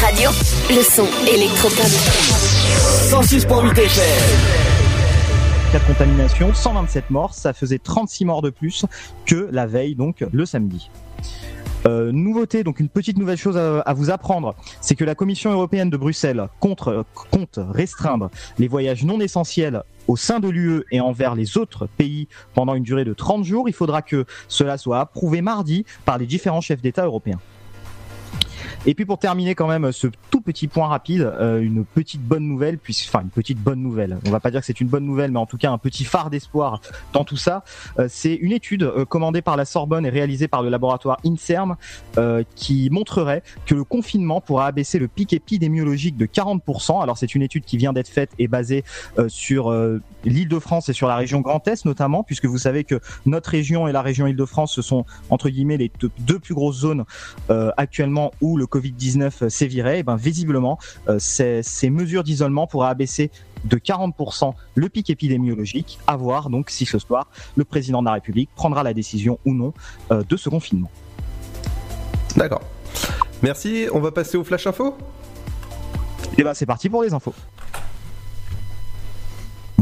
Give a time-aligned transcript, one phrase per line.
[0.00, 0.30] Radio.
[0.70, 1.84] Le son électropop.
[3.10, 4.38] 106.8 FM.
[5.72, 8.86] 4 contaminations, 127 morts, ça faisait 36 morts de plus
[9.26, 10.90] que la veille, donc le samedi.
[11.86, 15.50] Euh, nouveauté, donc une petite nouvelle chose à, à vous apprendre, c'est que la Commission
[15.50, 16.88] européenne de Bruxelles compte,
[17.30, 22.26] compte restreindre les voyages non essentiels au sein de l'UE et envers les autres pays
[22.54, 23.68] pendant une durée de 30 jours.
[23.68, 27.38] Il faudra que cela soit approuvé mardi par les différents chefs d'État européens.
[28.86, 32.44] Et puis pour terminer quand même ce tout petit point rapide, euh, une petite bonne
[32.44, 34.18] nouvelle, puis enfin une petite bonne nouvelle.
[34.26, 36.04] On va pas dire que c'est une bonne nouvelle, mais en tout cas un petit
[36.04, 36.80] phare d'espoir
[37.12, 37.62] dans tout ça.
[37.98, 41.76] Euh, c'est une étude euh, commandée par la Sorbonne et réalisée par le laboratoire Inserm
[42.16, 47.02] euh, qui montrerait que le confinement pourra abaisser le pic épidémiologique de 40%.
[47.02, 48.84] Alors c'est une étude qui vient d'être faite et basée
[49.18, 52.98] euh, sur euh, l'Île-de-France et sur la région Grand Est notamment, puisque vous savez que
[53.26, 57.04] notre région et la région Île-de-France ce sont entre guillemets les deux- plus grosses zones
[57.50, 62.90] euh, actuellement où le Covid-19 sévirait, et ben visiblement, euh, ces, ces mesures d'isolement pourraient
[62.90, 63.30] abaisser
[63.64, 68.12] de 40% le pic épidémiologique, à voir donc si ce soir le président de la
[68.12, 69.72] République prendra la décision ou non
[70.10, 70.90] euh, de ce confinement.
[72.36, 72.62] D'accord.
[73.42, 74.96] Merci, on va passer au flash info?
[76.38, 77.34] Et ben c'est parti pour les infos.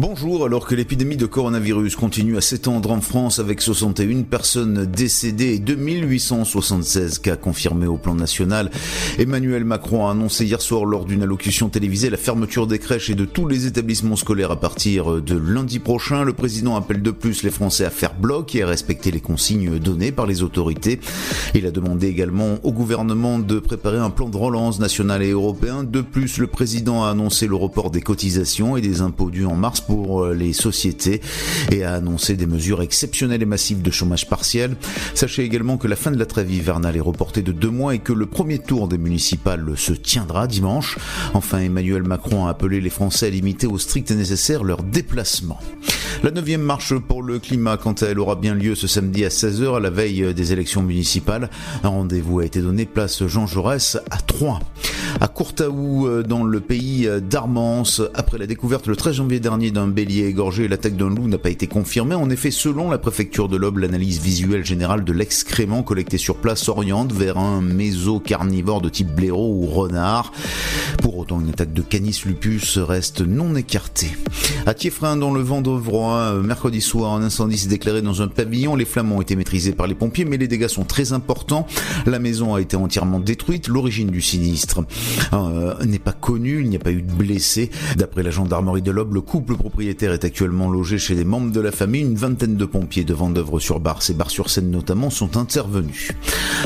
[0.01, 5.55] Bonjour, alors que l'épidémie de coronavirus continue à s'étendre en France avec 61 personnes décédées
[5.55, 8.71] et 2876 cas confirmés au plan national,
[9.19, 13.17] Emmanuel Macron a annoncé hier soir lors d'une allocution télévisée la fermeture des crèches et
[13.17, 16.23] de tous les établissements scolaires à partir de lundi prochain.
[16.23, 19.81] Le président appelle de plus les Français à faire bloc et à respecter les consignes
[19.81, 21.01] données par les autorités.
[21.57, 25.83] Il a demandé également au gouvernement de préparer un plan de relance national et européen.
[25.83, 29.57] De plus, le président a annoncé le report des cotisations et des impôts dus en
[29.57, 31.23] mars pour euh, les sociétés
[31.73, 34.77] et a annoncé des mesures exceptionnelles et massives de chômage partiel.
[35.15, 37.99] Sachez également que la fin de la trêve hivernale est reportée de deux mois et
[37.99, 40.99] que le premier tour des municipales se tiendra dimanche.
[41.33, 45.59] Enfin, Emmanuel Macron a appelé les Français à limiter au strict nécessaire leurs déplacements.
[46.23, 49.29] La neuvième marche pour le climat, quant à elle, aura bien lieu ce samedi à
[49.29, 51.49] 16h à la veille des élections municipales.
[51.83, 54.61] Un rendez-vous a été donné place Jean Jaurès à Troyes.
[55.21, 59.87] À Courtaou, euh, dans le pays d'Armance, après la découverte le 13 janvier dernier d'un
[59.87, 62.17] bélier égorgé, l'attaque d'un loup n'a pas été confirmée.
[62.17, 66.63] En effet, selon la préfecture de l'Aube, l'analyse visuelle générale de l'excrément collecté sur place
[66.63, 70.33] s'oriente vers un méso-carnivore de type blaireau ou renard.
[71.01, 74.11] Pour autant, une attaque de Canis lupus reste non écartée.
[74.67, 78.27] À Thieffrin, dans le vent d'Ovroy, euh, mercredi soir, un incendie s'est déclaré dans un
[78.27, 78.75] pavillon.
[78.75, 81.69] Les flammes ont été maîtrisées par les pompiers, mais les dégâts sont très importants.
[82.05, 83.69] La maison a été entièrement détruite.
[83.69, 84.81] L'origine du sinistre
[85.33, 86.63] euh, n'est pas connue.
[86.63, 87.71] Il n'y a pas eu de blessés.
[87.97, 91.61] D'après la gendarmerie de l'Aube, le couple propriétaire est actuellement logé chez des membres de
[91.61, 92.01] la famille.
[92.01, 96.13] Une vingtaine de pompiers de Vendœuvre sur Barse et Bar-sur-Seine notamment sont intervenus.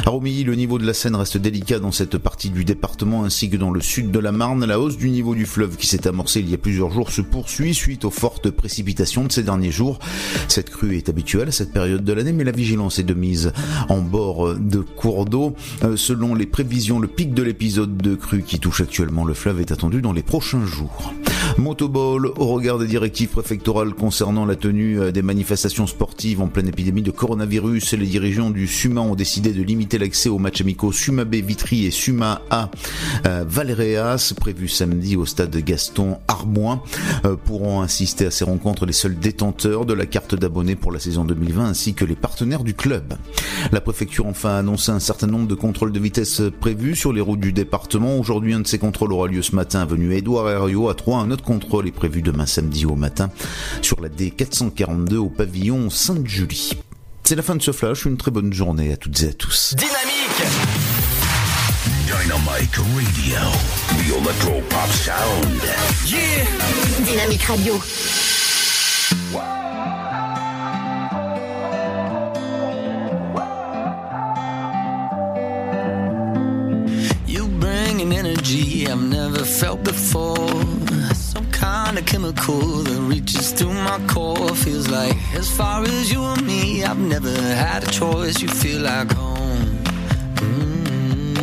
[0.06, 3.50] À Romilly, le niveau de la Seine reste délicat dans cette partie du département ainsi
[3.50, 4.64] que dans le sud de la Marne.
[4.64, 7.22] La hausse du niveau du fleuve qui s'est amorcée il y a plusieurs jours se
[7.22, 9.98] poursuit suite aux fortes précipitations de ces derniers jours.
[10.46, 13.52] Cette crue est habituelle à cette période de l'année, mais la vigilance est de mise
[13.88, 15.56] en bord de cours d'eau.
[15.82, 19.60] Euh, selon les prévisions, le pic de l'épisode de crue qui touche actuellement le fleuve
[19.60, 21.12] est attendu dans les prochains jours.
[21.58, 26.69] Motoball, au regard des directives préfectorales concernant la tenue euh, des manifestations sportives en pleine
[26.69, 30.93] épidémie de coronavirus, les dirigeants du SUMA ont décidé de limiter l'accès aux matchs amicaux
[30.93, 32.70] SUMA B Vitry et SUMA A
[33.26, 36.82] euh, Valréas, prévus samedi au stade Gaston Armoin.
[37.25, 40.99] Euh, pourront assister à ces rencontres les seuls détenteurs de la carte d'abonné pour la
[40.99, 43.14] saison 2020 ainsi que les partenaires du club.
[43.70, 47.20] La préfecture enfin a annoncé un certain nombre de contrôles de vitesse prévus sur les
[47.20, 48.19] routes du département.
[48.19, 51.20] Aujourd'hui, un de ces contrôles aura lieu ce matin avenue Édouard Herriot à Troyes.
[51.20, 53.30] Un autre contrôle est prévu demain samedi au matin
[53.82, 56.72] sur la D442 au pavillon Sainte-Julie.
[57.24, 59.74] C'est la fin de ce flash, une très bonne journée à toutes et à tous.
[59.76, 60.42] Dynamique
[62.06, 63.38] Dynamite Radio.
[63.96, 65.62] The Electro Pop Sound.
[66.06, 66.44] Yeah
[67.04, 67.74] Dynamique Radio.
[77.26, 80.81] You bring an energy I've never felt before.
[81.62, 84.55] kind of chemical that reaches through my core.
[84.64, 88.43] Feels like as far as you and me, I've never had a choice.
[88.43, 89.70] You feel like home.
[90.43, 91.37] Mm.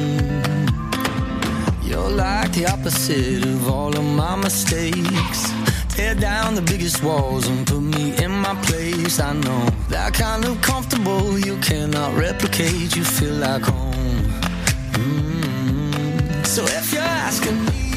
[1.87, 5.41] You're like the opposite of all of my mistakes.
[5.95, 9.19] Tear down the biggest walls and put me in my place.
[9.21, 12.93] I know that kind of comfortable you cannot replicate.
[12.97, 14.25] You feel like home.
[14.99, 16.43] Mm-hmm.
[16.43, 17.88] So if you're asking me.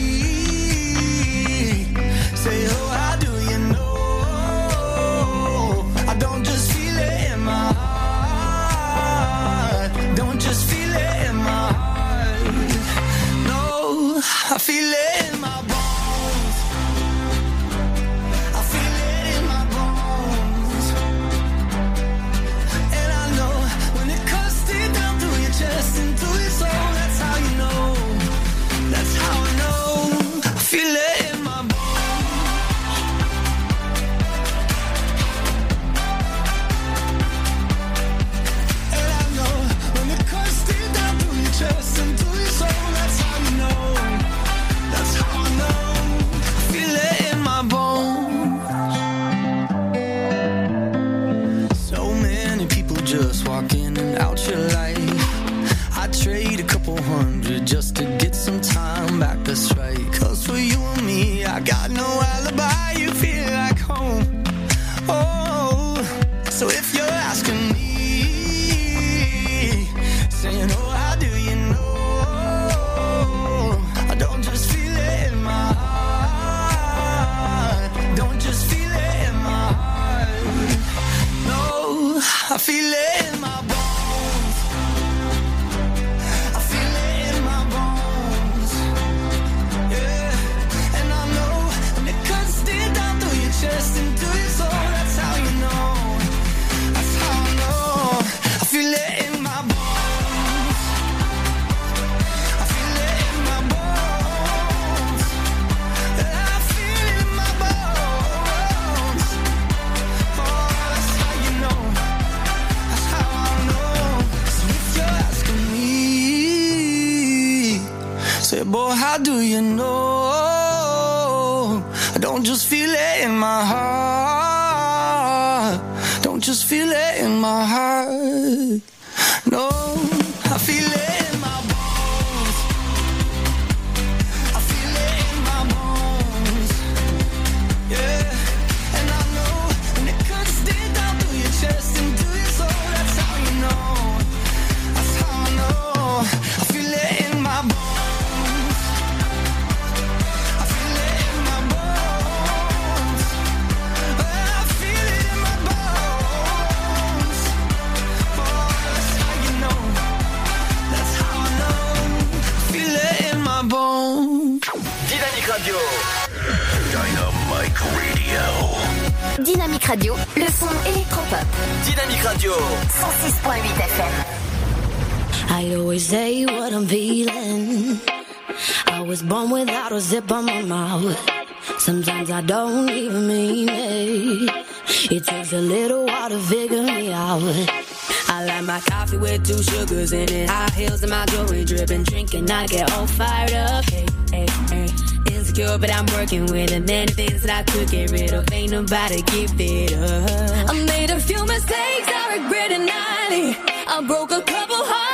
[192.62, 193.84] I get all fired up.
[193.90, 194.86] Hey, hey, hey.
[195.34, 196.86] Insecure, but I'm working with it.
[196.86, 198.52] Many things that I could get rid of.
[198.52, 200.70] Ain't nobody give it up.
[200.70, 203.56] I made a few mistakes I regret it nightly.
[203.88, 205.11] I broke a couple hearts.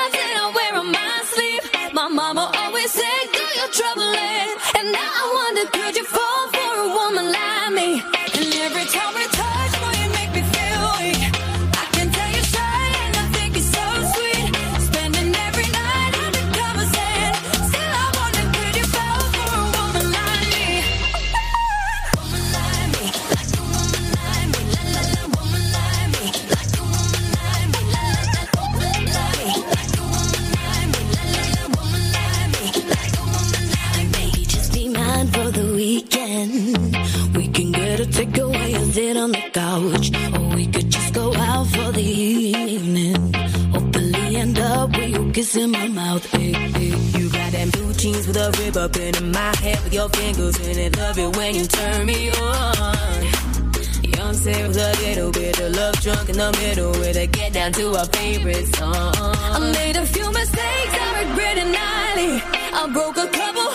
[56.38, 58.94] the middle with a get down to our favorite song.
[58.94, 62.32] I made a few mistakes, I regret it nightly.
[62.80, 63.68] I broke a couple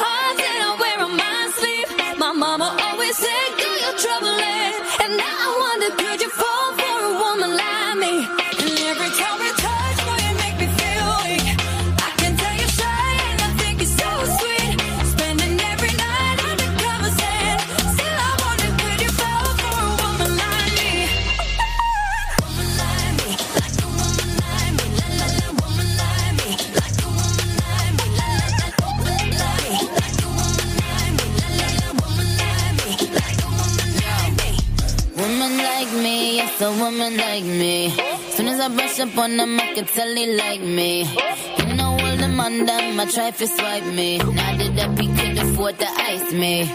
[36.94, 37.90] woman like me.
[38.30, 41.04] Soon as I brush up on them, I can tell they like me.
[41.58, 44.18] You know all the man them, I try to swipe me.
[44.18, 46.70] Now that up, he could afford to ice me.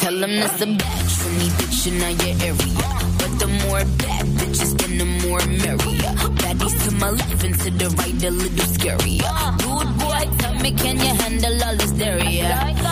[0.00, 2.86] Tell him that's a batch for me, bitch, in your area.
[3.18, 6.14] But the more bad bitches, then the more merrier.
[6.40, 9.34] Baddies to my left and to the right, a little scarier.
[9.64, 12.83] Good boy, tell me, can you handle all this area?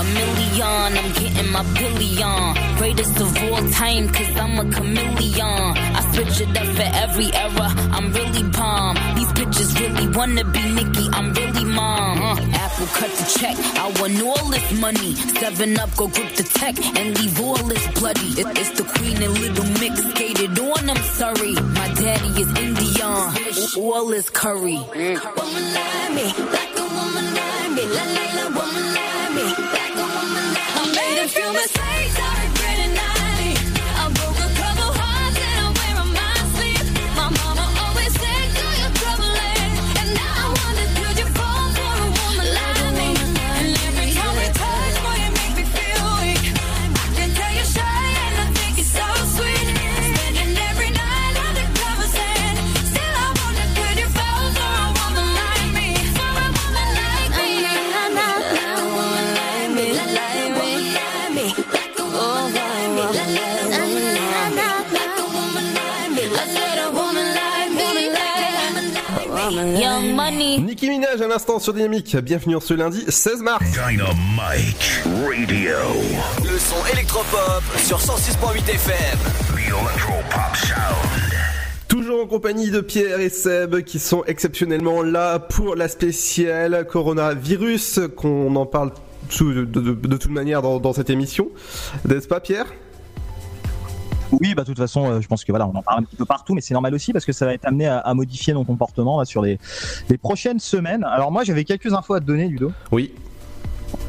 [0.00, 2.54] A million, I'm getting my billion.
[2.78, 5.76] Greatest of all time, cause I'm a chameleon.
[5.98, 8.96] I switch it up for every era, I'm really bomb.
[9.16, 12.22] These bitches really wanna be Nicki, I'm really mom.
[12.22, 15.14] Uh, Apple cut the check, I want all this money.
[15.38, 18.30] Seven up, go grip the tech and leave all this bloody.
[18.40, 21.52] It- it's the queen and little mix skated on, I'm sorry.
[21.78, 23.34] My daddy is Indian,
[23.76, 24.78] all is curry.
[24.96, 26.26] Woman like me,
[26.56, 29.69] like a woman like me, la la la, woman like me,
[31.36, 31.42] me.
[31.42, 32.19] I made
[71.12, 72.16] À l'instant sur Dynamique.
[72.18, 73.64] Bienvenue en ce lundi 16 mars.
[73.72, 75.76] Dynamite Radio.
[76.44, 79.18] Le son électropop sur 106.8 FM.
[79.48, 81.32] The Electropop Sound.
[81.88, 88.00] Toujours en compagnie de Pierre et Seb qui sont exceptionnellement là pour la spéciale coronavirus
[88.16, 88.92] qu'on en parle
[89.40, 91.48] de, de- de toute manière dans, dans cette émission.
[92.08, 92.66] N'est-ce pas Pierre?
[94.32, 96.16] Oui, bah de toute façon, euh, je pense que voilà, on en parle un petit
[96.16, 98.52] peu partout, mais c'est normal aussi parce que ça va être amené à, à modifier
[98.52, 99.58] nos comportements là, sur les,
[100.08, 101.04] les prochaines semaines.
[101.04, 102.72] Alors moi, j'avais quelques infos à te donner, Ludo.
[102.92, 103.12] Oui.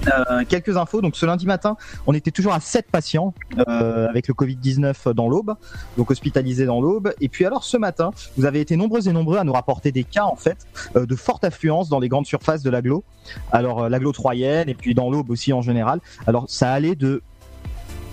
[0.07, 1.01] Euh, quelques infos.
[1.01, 1.75] Donc ce lundi matin,
[2.07, 3.33] on était toujours à 7 patients
[3.67, 5.55] euh, avec le Covid-19 dans l'Aube,
[5.97, 7.13] donc hospitalisés dans l'Aube.
[7.21, 10.03] Et puis alors ce matin, vous avez été nombreux et nombreux à nous rapporter des
[10.03, 13.03] cas en fait euh, de forte affluence dans les grandes surfaces de l'agglo.
[13.51, 15.99] Alors euh, l'agglo troyenne et puis dans l'Aube aussi en général.
[16.27, 17.21] Alors ça allait de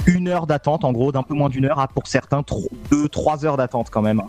[0.08, 3.08] une heure d'attente en gros, d'un peu moins d'une heure à pour certains tro- deux,
[3.08, 4.22] trois heures d'attente quand même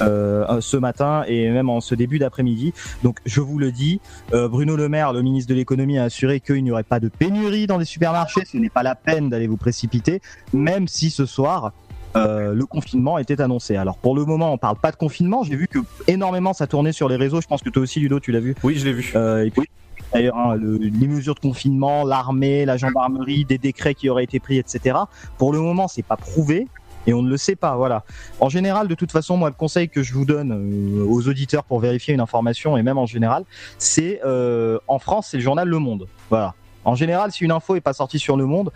[0.00, 2.72] euh, ce matin et même en ce début d'après-midi.
[3.02, 4.00] Donc je vous le dis,
[4.32, 7.08] euh, Bruno Le Maire, le ministre de l'économie, a assuré qu'il n'y aurait pas de
[7.08, 8.44] pénurie dans les supermarchés.
[8.44, 10.20] Ce n'est pas la peine d'aller vous précipiter,
[10.52, 11.72] même si ce soir.
[12.14, 13.74] euh, le confinement était annoncé.
[13.76, 15.44] Alors pour le moment, on parle pas de confinement.
[15.44, 17.40] J'ai vu que énormément ça tournait sur les réseaux.
[17.40, 18.54] Je pense que toi aussi, Ludo, tu l'as vu.
[18.62, 19.14] Oui, je l'ai vu.
[19.46, 19.66] Et puis
[20.12, 24.40] d'ailleurs, hein, le- les mesures de confinement, l'armée, la gendarmerie, des décrets qui auraient été
[24.40, 24.96] pris, etc.
[25.38, 26.68] Pour le moment, c'est pas prouvé.
[27.08, 28.04] Et on ne le sait pas, voilà.
[28.38, 31.64] En général, de toute façon, moi, le conseil que je vous donne euh, aux auditeurs
[31.64, 33.42] pour vérifier une information, et même en général,
[33.76, 36.06] c'est euh, en France, c'est le journal Le Monde.
[36.30, 36.54] Voilà.
[36.84, 38.72] En général, si une info est pas sortie sur Le Monde,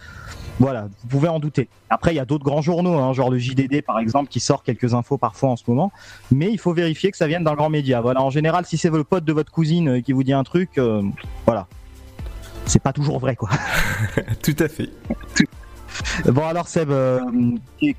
[0.59, 1.69] voilà, vous pouvez en douter.
[1.91, 4.63] Après, il y a d'autres grands journaux, hein, genre le JDD par exemple, qui sort
[4.63, 5.93] quelques infos parfois en ce moment,
[6.31, 8.01] mais il faut vérifier que ça vienne d'un grand média.
[8.01, 10.45] Voilà, en général, si c'est le pote de votre cousine euh, qui vous dit un
[10.45, 11.03] truc, euh,
[11.45, 11.67] voilà,
[12.65, 13.51] c'est pas toujours vrai, quoi.
[14.43, 14.91] Tout à fait.
[16.27, 17.21] Bon alors Seb, euh,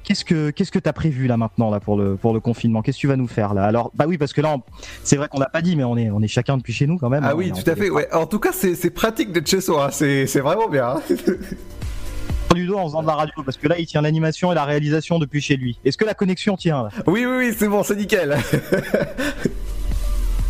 [0.04, 2.82] qu'est-ce que qu'est-ce que t'as prévu là maintenant là pour le pour le confinement?
[2.82, 3.64] Qu'est-ce que tu vas nous faire là?
[3.66, 4.62] Alors bah oui parce que là on-
[5.04, 6.98] c'est vrai qu'on l'a pas dit mais on est on est chacun depuis chez nous
[6.98, 7.24] quand même.
[7.24, 7.90] Ah hein, oui, tout à fait.
[7.90, 8.08] Ouais.
[8.14, 9.86] En tout cas, c'est pratique d'être chez soi.
[9.86, 9.90] hein.
[9.92, 10.88] C'est c'est vraiment bien.
[10.98, 11.02] hein.
[12.56, 15.20] Ludo en faisant de la radio parce que là il tient l'animation et la réalisation
[15.20, 15.78] depuis chez lui.
[15.86, 16.90] Est-ce que la connexion tient là?
[17.06, 18.36] Oui, oui, oui, c'est bon, c'est nickel.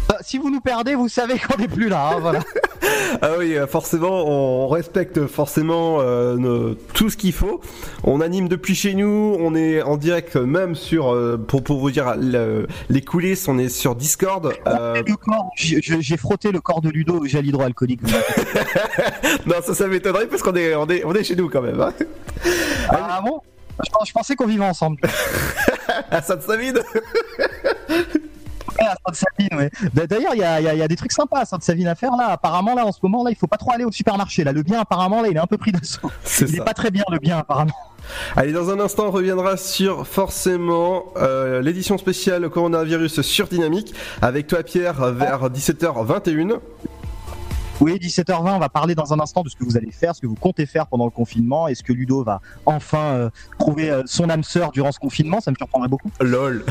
[0.09, 2.11] Ah, Si vous nous perdez, vous savez qu'on n'est plus là.
[2.13, 2.39] hein, voilà.
[3.21, 7.61] Ah oui, euh, forcément, on respecte forcément euh, nos- tout ce qu'il faut.
[8.03, 11.89] On anime depuis chez nous, on est en direct même sur, euh, pour, pour vous
[11.89, 14.53] dire le- les coulisses, on est sur Discord.
[14.67, 15.01] Euh,
[15.57, 18.01] j'ai frotté le corps de Ludo au gel hydroalcoolique.
[19.45, 21.79] non, ça, ça m'étonnerait parce qu'on est, on est, on est chez nous quand même.
[21.81, 21.93] Hein.
[22.89, 23.41] Ah bon?
[23.85, 24.97] Je, pens- je pensais qu'on vivait ensemble.
[26.11, 26.79] À Sainte-Savine
[28.79, 29.71] Ouais, à Sainte-Savine, ouais.
[29.93, 31.45] D'a- D'ailleurs, il y a, il y a- il y a des trucs sympas à
[31.45, 32.27] Sainte-Savine à faire là.
[32.31, 34.43] Apparemment, là, en ce moment, là, il faut pas trop aller au supermarché.
[34.43, 36.12] Là, le bien, apparemment, là, il est un peu pris d'assaut.
[36.24, 36.63] C'est Il est ça.
[36.63, 37.74] pas très bien, le bien, apparemment.
[38.36, 44.47] Allez, dans un instant, on reviendra sur forcément euh, l'édition spéciale coronavirus sur Dynamique avec
[44.47, 46.59] toi, Pierre, vers 17h21.
[47.79, 50.21] Oui, 17h20, on va parler dans un instant de ce que vous allez faire, ce
[50.21, 51.67] que vous comptez faire pendant le confinement.
[51.67, 55.41] Est-ce que Ludo va enfin euh, trouver euh, son âme sœur durant ce confinement?
[55.41, 56.09] Ça me surprendrait beaucoup.
[56.19, 56.65] LOL.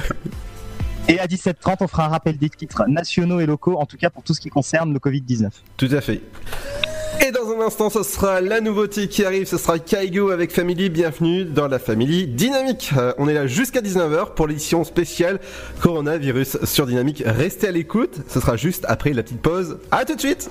[1.08, 4.10] Et à 17h30, on fera un rappel des titres nationaux et locaux, en tout cas
[4.10, 5.50] pour tout ce qui concerne le Covid-19.
[5.76, 6.20] Tout à fait.
[7.24, 9.46] Et dans un l'instant, ce sera la nouveauté qui arrive.
[9.46, 10.90] Ce sera Kaigo avec Family.
[10.90, 12.90] Bienvenue dans la Family Dynamique.
[12.96, 15.40] Euh, on est là jusqu'à 19h pour l'édition spéciale
[15.80, 17.22] Coronavirus sur Dynamique.
[17.24, 18.18] Restez à l'écoute.
[18.28, 19.78] Ce sera juste après la petite pause.
[19.90, 20.50] À tout de suite.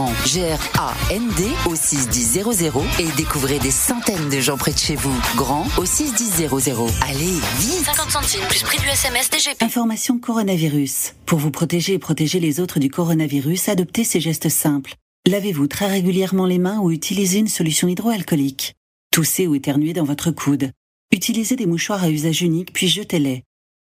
[0.25, 2.45] G-R-A-N-D au 61000
[2.99, 5.13] et découvrez des centaines de gens près de chez vous.
[5.35, 6.49] Grand au 61000.
[7.01, 9.61] Allez, vite 50 centimes plus prix du SMS DGP.
[9.61, 11.13] Information coronavirus.
[11.25, 14.95] Pour vous protéger et protéger les autres du coronavirus, adoptez ces gestes simples.
[15.27, 18.73] Lavez-vous très régulièrement les mains ou utilisez une solution hydroalcoolique.
[19.11, 20.71] Toussez ou éternuez dans votre coude.
[21.11, 23.43] Utilisez des mouchoirs à usage unique puis jetez-les.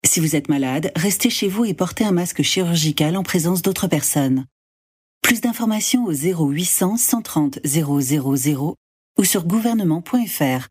[0.04, 3.88] Si vous êtes malade, restez chez vous et portez un masque chirurgical en présence d'autres
[3.88, 4.46] personnes.
[5.22, 8.78] Plus d'informations au 0800 130 000
[9.18, 10.71] ou sur gouvernement.fr.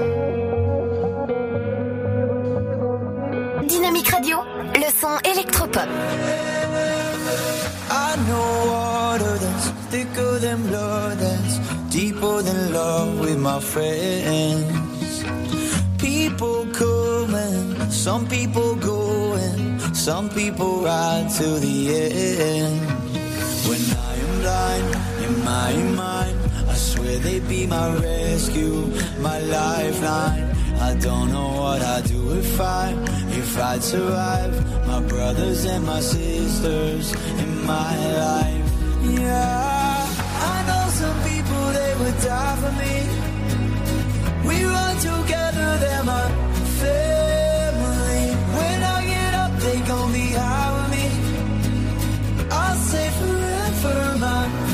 [5.01, 5.89] son électropop.
[7.89, 11.57] I know water that's thicker than blood, that's
[11.89, 15.23] deeper than love with my friends.
[15.97, 21.77] People coming, some people going, some people ride to the
[22.55, 22.81] end.
[23.69, 24.89] When I am blind
[25.25, 26.37] in my mind,
[26.69, 28.77] I swear they'd be my rescue,
[29.19, 30.60] my lifeline.
[30.81, 32.93] I don't know what I'd do if I,
[33.41, 34.53] if I'd survive.
[34.87, 37.13] My brothers and my sisters
[37.43, 37.93] in my
[38.25, 38.71] life.
[39.03, 40.07] Yeah,
[40.51, 42.95] I know some people they would die for me.
[44.47, 46.27] We run together, they're my
[46.81, 48.23] family.
[48.57, 51.05] When I get up, they gon' be high with me.
[52.51, 54.70] I'll say forever, my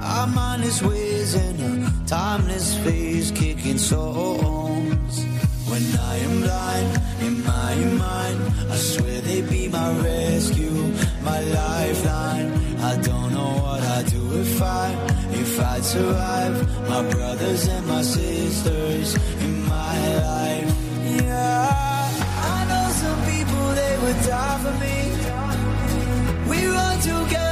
[0.00, 5.14] our mindless ways and a timeless phase kicking songs.
[5.70, 6.90] When I am blind
[7.26, 7.74] in my
[8.06, 8.38] mind,
[8.70, 12.48] I swear they'd be my rescue, my lifeline.
[12.90, 14.86] I don't know what I'd do if I,
[15.32, 16.54] if I'd survive.
[16.88, 19.98] My brothers and my sisters in my
[20.30, 20.70] life.
[21.22, 21.68] Yeah,
[22.54, 24.96] I know some people they would die for me.
[26.50, 27.43] We run together,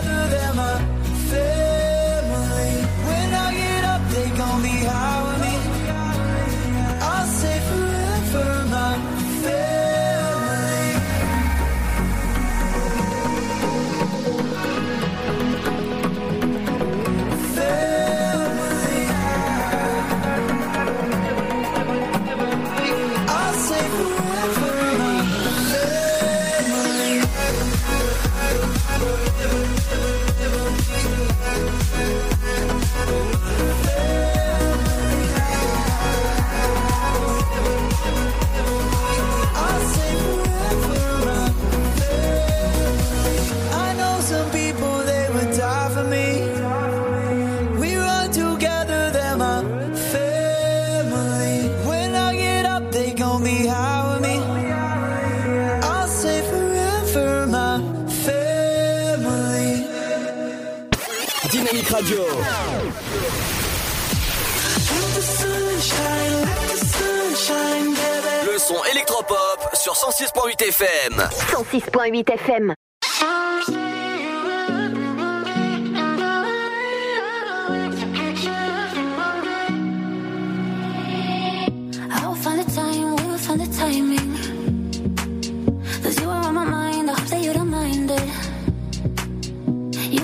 [70.02, 71.14] 106.8 FM.
[71.14, 72.74] 106.8 FM.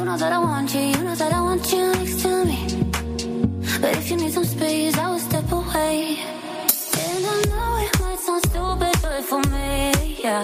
[0.08, 2.66] Know that I want you, you know that I want you next to me.
[3.78, 6.37] But if you need some space, I will step away.
[8.38, 10.42] someone stupid do it for me, yeah.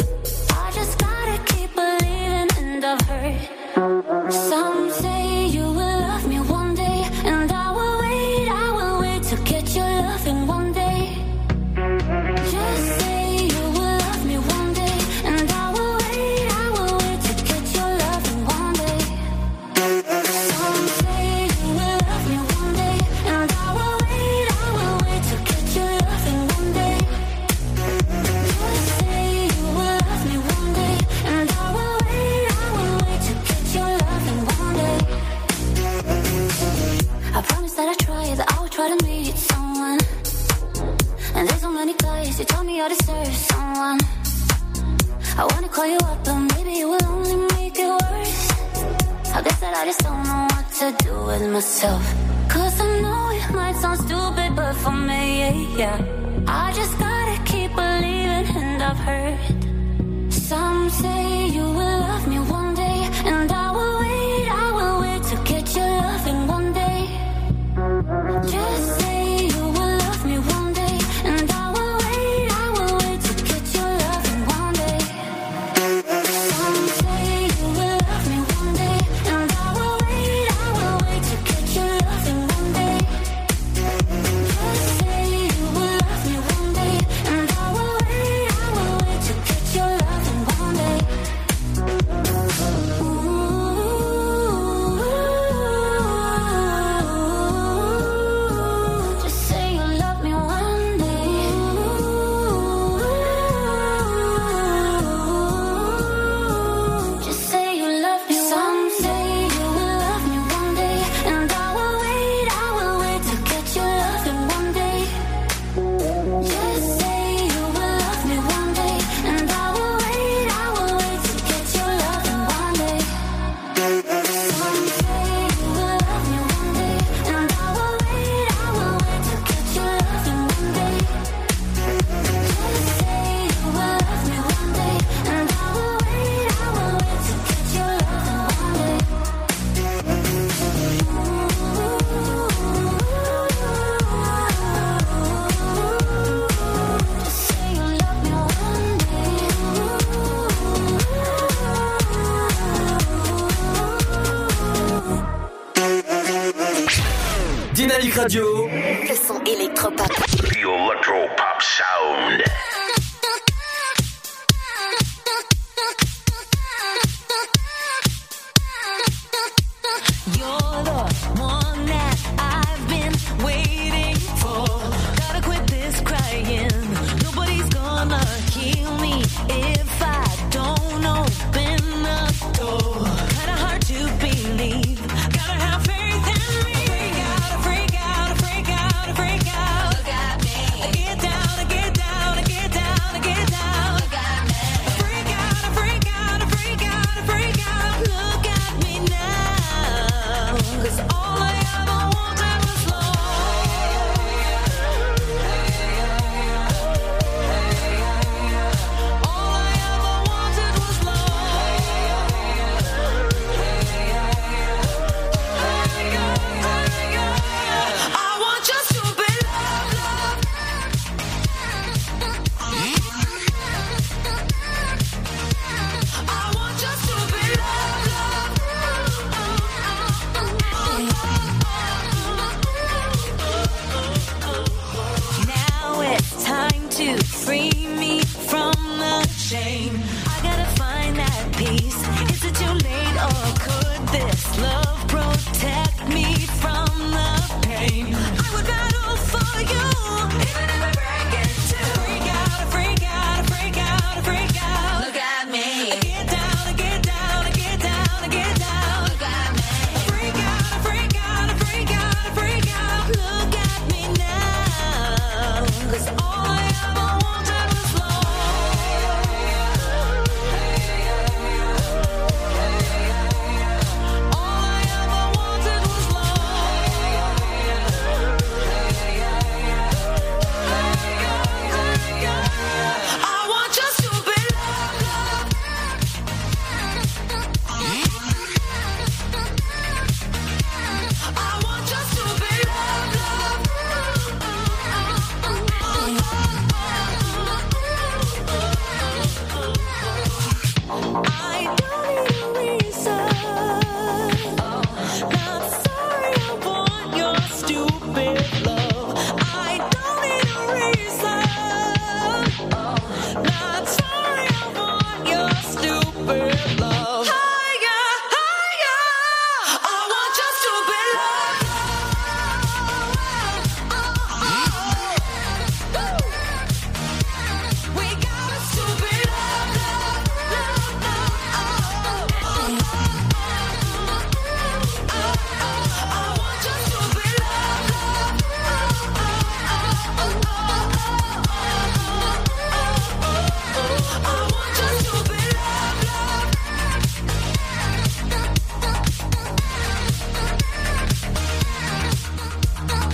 [0.50, 5.13] I just gotta keep believing, and I've heard something.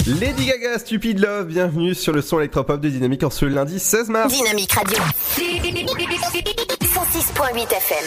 [0.06, 4.08] Lady Gaga, Stupid Love, bienvenue sur le son électropop de Dynamique en ce lundi 16
[4.08, 4.32] mars.
[4.32, 4.96] Dynamique Radio.
[5.36, 8.06] 106.8 FM.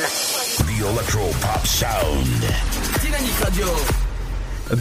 [0.58, 2.26] The Electro Pop Sound.
[3.04, 3.68] Dynamique Radio.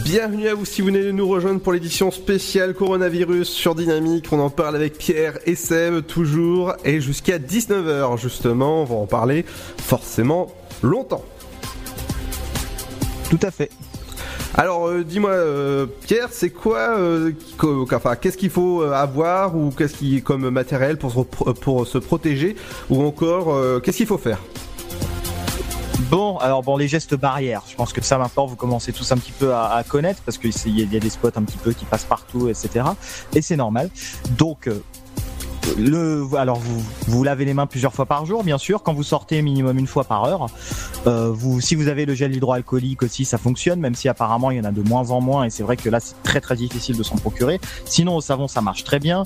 [0.03, 4.25] Bienvenue à vous si vous venez de nous rejoindre pour l'édition spéciale coronavirus sur Dynamique.
[4.31, 8.81] On en parle avec Pierre et Seb toujours et jusqu'à 19h justement.
[8.81, 9.45] On va en parler
[9.77, 11.23] forcément longtemps.
[13.29, 13.69] Tout à fait.
[14.55, 17.31] Alors, euh, dis-moi, euh, Pierre, c'est quoi, euh,
[17.91, 21.11] enfin, qu'est-ce qu'il faut avoir ou qu'est-ce qui comme matériel pour
[21.87, 22.55] se, protéger
[22.89, 24.39] ou encore qu'est-ce qu'il faut faire?
[26.11, 29.17] Bon, alors bon, les gestes barrières, je pense que ça maintenant vous commencez tous un
[29.17, 31.57] petit peu à, connaître parce qu'il y, a- il y a des spots un petit
[31.57, 32.85] peu qui passent partout, etc.
[33.33, 33.89] Et c'est normal.
[34.37, 34.69] Donc,
[35.77, 38.83] le, alors vous vous lavez les mains plusieurs fois par jour, bien sûr.
[38.83, 40.47] Quand vous sortez, minimum une fois par heure.
[41.07, 44.57] Euh, vous, si vous avez le gel hydroalcoolique aussi, ça fonctionne, même si apparemment il
[44.57, 45.45] y en a de moins en moins.
[45.45, 47.59] Et c'est vrai que là, c'est très très difficile de s'en procurer.
[47.85, 49.23] Sinon, au savon, ça marche très bien.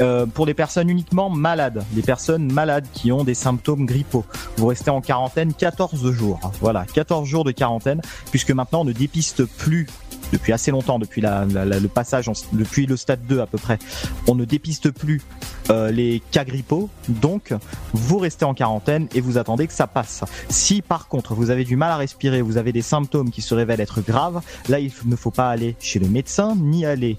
[0.00, 4.24] Euh, pour les personnes uniquement malades, les personnes malades qui ont des symptômes grippaux,
[4.56, 6.40] vous restez en quarantaine 14 jours.
[6.60, 9.86] Voilà, 14 jours de quarantaine, puisque maintenant on ne dépiste plus
[10.32, 13.78] depuis assez longtemps, depuis le passage, depuis le stade 2 à peu près,
[14.26, 15.22] on ne dépiste plus
[15.70, 16.88] euh, les cas grippaux.
[17.08, 17.52] Donc,
[17.92, 20.24] vous restez en quarantaine et vous attendez que ça passe.
[20.48, 23.54] Si par contre vous avez du mal à respirer, vous avez des symptômes qui se
[23.54, 27.16] révèlent être graves, là il ne faut pas aller chez le médecin ni aller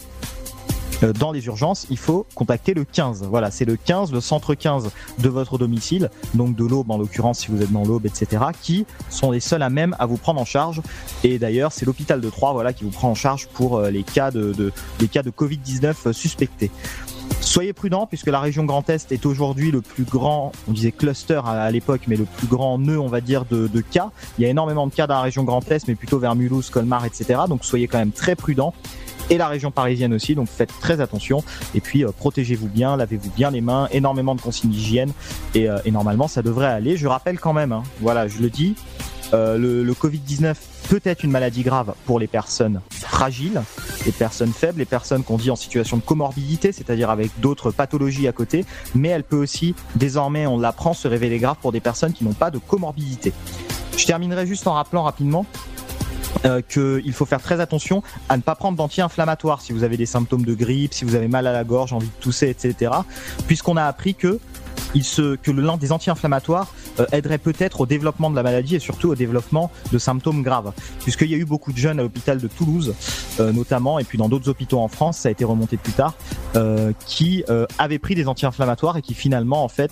[1.18, 3.24] dans les urgences, il faut contacter le 15.
[3.30, 7.40] Voilà, c'est le 15, le centre 15 de votre domicile, donc de l'aube en l'occurrence
[7.40, 10.42] si vous êtes dans l'aube, etc., qui sont les seuls à même à vous prendre
[10.42, 10.82] en charge.
[11.24, 14.04] Et d'ailleurs, c'est l'hôpital de Troyes, voilà, qui vous prend en charge pour euh, les
[14.04, 16.72] cas de, de cas de Covid-19 euh, suspectés.
[17.42, 21.42] Soyez prudents puisque la région Grand Est est aujourd'hui le plus grand, on disait cluster
[21.46, 24.12] à l'époque, mais le plus grand nœud, on va dire, de, de cas.
[24.38, 26.70] Il y a énormément de cas dans la région Grand Est, mais plutôt vers Mulhouse,
[26.70, 27.42] Colmar, etc.
[27.48, 28.74] Donc soyez quand même très prudents
[29.30, 30.36] et la région parisienne aussi.
[30.36, 31.44] Donc faites très attention
[31.76, 35.12] et puis euh, protégez-vous bien, lavez-vous bien les mains, énormément de consignes d'hygiène
[35.56, 36.98] et, euh, normalement ça devrait aller.
[36.98, 38.76] Je rappelle quand même, hein, voilà, je le dis,
[39.34, 40.56] euh, le, le Covid-19
[40.90, 43.62] peut être une maladie grave pour les personnes fragiles,
[44.06, 48.28] les personnes faibles, les personnes qu'on vit en situation de comorbidité, c'est-à-dire avec d'autres pathologies
[48.28, 48.66] à côté,
[48.96, 52.34] mais elle peut aussi, désormais on l'apprend, se révéler grave pour des personnes qui n'ont
[52.34, 53.34] pas de comorbidité.
[53.98, 55.46] Je terminerai juste en rappelant rapidement
[56.46, 60.06] euh, qu'il faut faire très attention à ne pas prendre d'anti-inflammatoires si vous avez des
[60.06, 62.92] symptômes de grippe, si vous avez mal à la gorge, envie de tousser, etc.
[63.48, 64.40] Puisqu'on a appris que
[64.96, 69.10] il se, l'un des anti-inflammatoires euh, aiderait peut-être au développement de la maladie et surtout
[69.10, 70.72] au développement de symptômes graves.
[71.02, 72.96] Puisqu'il y a eu beaucoup de jeunes à l'hôpital de Toulouse,
[73.40, 76.14] euh, notamment, et puis dans d'autres hôpitaux en France, ça a été remonté plus tard,
[77.06, 77.44] qui
[77.78, 79.92] avaient pris des anti-inflammatoires et qui finalement, en fait,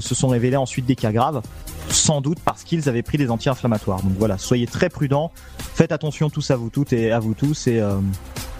[0.00, 1.42] se sont révélés ensuite des cas graves
[1.90, 4.02] sans doute parce qu'ils avaient pris des anti-inflammatoires.
[4.02, 5.30] Donc voilà, soyez très prudents,
[5.74, 7.96] faites attention tous à vous toutes et à vous tous et, euh,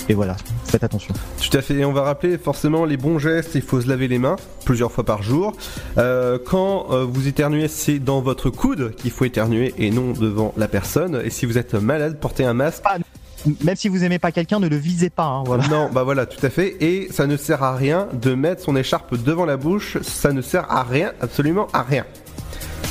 [0.09, 1.14] et voilà, faites attention.
[1.41, 4.09] Tout à fait, et on va rappeler forcément les bons gestes, il faut se laver
[4.09, 5.55] les mains plusieurs fois par jour.
[5.99, 10.53] Euh, quand euh, vous éternuez, c'est dans votre coude qu'il faut éternuer et non devant
[10.57, 11.21] la personne.
[11.25, 12.85] Et si vous êtes malade, portez un masque.
[13.62, 15.25] Même si vous aimez pas quelqu'un, ne le visez pas.
[15.25, 15.69] Hein, voilà.
[15.69, 16.77] Non, bah voilà, tout à fait.
[16.81, 19.99] Et ça ne sert à rien de mettre son écharpe devant la bouche.
[20.03, 22.05] Ça ne sert à rien, absolument à rien.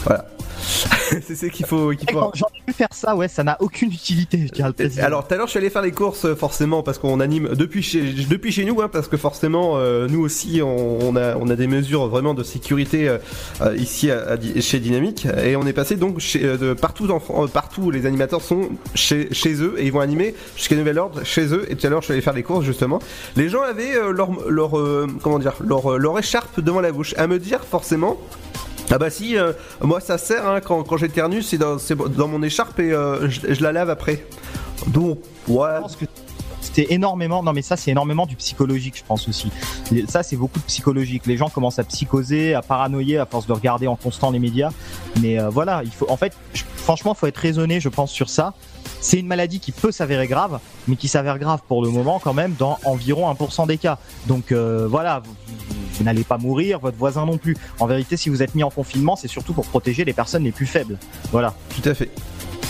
[0.08, 0.26] Voilà.
[1.22, 1.92] c'est ce qu'il faut.
[1.92, 2.32] qu'il faut...
[2.34, 5.02] J'en ai vu faire ça, ouais, ça n'a aucune utilité, je tiens à le préciser.
[5.02, 7.50] Alors tout à l'heure je suis allé faire les courses euh, forcément parce qu'on anime
[7.54, 11.36] depuis chez depuis chez nous hein, parce que forcément euh, nous aussi on, on a
[11.38, 15.56] on a des mesures vraiment de sécurité euh, ici à, à Di- chez Dynamique et
[15.56, 19.30] on est passé donc chez, euh, de partout euh, partout où les animateurs sont chez
[19.32, 22.02] chez eux et ils vont animer jusqu'à nouvel ordre chez eux et tout à l'heure
[22.02, 23.00] je suis allé faire les courses justement
[23.36, 27.14] les gens avaient euh, leur leur euh, comment dire leur leur écharpe devant la bouche
[27.18, 28.18] à me dire forcément
[28.90, 32.28] ah bah si, euh, moi ça sert hein, quand, quand j'éternue, c'est dans, c'est dans
[32.28, 34.26] mon écharpe et euh, je, la lave après.
[34.88, 35.80] Donc, ouais.
[36.62, 39.50] C'était énormément, non mais ça c'est énormément du psychologique, je pense aussi.
[40.08, 41.26] Ça c'est beaucoup de psychologique.
[41.26, 44.70] Les gens commencent à psychoser, à paranoïer à force de regarder en constant les médias.
[45.22, 48.30] Mais euh, voilà, il faut, en fait, je- franchement, faut être raisonné, je pense, sur
[48.30, 48.54] ça.
[49.00, 52.34] C'est une maladie qui peut s'avérer grave, mais qui s'avère grave pour le moment quand
[52.34, 53.98] même dans environ 1% des cas.
[54.28, 55.22] Donc euh, voilà,
[55.94, 57.56] vous n'allez pas mourir, votre voisin non plus.
[57.80, 60.52] En vérité, si vous êtes mis en confinement, c'est surtout pour protéger les personnes les
[60.52, 60.98] plus faibles.
[61.32, 61.54] Voilà.
[61.82, 62.10] Tout à fait.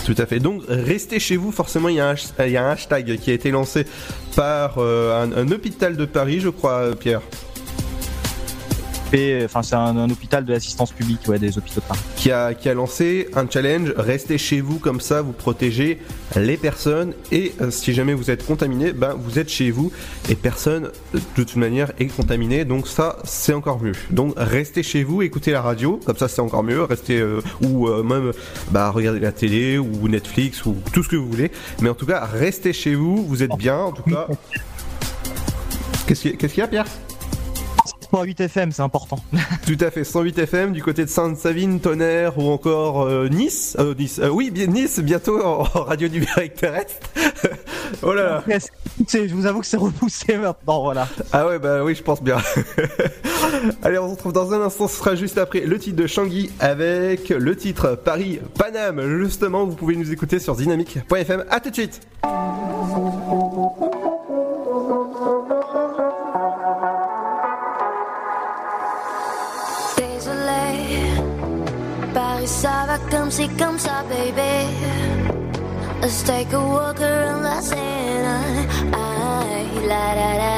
[0.08, 0.38] Tout à fait.
[0.38, 1.52] Donc, restez chez vous.
[1.52, 3.84] Forcément, il y a un, hashtag qui a été lancé
[4.34, 7.20] par euh, un, un hôpital de Paris, je crois, euh, Pierre.
[9.44, 12.00] Enfin, c'est un, un hôpital de l'assistance publique, ouais, des hôpitaux de Paris.
[12.16, 13.94] Qui a, qui a lancé un challenge.
[13.96, 15.98] Restez chez vous, comme ça, vous protégez
[16.36, 17.14] les personnes.
[17.32, 19.90] Et euh, si jamais vous êtes contaminé, ben, vous êtes chez vous.
[20.28, 22.66] Et personne, de toute manière, est contaminé.
[22.66, 23.94] Donc, ça, c'est encore mieux.
[24.10, 25.98] Donc, restez chez vous, écoutez la radio.
[26.04, 26.82] Comme ça, c'est encore mieux.
[26.82, 28.32] Restez, euh, ou euh, même,
[28.70, 31.50] bah, regardez la télé, ou Netflix, ou tout ce que vous voulez.
[31.80, 33.24] Mais en tout cas, restez chez vous.
[33.26, 34.26] Vous êtes bien, en tout cas.
[36.06, 36.86] Qu'est-ce qu'il y a, Pierre?
[38.10, 39.18] 108 FM, c'est important.
[39.66, 43.76] Tout à fait, 108 FM du côté de Sainte-Savine, Tonnerre ou encore euh, Nice.
[43.78, 44.18] Euh, nice.
[44.18, 46.94] euh, oui, bien, Nice, bientôt en, en radio numérique terrestre.
[48.02, 48.58] oh là là.
[49.12, 51.06] Je vous avoue que c'est repoussé maintenant, voilà.
[51.32, 52.38] Ah ouais, bah oui, je pense bien.
[53.82, 54.88] Allez, on se retrouve dans un instant.
[54.88, 59.22] Ce sera juste après le titre de Shanghai avec le titre Paris Paname.
[59.22, 61.44] Justement, vous pouvez nous écouter sur dynamique.fm.
[61.50, 62.00] À tout de suite.
[73.10, 74.68] Ça va comme c'est comme ça, baby.
[76.00, 78.66] Let's take a walk around la Seine.
[78.92, 80.57] Aïe, la la la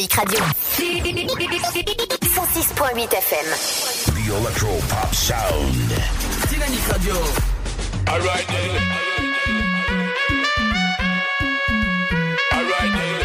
[0.00, 0.40] Dynamique Radio.
[2.24, 3.48] 106.8 FM.
[4.14, 5.74] The Electro Pop Sound.
[6.48, 7.16] Dynamique Radio.
[8.08, 8.70] Alright then.
[12.54, 13.20] Alright then.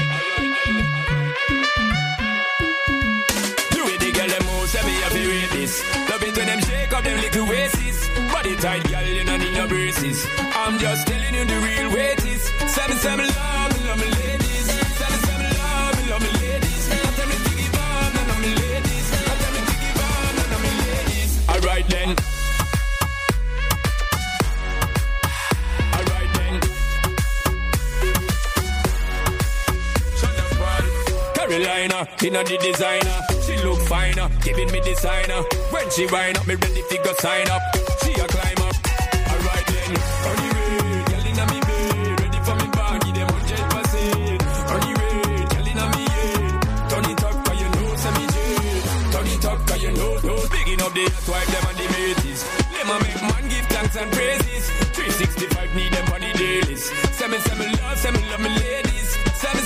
[3.71, 5.81] The way the girl them move, say me have to rate this.
[6.09, 8.09] Love it when them shake up them little waists.
[8.33, 10.27] Body tight, girl, you don't need no braces.
[10.53, 12.43] I'm just telling you the real way it is.
[12.67, 14.34] Seven, seven, love me, love
[32.25, 33.17] inna the designer.
[33.45, 35.41] She look finer, giving me designer.
[35.69, 37.61] When she wind up, me ready fi go sign up.
[38.01, 38.75] She a climb up.
[39.29, 39.91] Alright then,
[40.25, 42.67] on the way, girl inna me bed, ready for me
[43.05, 44.41] give them hundred percent.
[44.73, 45.17] On the way,
[45.53, 48.25] girl inna me head, turn it up 'cause you know say me.
[49.13, 50.39] Turn it up 'cause you know, know.
[50.49, 52.41] Bigging up the wife them and the mateys.
[52.73, 54.63] Let my make man give thanks and praises.
[54.97, 56.83] 365 need them on the dailies.
[57.17, 59.09] Send me, send me love, send me love me ladies.
[59.41, 59.61] Send me,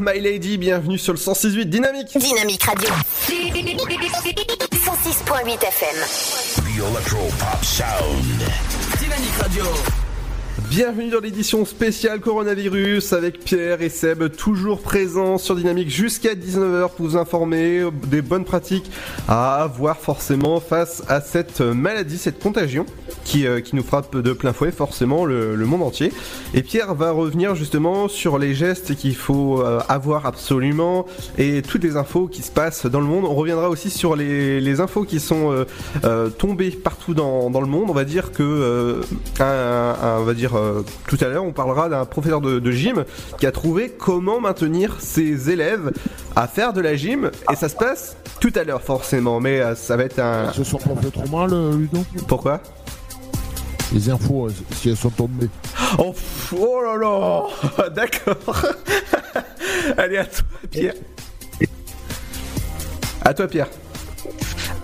[0.00, 2.16] My Lady, bienvenue sur le 106.8 Dynamique.
[2.16, 2.88] Dynamique Radio.
[3.28, 5.96] 106.8 FM.
[6.56, 8.40] The Electro Pop Sound.
[8.98, 9.64] Dynamique Radio.
[10.70, 16.94] Bienvenue dans l'édition spéciale coronavirus avec Pierre et Seb toujours présents sur Dynamique jusqu'à 19h
[16.94, 18.90] pour vous informer des bonnes pratiques
[19.28, 22.86] à avoir forcément face à cette maladie, cette contagion
[23.30, 26.12] qui, euh, qui nous frappe de plein fouet forcément le, le monde entier.
[26.52, 31.06] Et Pierre va revenir justement sur les gestes qu'il faut euh, avoir absolument
[31.38, 33.24] et toutes les infos qui se passent dans le monde.
[33.24, 35.64] On reviendra aussi sur les, les infos qui sont
[36.04, 37.88] euh, tombées partout dans, dans le monde.
[37.88, 39.00] On va dire que
[39.38, 40.52] un, un- on va dire
[41.06, 43.04] tout à l'heure, on parlera d'un professeur de, de gym
[43.38, 45.92] qui a trouvé comment maintenir ses élèves
[46.34, 49.74] à faire de la gym et ça se passe tout à l'heure forcément, mais euh,
[49.74, 50.50] ça va être un.
[50.52, 52.60] Ce fait trop mal, euh, Ludo Pourquoi?
[53.92, 55.48] Les infos, euh, si elles sont tombées.
[55.98, 56.14] Oh,
[56.56, 58.36] oh là là D'accord
[59.96, 60.94] Allez, à toi, Pierre.
[63.22, 63.68] À toi, Pierre.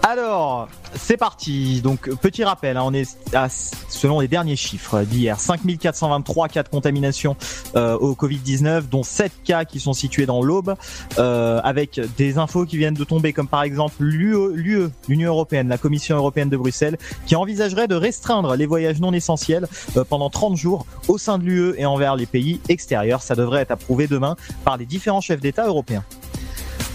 [0.08, 1.80] Alors, c'est parti.
[1.82, 6.68] Donc, petit rappel, hein, on est à, selon les derniers chiffres d'hier, 5423 cas de
[6.68, 7.36] contamination
[7.74, 10.76] euh, au Covid-19, dont 7 cas qui sont situés dans l'Aube,
[11.18, 15.66] euh, avec des infos qui viennent de tomber, comme par exemple l'UE, l'UE, l'Union européenne,
[15.66, 20.30] la Commission européenne de Bruxelles, qui envisagerait de restreindre les voyages non essentiels euh, pendant
[20.30, 23.22] 30 jours au sein de l'UE et envers les pays extérieurs.
[23.22, 26.04] Ça devrait être approuvé demain par les différents chefs d'État européens.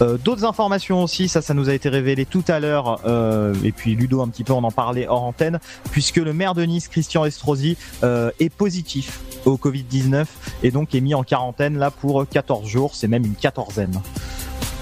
[0.01, 3.71] Euh, D'autres informations aussi, ça, ça nous a été révélé tout à l'heure, euh, et
[3.71, 5.59] puis Ludo un petit peu, on en parlait hors antenne,
[5.91, 10.25] puisque le maire de Nice, Christian Estrosi, euh, est positif au Covid-19
[10.63, 14.01] et donc est mis en quarantaine là pour 14 jours, c'est même une quatorzaine.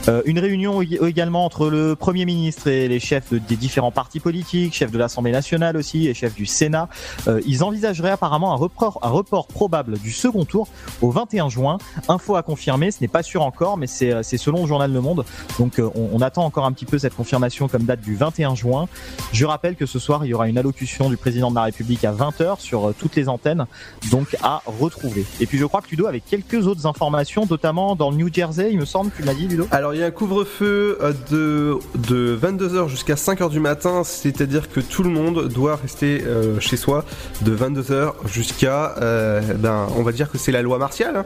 [0.07, 3.91] Euh, une réunion ég- également entre le Premier ministre et les chefs de- des différents
[3.91, 6.87] partis politiques, chefs de l'Assemblée nationale aussi et chefs du Sénat.
[7.27, 10.67] Euh, ils envisageraient apparemment un report, un report probable du second tour
[11.01, 11.77] au 21 juin.
[12.07, 15.01] Info à confirmer, ce n'est pas sûr encore, mais c'est euh, selon le journal Le
[15.01, 15.25] Monde.
[15.59, 18.55] Donc euh, on, on attend encore un petit peu cette confirmation comme date du 21
[18.55, 18.87] juin.
[19.33, 22.05] Je rappelle que ce soir, il y aura une allocution du président de la République
[22.05, 23.65] à 20h sur euh, toutes les antennes,
[24.11, 25.25] donc à retrouver.
[25.41, 28.69] Et puis je crois que Ludo avec quelques autres informations, notamment dans le New Jersey,
[28.71, 29.67] il me semble, tu l'as dit Ludo?
[29.93, 31.77] Il y a un couvre-feu euh, de,
[32.07, 36.77] de 22h jusqu'à 5h du matin, c'est-à-dire que tout le monde doit rester euh, chez
[36.77, 37.05] soi
[37.41, 38.95] de 22h jusqu'à.
[39.01, 41.25] euh, ben, on va dire que c'est la loi martiale hein,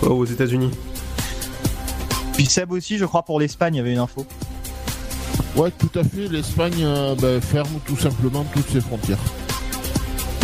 [0.00, 0.70] quoi, aux États-Unis.
[2.34, 4.26] Puis Seb aussi, je crois, pour l'Espagne, il y avait une info.
[5.56, 6.28] Ouais, tout à fait.
[6.28, 9.18] L'Espagne euh, ben, ferme tout simplement toutes ses frontières.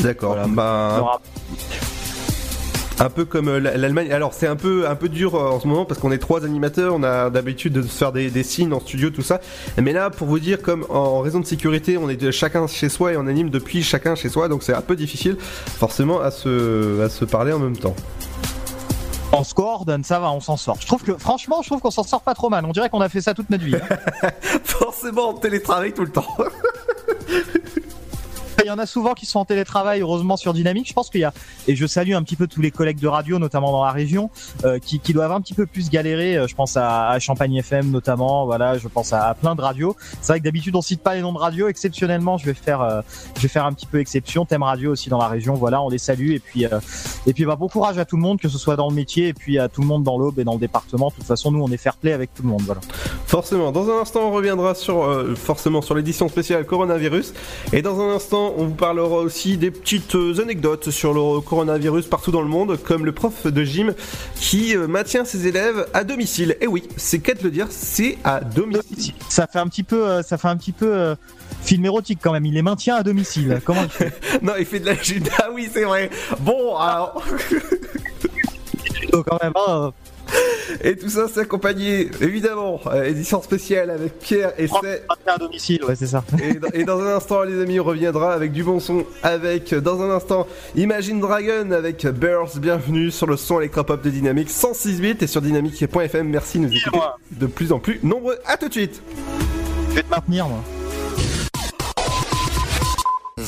[0.02, 0.36] D'accord.
[0.48, 1.20] Bah,
[3.00, 4.12] un peu comme euh, l'Allemagne.
[4.12, 6.44] Alors c'est un peu un peu dur euh, en ce moment parce qu'on est trois
[6.44, 6.94] animateurs.
[6.94, 9.40] On a d'habitude de se faire des, des signes en studio tout ça.
[9.78, 12.88] Mais là, pour vous dire, comme en raison de sécurité, on est de chacun chez
[12.88, 16.30] soi et on anime depuis chacun chez soi, donc c'est un peu difficile forcément à
[16.30, 17.96] se à se parler en même temps.
[19.34, 20.76] On se coordonne, ça va, on s'en sort.
[20.78, 22.66] Je trouve que, franchement, je trouve qu'on s'en sort pas trop mal.
[22.66, 23.76] On dirait qu'on a fait ça toute notre vie.
[23.76, 24.28] hein.
[24.64, 26.26] Forcément, on télétravaille tout le temps.
[28.60, 30.88] Il y en a souvent qui sont en télétravail, heureusement sur Dynamique.
[30.88, 31.32] Je pense qu'il y a,
[31.66, 34.30] et je salue un petit peu tous les collègues de radio, notamment dans la région,
[34.64, 36.36] euh, qui, qui doivent un petit peu plus galérer.
[36.36, 39.96] Euh, Je pense à, à Champagne FM notamment, voilà, je pense à, plein de radios.
[40.20, 41.68] C'est vrai que d'habitude on cite pas les noms de radios.
[41.68, 43.00] Exceptionnellement, je vais faire, euh,
[43.36, 44.44] je vais faire un petit peu exception.
[44.44, 46.80] Thème radio aussi dans la région, voilà, on les salue et puis, euh,
[47.26, 49.28] et puis bah bon courage à tout le monde, que ce soit dans le métier
[49.28, 51.08] et puis à tout le monde dans l'aube et dans le département.
[51.08, 52.80] De toute façon, nous on est fair play avec tout le monde, voilà.
[53.26, 57.32] Forcément, dans un instant, on reviendra sur euh, forcément sur l'édition spéciale coronavirus.
[57.72, 62.06] Et dans un instant, on vous parlera aussi des petites euh, anecdotes sur le coronavirus
[62.06, 63.94] partout dans le monde, comme le prof de gym
[64.36, 66.56] qui euh, maintient ses élèves à domicile.
[66.60, 69.14] Et oui, c'est qu'à te le dire, c'est à domicile.
[69.28, 71.14] Ça fait un petit peu, euh, ça fait un petit peu
[71.62, 72.46] film érotique quand même.
[72.46, 73.60] Il les maintient à domicile.
[73.64, 74.12] Comment il fait
[74.42, 75.22] Non, il fait de la gym.
[75.38, 76.10] Ah oui, c'est vrai.
[76.40, 77.22] Bon, alors.
[79.12, 79.92] Quand même, hein,
[80.84, 85.84] Et tout ça, c'est accompagné, évidemment, euh, édition spéciale avec Pierre et c'est à domicile,
[85.84, 86.24] ouais, c'est ça.
[86.42, 89.74] Et, dans- et dans un instant, les amis, on reviendra avec du bon son, avec,
[89.74, 92.56] dans un instant, Imagine Dragon avec Birds.
[92.58, 96.26] Bienvenue sur le son électropop de Dynamique 106.8 et sur dynamique.fm.
[96.28, 96.98] Merci de nous écouter
[97.32, 98.38] de plus en plus nombreux.
[98.46, 99.02] À tout de suite.
[99.90, 100.58] Je vais te maintenir, moi.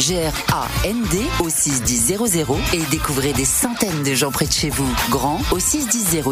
[0.00, 2.18] G-R-A-N-D au 61000
[2.72, 4.88] et découvrez des centaines de gens près de chez vous.
[5.10, 6.22] Grand au 61000.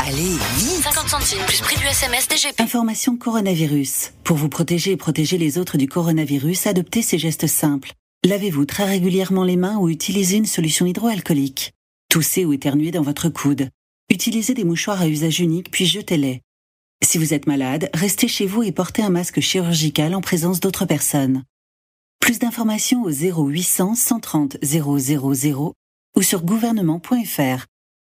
[0.00, 2.60] Allez, vite 50 centimes plus prix du SMS DGP.
[2.60, 4.12] Information coronavirus.
[4.24, 7.92] Pour vous protéger et protéger les autres du coronavirus, adoptez ces gestes simples.
[8.24, 11.72] Lavez-vous très régulièrement les mains ou utilisez une solution hydroalcoolique.
[12.08, 13.68] Toussez ou éternuez dans votre coude.
[14.10, 16.40] Utilisez des mouchoirs à usage unique puis jetez-les.
[17.02, 20.86] Si vous êtes malade, restez chez vous et portez un masque chirurgical en présence d'autres
[20.86, 21.44] personnes.
[22.24, 25.76] Plus d'informations au 0800 130 000
[26.16, 27.66] ou sur gouvernement.fr.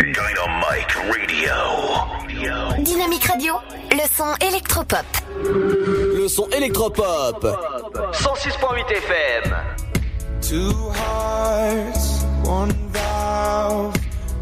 [0.00, 1.52] Dynamite Radio.
[2.82, 3.54] Dynamique Radio,
[3.92, 5.04] le son électropop.
[5.44, 7.44] Le son électropop.
[8.14, 9.54] 106.8 FM.
[10.40, 13.94] Two hearts, one valve.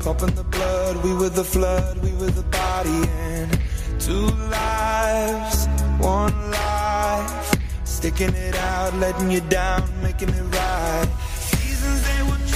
[0.04, 3.09] Pumping the blood, we were the flood, we were the body.
[3.18, 3.59] And
[3.98, 5.66] two lives,
[5.98, 7.52] one life.
[7.82, 11.09] Sticking it out, letting you down, making it right.
[11.40, 12.47] Seasons they will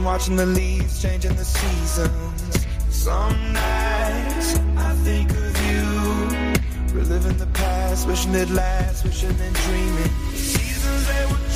[0.00, 2.66] the watching the leaves changing the seasons.
[2.90, 10.12] Some nights I think of you, reliving the past, wishing it lasts, wishing and dreaming.
[10.34, 11.49] Seasons they will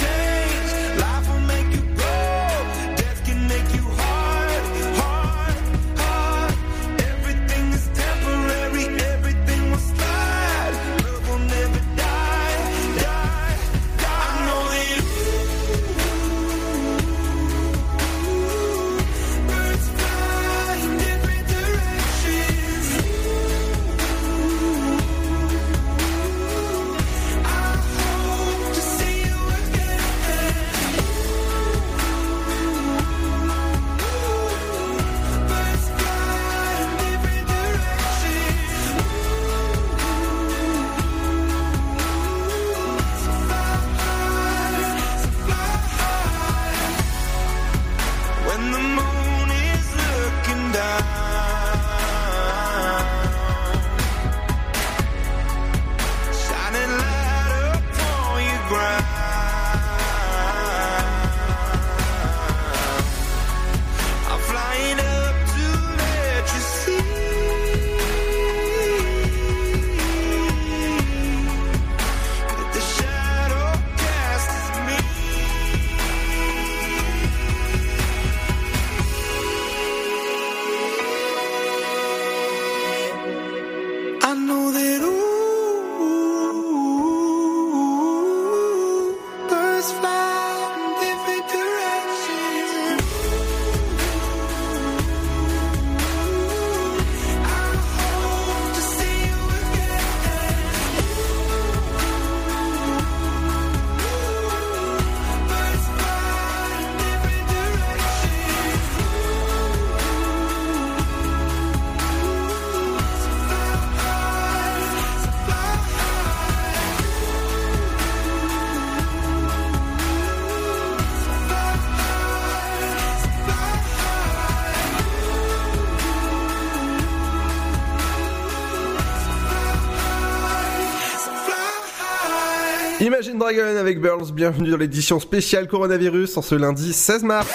[133.44, 137.46] Dragon avec Burls, bienvenue dans l'édition spéciale coronavirus en ce lundi 16 mars.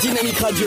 [0.00, 0.66] Dynamique Radio.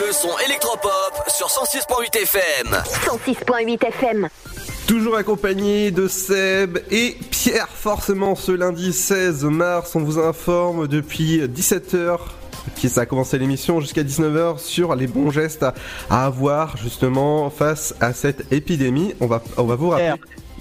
[0.00, 2.82] Le son électropop sur 106.8 FM.
[3.06, 4.28] 106.8 FM.
[4.88, 11.38] Toujours accompagné de Seb et Pierre, forcément ce lundi 16 mars, on vous informe depuis
[11.38, 12.18] 17h
[12.76, 15.74] qui ça a commencé l'émission jusqu'à 19h sur les bons gestes à,
[16.08, 19.14] à avoir justement face à cette épidémie.
[19.20, 20.14] On va, on va vous rappeler.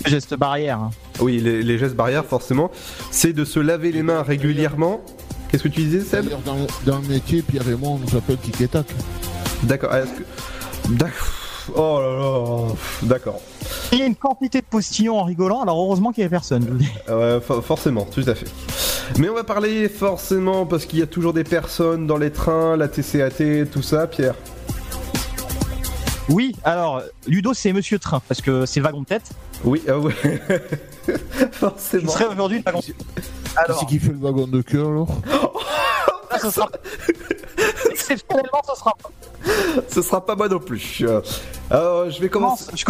[0.05, 0.79] Geste barrière.
[0.79, 0.91] hein.
[1.19, 2.71] Oui, les, les gestes barrières forcément,
[3.11, 5.01] c'est de se laver les mains régulièrement.
[5.51, 8.15] Qu'est-ce que tu disais Seb D'ailleurs, Dans, dans le métier, Pierre et moi, on nous
[8.17, 8.85] appelle tic et tac.
[9.63, 9.89] D'accord.
[9.91, 11.27] que- D'accord.
[11.75, 12.73] Oh là là.
[13.03, 13.39] D'accord.
[13.91, 16.79] Il y a une quantité de postillons en rigolant, alors heureusement qu'il y avait personne.
[17.07, 17.13] je.
[17.13, 18.47] Ouais, for- forcément, tout à fait.
[19.17, 22.77] Mais on va parler forcément parce qu'il y a toujours des personnes dans les trains,
[22.77, 24.35] la TCAT, tout ça, Pierre.
[26.29, 29.31] Oui, alors, Ludo, c'est Monsieur Train, parce que c'est le wagon de tête.
[29.63, 30.13] Oui, ah ouais.
[31.07, 32.11] Je forcément.
[32.11, 32.95] serai aujourd'hui le wagon de tête.
[32.95, 35.07] Qui c'est qui fait le wagon de queue alors?
[36.51, 36.69] Sera...
[37.91, 39.09] Exceptionnellement, ce sera pas.
[39.87, 41.01] Ce sera pas moi non plus.
[41.01, 41.21] Euh,
[41.69, 42.65] Alors, je vais commencer.
[42.75, 42.85] Je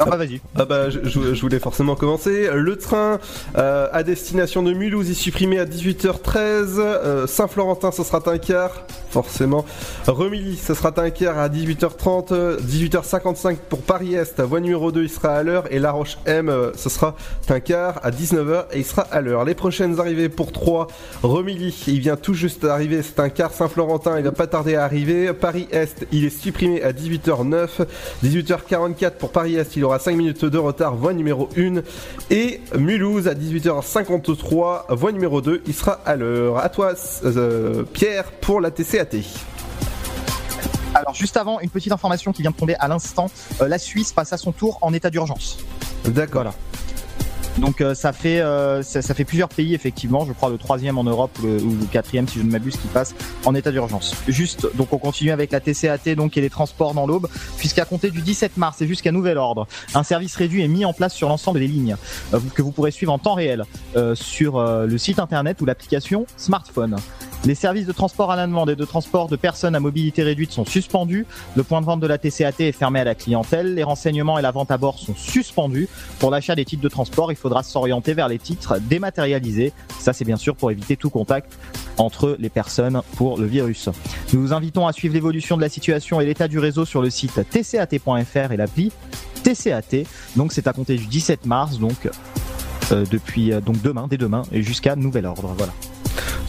[0.00, 0.40] Ah bah vas-y.
[0.56, 2.48] Ah bah je, voulais forcément commencer.
[2.52, 3.18] Le train
[3.56, 6.78] euh, à destination de Mulhouse est supprimé à 18h13.
[6.78, 9.64] Euh, Saint-Florentin ce sera un quart, forcément.
[10.06, 12.32] Remilly ce sera un quart à 18h30.
[12.32, 14.40] euh, 18h55 pour Paris-Est.
[14.40, 15.64] Voie numéro 2 il sera à l'heure.
[15.70, 17.14] Et La Roche M euh, ce sera
[17.48, 19.44] un quart à 19h et il sera à l'heure.
[19.44, 20.88] Les prochaines arrivées pour 3.
[21.22, 23.02] Remilly il vient tout juste d'arriver.
[23.02, 24.18] C'est un quart Saint-Florentin.
[24.18, 25.32] Il va pas tarder à arriver.
[25.32, 27.86] Paris-Est il est supprimé à 18h09.
[28.24, 30.96] 18h44 pour Paris-Est il aura 5 minutes de retard.
[30.96, 31.82] Voie numéro 1.
[32.30, 34.94] Et Mulhouse à 18h53.
[34.94, 36.58] Voie numéro 2 il sera à l'heure.
[36.58, 39.22] À toi euh, Pierre pour la TCAT.
[40.94, 43.28] Alors, juste avant, une petite information qui vient de tomber à l'instant.
[43.60, 45.58] Euh, la Suisse passe à son tour en état d'urgence.
[46.04, 46.42] D'accord.
[46.42, 46.54] Voilà.
[47.58, 50.98] Donc euh, ça fait euh, ça, ça fait plusieurs pays effectivement, je crois le troisième
[50.98, 54.14] en Europe ou le, quatrième si je ne m'abuse qui passe en état d'urgence.
[54.26, 58.10] Juste donc on continue avec la TCAT donc et les transports dans l'aube puisqu'à compter
[58.10, 61.28] du 17 mars et jusqu'à nouvel ordre, un service réduit est mis en place sur
[61.28, 61.96] l'ensemble des lignes
[62.32, 63.64] euh, que vous pourrez suivre en temps réel
[63.96, 66.96] euh, sur euh, le site internet ou l'application smartphone.
[67.44, 70.50] Les services de transport à la demande et de transport de personnes à mobilité réduite
[70.50, 71.26] sont suspendus.
[71.56, 73.74] Le point de vente de la TCAT est fermé à la clientèle.
[73.74, 75.86] Les renseignements et la vente à bord sont suspendus.
[76.20, 79.74] Pour l'achat des titres de transport, faudra s'orienter vers les titres dématérialisés.
[79.98, 81.58] Ça, c'est bien sûr pour éviter tout contact
[81.98, 83.90] entre les personnes pour le virus.
[84.32, 87.10] Nous vous invitons à suivre l'évolution de la situation et l'état du réseau sur le
[87.10, 88.92] site tcat.fr et l'appli
[89.42, 90.04] TCAT.
[90.36, 92.08] Donc, c'est à compter du 17 mars, donc
[92.92, 95.54] euh, depuis euh, donc demain, dès demain, et jusqu'à nouvel ordre.
[95.58, 95.74] Voilà.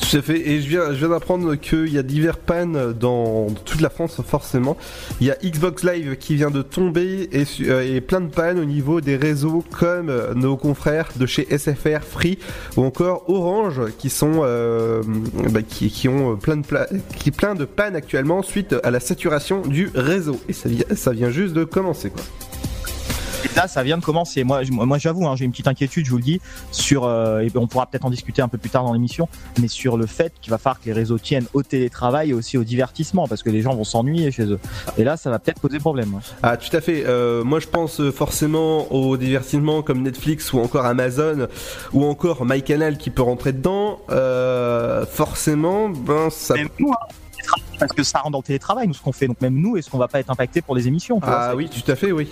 [0.01, 0.49] Tout à fait.
[0.49, 4.21] Et je viens, je viens d'apprendre qu'il y a divers pannes dans toute la France,
[4.25, 4.77] forcément.
[5.19, 8.65] Il y a Xbox Live qui vient de tomber et, euh, plein de pannes au
[8.65, 12.37] niveau des réseaux comme euh, nos confrères de chez SFR Free
[12.77, 15.01] ou encore Orange qui sont euh,
[15.51, 16.65] bah, qui, ont plein de
[17.17, 20.39] qui plein de pannes actuellement suite à la saturation du réseau.
[20.49, 22.23] Et ça, ça vient juste de commencer quoi.
[23.45, 24.43] Et là, ça vient de commencer.
[24.43, 24.63] Moi,
[24.97, 26.41] j'avoue, hein, j'ai une petite inquiétude, je vous le dis,
[26.71, 29.29] sur, euh, et on pourra peut-être en discuter un peu plus tard dans l'émission,
[29.61, 32.57] mais sur le fait qu'il va falloir que les réseaux tiennent au télétravail et aussi
[32.57, 34.59] au divertissement, parce que les gens vont s'ennuyer chez eux.
[34.97, 36.13] Et là, ça va peut-être poser problème.
[36.13, 36.21] ouais.
[36.41, 37.03] Ah tout à fait.
[37.05, 41.47] Euh, moi je pense euh, forcément aux divertissements comme Netflix ou encore Amazon
[41.93, 43.99] ou encore MyCanal qui peut rentrer dedans.
[44.09, 46.55] Euh, forcément, ben ça.
[46.55, 47.13] Même nous, hein,
[47.79, 49.27] parce que ça rentre dans le télétravail, nous, ce qu'on fait.
[49.27, 51.91] Donc même nous, est-ce qu'on va pas être impacté pour les émissions Ah oui, tout
[51.91, 52.29] à fait, oui.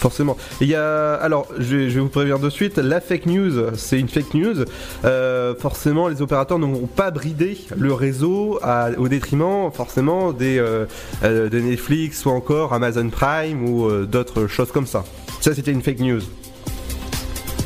[0.00, 0.36] Forcément.
[0.62, 3.74] Il y a, alors, je vais, je vais vous prévenir de suite, la fake news,
[3.76, 4.64] c'est une fake news.
[5.04, 10.86] Euh, forcément, les opérateurs n'auront pas bridé le réseau à- au détriment, forcément, des euh,
[11.22, 15.04] euh, de Netflix ou encore Amazon Prime ou euh, d'autres choses comme ça.
[15.42, 16.20] Ça, c'était une fake news.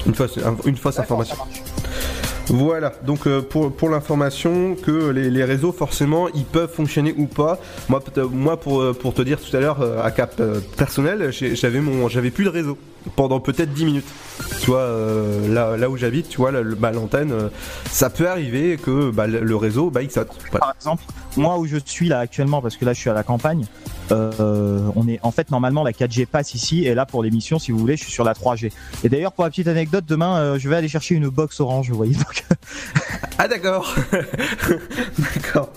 [0.06, 1.36] Une fausse, une fausse information.
[2.48, 7.58] Voilà, donc euh, pour, l'information que les, réseaux forcément ils peuvent fonctionner ou pas.
[7.88, 8.02] Moi,
[8.66, 10.40] euh, pour te dire tout à l'heure euh, à cap
[10.76, 12.78] personnel, j'avais plus de réseau
[13.16, 14.06] pendant peut-être 10 minutes.
[14.60, 17.48] Tu vois euh, là, là où j'habite, tu vois bah, l'antenne, euh,
[17.90, 20.28] ça peut arriver que bah, le, le réseau bah il saute.
[20.50, 20.58] Voilà.
[20.66, 21.04] Par exemple,
[21.36, 23.66] moi où je suis là actuellement, parce que là je suis à la campagne,
[24.12, 27.72] euh, on est en fait normalement la 4G passe ici, et là pour l'émission, si
[27.72, 28.72] vous voulez, je suis sur la 3G.
[29.02, 31.90] Et d'ailleurs pour la petite anecdote, demain euh, je vais aller chercher une box orange,
[31.90, 32.14] vous voyez.
[32.14, 32.44] Donc,
[33.38, 33.94] Ah d'accord.
[35.18, 35.70] d'accord.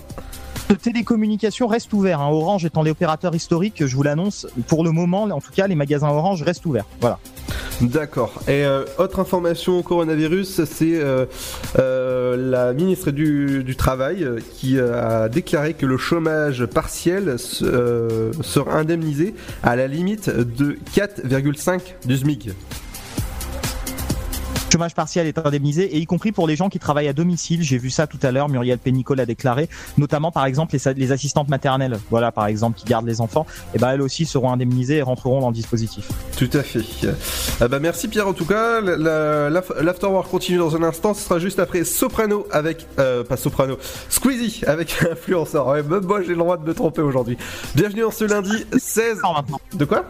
[0.68, 2.20] Le télécommunication reste ouvert.
[2.20, 2.28] Hein.
[2.30, 4.46] Orange étant l'opérateur historique, je vous l'annonce.
[4.66, 6.84] Pour le moment, en tout cas, les magasins Orange restent ouverts.
[7.00, 7.18] Voilà.
[7.80, 8.34] D'accord.
[8.48, 11.24] Et euh, autre information au coronavirus, c'est euh,
[11.78, 18.74] euh, la ministre du, du Travail qui a déclaré que le chômage partiel se- sera
[18.78, 22.50] indemnisé à la limite de 4,5 du SMIC.
[24.78, 27.62] Chômage partiel est indemnisé et y compris pour les gens qui travaillent à domicile.
[27.64, 28.48] J'ai vu ça tout à l'heure.
[28.48, 31.98] Muriel Pénicaud l'a déclaré, notamment par exemple les, assistantes maternelles.
[32.10, 33.44] Voilà, par exemple, qui gardent les enfants.
[33.74, 36.06] Et ben elles aussi seront indemnisées et rentreront dans le dispositif.
[36.36, 36.84] Tout à fait.
[37.60, 38.80] Ah bah merci Pierre en tout cas.
[38.80, 41.12] La- la- L'afterwork continue dans un instant.
[41.12, 45.66] Ce sera juste après Soprano avec euh, pas Soprano, Squeezie avec influenceur.
[45.66, 47.36] Ouais, même moi j'ai le droit de me tromper aujourd'hui.
[47.74, 49.22] Bienvenue en ce lundi 16.
[49.74, 50.04] De quoi?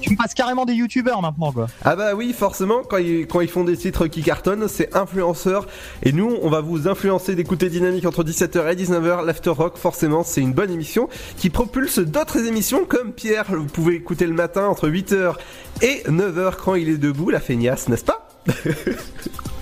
[0.00, 1.66] Tu me passes carrément des youtubeurs maintenant quoi.
[1.84, 5.66] Ah bah oui, forcément, quand ils, font des titres qui cartonnent, c'est influenceur.
[6.02, 9.24] Et nous, on va vous influencer d'écouter Dynamique entre 17h et 19h.
[9.24, 13.46] L'After Rock, forcément, c'est une bonne émission qui propulse d'autres émissions comme Pierre.
[13.48, 15.34] Vous pouvez écouter le matin entre 8h
[15.82, 18.28] et 9h quand il est debout, la feignasse, n'est-ce pas?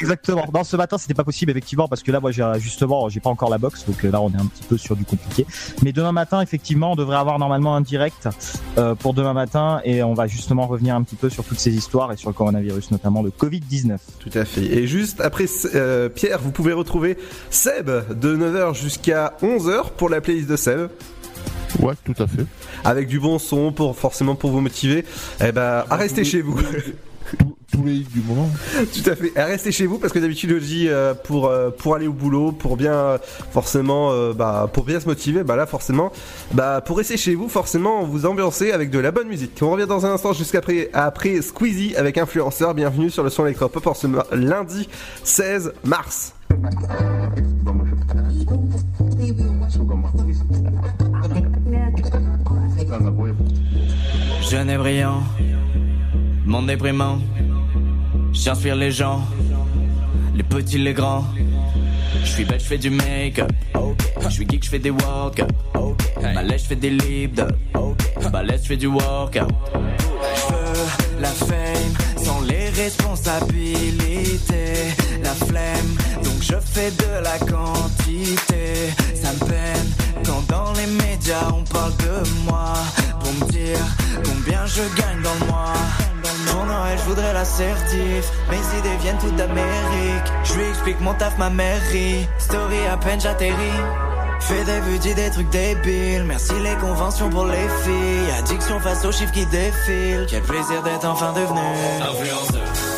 [0.00, 0.44] Exactement.
[0.52, 3.30] Dans ce matin, c'était pas possible effectivement parce que là, moi, j'ai justement, j'ai pas
[3.30, 5.46] encore la box, donc euh, là, on est un petit peu sur du compliqué.
[5.82, 8.28] Mais demain matin, effectivement, on devrait avoir normalement un direct
[8.78, 11.72] euh, pour demain matin et on va justement revenir un petit peu sur toutes ces
[11.72, 14.00] histoires et sur le coronavirus, notamment le Covid 19.
[14.18, 14.64] Tout à fait.
[14.64, 17.16] Et juste après euh, Pierre, vous pouvez retrouver
[17.50, 20.88] Seb de 9h jusqu'à 11h pour la playlist de Seb.
[21.80, 22.46] Ouais, tout à fait.
[22.84, 25.04] Avec du bon son pour forcément pour vous motiver.
[25.44, 26.58] Eh ben, à rester chez vous.
[27.72, 28.48] Tous les hits du moment.
[28.92, 29.36] Tout à fait.
[29.36, 32.12] À rester chez vous parce que d'habitude je dis euh, pour euh, pour aller au
[32.12, 33.18] boulot, pour bien euh,
[33.50, 36.12] forcément euh, bah pour bien se motiver, bah là forcément
[36.52, 39.58] bah pour rester chez vous forcément vous ambiancez avec de la bonne musique.
[39.62, 42.74] On revient dans un instant jusqu'après après Squeezie avec influenceur.
[42.74, 44.88] Bienvenue sur le son électropop pour ce lundi
[45.24, 46.34] 16 mars.
[54.50, 55.22] Jeune et brillant,
[56.44, 57.18] monde déprimant.
[58.32, 59.22] J'inspire les gens,
[60.34, 61.24] les petits, les grands.
[62.22, 63.50] Je suis bête, je fais du make-up.
[64.20, 65.46] Je suis geek, je fais des workouts.
[66.20, 67.40] Balèze, je fais des lip
[68.32, 69.52] Balèze, je fais du workout.
[71.20, 74.94] La fame sans les responsabilités.
[75.22, 78.92] La flemme, donc je fais de la quantité.
[79.14, 79.90] Ça me peine
[80.24, 82.74] quand dans les médias on parle de moi.
[83.20, 83.78] Pour me dire
[84.24, 85.72] combien je gagne dans le mois.
[86.46, 88.30] Pour Noël, je voudrais l'assertif.
[88.50, 90.28] Mes idées viennent toutes d'Amérique.
[90.44, 92.26] Je lui explique mon taf, ma mairie.
[92.38, 93.80] Story à peine j'atterris.
[94.46, 96.24] Fais des dis des trucs débiles.
[96.24, 98.30] Merci les conventions pour les filles.
[98.38, 100.26] Addiction face aux chiffres qui défilent.
[100.28, 101.60] Quel plaisir d'être enfin devenu
[102.02, 102.93] influenceur.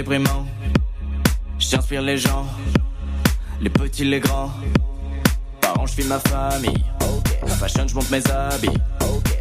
[0.00, 0.46] Déprimant
[1.58, 2.46] J'inspire les gens
[3.60, 4.50] les petits, les grands.
[5.60, 6.82] Parents, je filme ma famille.
[7.58, 8.78] Fashion, je monte mes habits.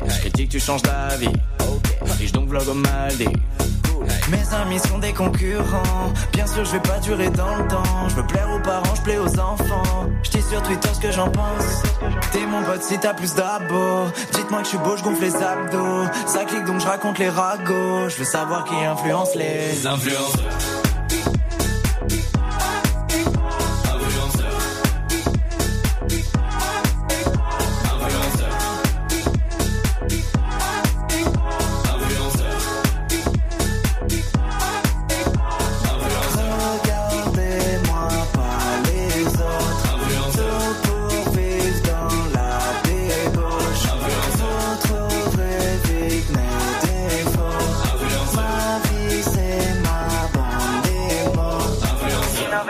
[0.05, 1.31] Je critique, tu changes d'avis.
[2.19, 3.29] Riche donc vlog au Maldives.
[4.29, 6.13] Mes amis sont des concurrents.
[6.33, 8.07] Bien sûr, je vais pas durer dans le temps.
[8.07, 10.09] Je veux plaire aux parents, je plais aux enfants.
[10.23, 11.83] Je dis sur Twitter ce que j'en pense.
[12.31, 14.07] T'es mon pote si t'as plus d'abos.
[14.33, 16.05] Dites-moi que je suis beau, je gonfle les abdos.
[16.25, 18.09] Ça clique donc je raconte les ragots.
[18.09, 20.88] Je veux savoir qui influence les influenceurs.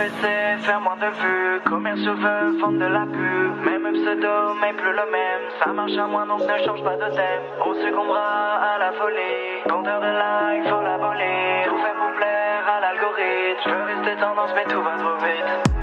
[0.00, 4.92] AVC, faire moins de vues Commerciaux veulent vendre de la pub Même pseudo, mais plus
[4.92, 5.44] le même.
[5.62, 7.42] Ça marche à moins donc ne change pas de thème.
[7.84, 9.62] Second bras, à la folie.
[9.68, 11.64] Compteur de likes, faut l'abolir.
[11.66, 13.60] Tout fait pour plaire à l'algorithme.
[13.64, 15.79] Je veux rester tendance mais tout va trop vite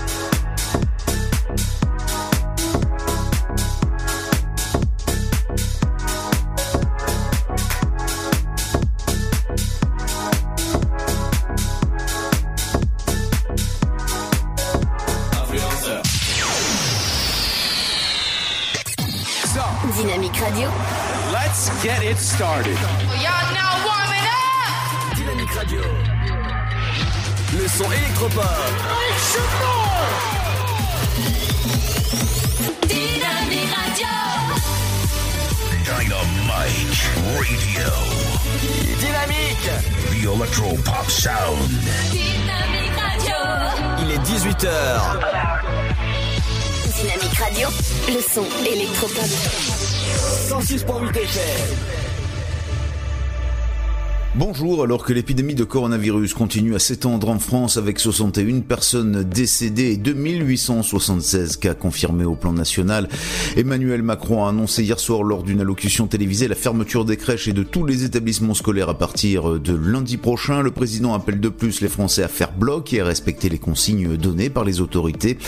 [21.84, 22.78] get it started.
[23.24, 25.16] Y'all now warming up.
[25.16, 25.82] Dynamique Radio.
[27.58, 28.43] Le son électropop.
[32.88, 34.14] Dynamique Radio.
[35.86, 37.03] Dynamite
[37.38, 37.89] Radio.
[38.99, 39.70] Dynamique.
[40.12, 41.70] The Electro Pop Sound.
[42.12, 43.38] Dynamique Radio.
[43.99, 44.78] Il est 18h.
[46.95, 47.68] Dynamique Radio.
[48.08, 49.76] Le son électropop.
[50.16, 51.96] 106.8 FM.
[54.39, 59.93] Bonjour, alors que l'épidémie de coronavirus continue à s'étendre en France avec 61 personnes décédées
[59.93, 63.09] et 2876 cas confirmés au plan national,
[63.55, 67.53] Emmanuel Macron a annoncé hier soir lors d'une allocution télévisée la fermeture des crèches et
[67.53, 70.61] de tous les établissements scolaires à partir de lundi prochain.
[70.61, 74.17] Le président appelle de plus les Français à faire bloc et à respecter les consignes
[74.17, 75.39] données par les autorités.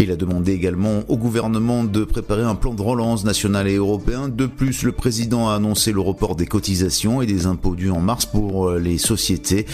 [0.00, 4.28] Il a demandé également au gouvernement de préparer un plan de relance national et européen.
[4.28, 8.00] De plus, le président a annoncé le report des cotisations et des impôts dus en
[8.00, 9.64] mars pour les sociétés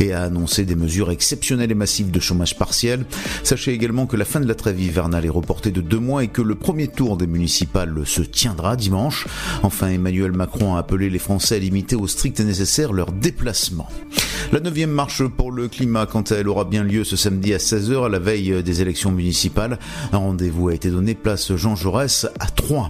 [0.00, 3.06] et a annoncé des mesures exceptionnelles et massives de chômage partiel.
[3.44, 6.28] Sachez également que la fin de la trêve hivernale est reportée de deux mois et
[6.28, 9.28] que le premier tour des municipales se tiendra dimanche.
[9.62, 13.88] Enfin, Emmanuel Macron a appelé les Français à limiter au strict nécessaire leurs déplacements.
[14.50, 17.58] La neuvième marche pour le climat, quant à elle, aura bien lieu ce samedi à
[17.58, 19.78] 16h à la veille des élections municipales.
[20.10, 22.88] Un rendez-vous a été donné place Jean Jaurès à Troyes,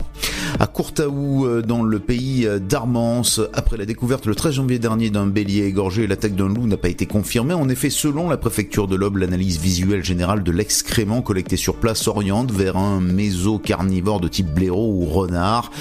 [0.61, 5.27] À Courtaou, euh, dans le pays d'Armance, après la découverte le 13 janvier dernier d'un
[5.27, 7.55] bélier égorgé, l'attaque d'un loup n'a pas été confirmée.
[7.55, 12.07] En effet, selon la préfecture de l'Aube, l'analyse visuelle générale de l'excrément collecté sur place
[12.07, 15.73] oriente vers un méso carnivore de type blaireau ou renard.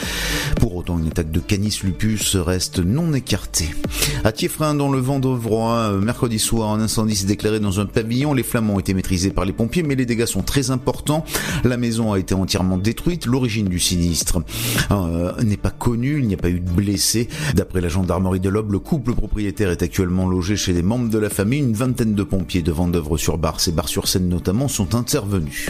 [0.60, 3.70] Pour autant, une attaque de canis lupus reste non écartée.
[4.24, 8.34] À Thieffrin, dans le Vendôvrois, euh, mercredi soir, un incendie s'est déclaré dans un pavillon.
[8.34, 11.26] Les flammes ont été maîtrisés par les pompiers, mais les dégâts sont très importants.
[11.64, 13.26] La maison a été entièrement détruite.
[13.26, 14.40] L'origine du sinistre
[14.92, 16.20] euh, n'est pas connue.
[16.20, 17.28] Il n'y a pas eu de blessés.
[17.56, 21.18] D'après la gendarmerie de l'Aube, le couple propriétaire est actuellement logé chez des membres de
[21.18, 21.60] la famille.
[21.60, 25.70] Une vingtaine de pompiers de Vendœuvre-sur-Barse et Bar-sur-Seine notamment sont intervenus.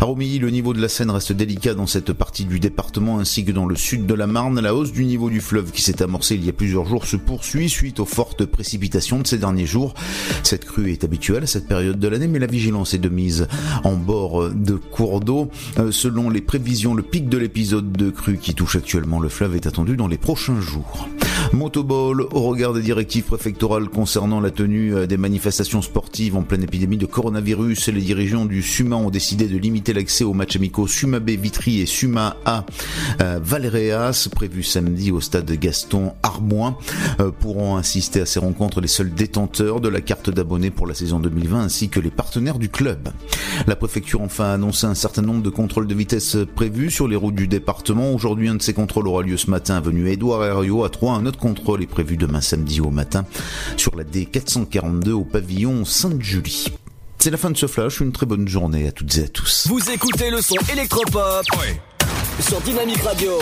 [0.00, 3.44] À Romilly, le niveau de la Seine reste délicat dans cette partie du département ainsi
[3.44, 4.60] que dans le sud de la Marne.
[4.60, 7.16] La hausse du niveau du fleuve qui s'est amorcée il y a plusieurs jours se
[7.16, 9.94] poursuit suite aux fortes précipitations de ces derniers jours.
[10.42, 13.46] Cette crue est habituelle à cette période de l'année, mais la vigilance est de mise
[13.84, 15.50] en bord de cours d'eau.
[15.78, 19.56] Euh, selon les prévisions, le pic de l'épisode de crue qui touche actuellement le fleuve
[19.56, 21.08] est attendu dans les prochains jours.
[21.52, 26.62] Motoball, au regard des directives préfectorales concernant la tenue euh, des manifestations sportives en pleine
[26.62, 30.86] épidémie de coronavirus, les dirigeants du SUMA ont décidé de limiter l'accès aux matchs amicaux
[30.86, 32.64] SUMA B Vitry et SUMA A
[33.20, 36.76] euh, Valréas, prévus samedi au stade Gaston Armoin.
[37.20, 40.94] Euh, pourront assister à ces rencontres les seuls détenteurs de la carte d'abonné pour la
[40.94, 43.08] saison 2020 ainsi que les partenaires du club.
[43.66, 47.16] La préfecture enfin a annoncé un certain nombre de contrôles de vitesse prévus sur les
[47.16, 48.12] routes du département.
[48.12, 51.14] Aujourd'hui, un de ces contrôles aura lieu ce matin avenue Édouard Herriot à Troyes.
[51.14, 53.24] Un autre contrôle est prévu demain samedi au matin
[53.76, 56.66] sur la D442 au pavillon Sainte-Julie.
[57.18, 59.66] C'est la fin de ce flash, une très bonne journée à toutes et à tous.
[59.68, 61.44] Vous écoutez le son électropop
[62.40, 63.32] sur Dynamique Radio.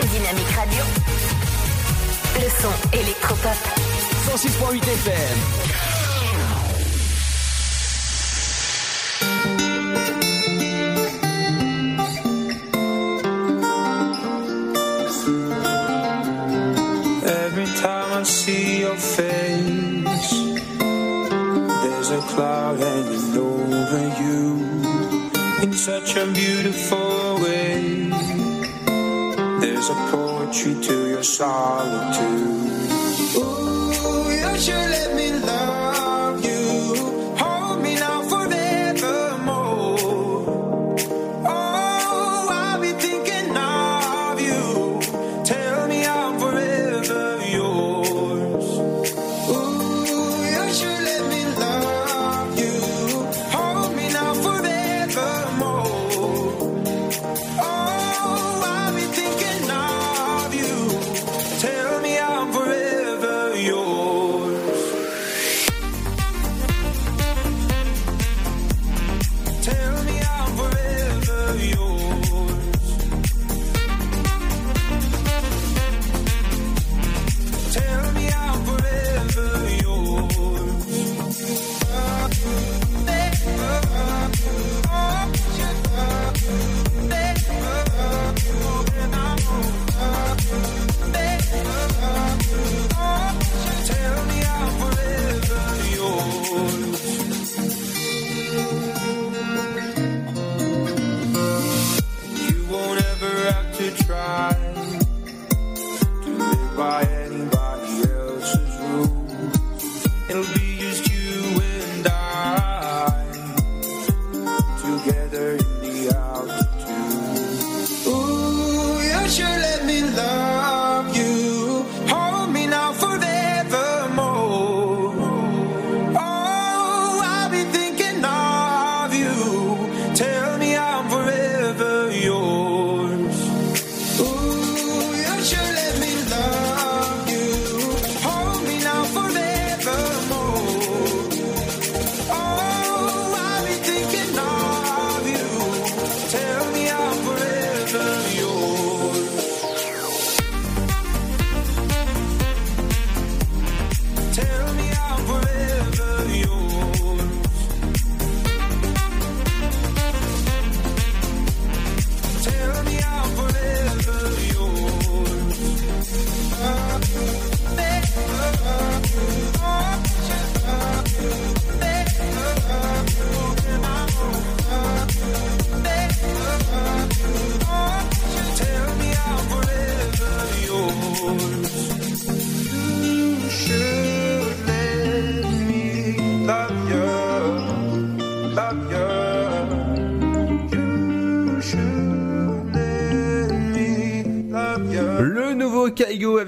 [0.00, 0.84] Dynamique Radio.
[2.36, 3.84] Le son électropop.
[4.26, 5.93] 106.8 FM.
[17.84, 20.30] Time I see your face,
[21.82, 24.42] there's a cloud hanging over you
[25.62, 28.08] in such a beautiful way.
[29.60, 32.80] There's a poetry to your solitude.
[33.36, 35.83] Ooh, you should let me love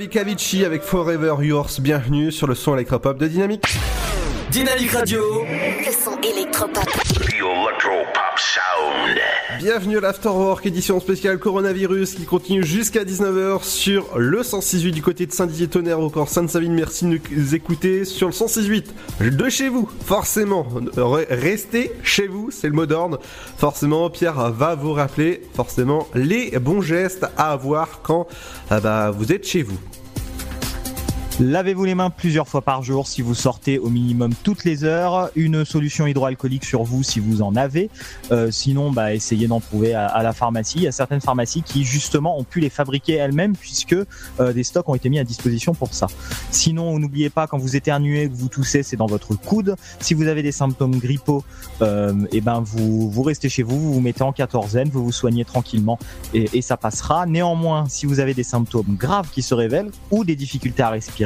[0.07, 1.81] avec Avicii avec Forever Yours.
[1.81, 3.65] Bienvenue sur le son électropop de Dynamique.
[4.53, 5.21] Dynamique Radio.
[5.45, 6.85] Le son électropop.
[6.85, 9.19] The Electropop Sound.
[9.59, 15.27] Bienvenue à l'Afterwork, édition spéciale coronavirus qui continue jusqu'à 19h sur le 168 du côté
[15.27, 16.73] de Saint-Dizier-Tonnerre, encore Sainte-Savine.
[16.73, 20.69] Merci de nous écouter sur le 168 de chez vous, forcément.
[20.97, 23.19] Re- Restez chez vous, c'est le mot d'ordre.
[23.59, 28.29] Forcément, Pierre va vous rappeler forcément les bons gestes à avoir quand
[28.71, 29.79] ah bah, vous êtes chez vous.
[31.39, 35.29] Lavez-vous les mains plusieurs fois par jour si vous sortez au minimum toutes les heures.
[35.37, 37.91] Une solution hydroalcoolique sur vous si vous en avez.
[38.33, 40.79] Euh, sinon, bah, essayez d'en trouver à, la pharmacie.
[40.79, 43.95] Il y a certaines pharmacies qui justement ont pu les fabriquer elles-mêmes puisque
[44.41, 46.07] euh, des stocks ont été mis à disposition pour ça.
[46.51, 49.77] Sinon, n'oubliez pas quand vous éternuez, que vous toussez, c'est dans votre coude.
[50.01, 51.45] Si vous avez des symptômes grippaux,
[51.83, 55.13] euh, et ben vous vous restez chez vous, vous vous mettez en quatorzaine, vous vous
[55.13, 55.99] soignez tranquillement
[56.33, 57.27] et, et ça passera.
[57.27, 61.26] Néanmoins, si vous avez des symptômes graves qui se révèlent ou des difficultés à respirer,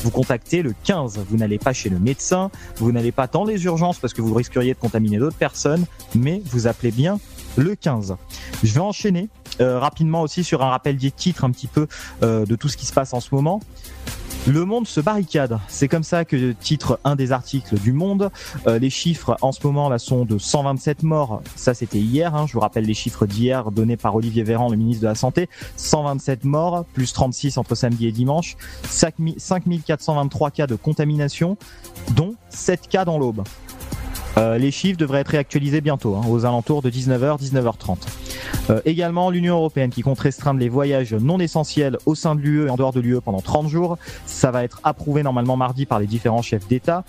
[0.00, 1.20] vous contactez le 15.
[1.28, 4.34] Vous n'allez pas chez le médecin, vous n'allez pas dans les urgences parce que vous
[4.34, 7.18] risqueriez de contaminer d'autres personnes, mais vous appelez bien
[7.56, 8.16] le 15.
[8.62, 9.28] Je vais enchaîner
[9.60, 11.88] euh, rapidement aussi sur un rappel des titres un petit peu
[12.22, 13.60] euh, de tout ce qui se passe en ce moment.
[14.48, 15.58] Le monde se barricade.
[15.68, 18.30] C'est comme ça que titre un des articles du Monde.
[18.66, 21.42] Euh, les chiffres en ce moment là sont de 127 morts.
[21.54, 22.34] Ça c'était hier.
[22.34, 22.46] Hein.
[22.46, 25.50] Je vous rappelle les chiffres d'hier donnés par Olivier Véran, le ministre de la Santé.
[25.76, 28.56] 127 morts, plus 36 entre samedi et dimanche.
[28.84, 31.58] 5423 cas de contamination,
[32.12, 33.44] dont 7 cas dans l'aube.
[34.38, 37.98] Euh, les chiffres devraient être réactualisés bientôt, hein, aux alentours de 19h, 19h30.
[38.70, 42.66] Euh, également, l'Union européenne qui compte restreindre les voyages non essentiels au sein de l'UE
[42.66, 43.98] et en dehors de l'UE pendant 30 jours.
[44.26, 47.04] Ça va être approuvé normalement mardi par les différents chefs d'État.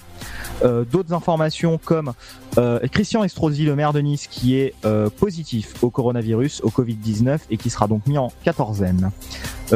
[0.64, 2.14] Euh, D'autres informations comme
[2.58, 4.74] euh, Christian Estrosi, le maire de Nice, qui est
[5.18, 9.12] positif au coronavirus, au Covid-19 et qui sera donc mis en quatorzaine.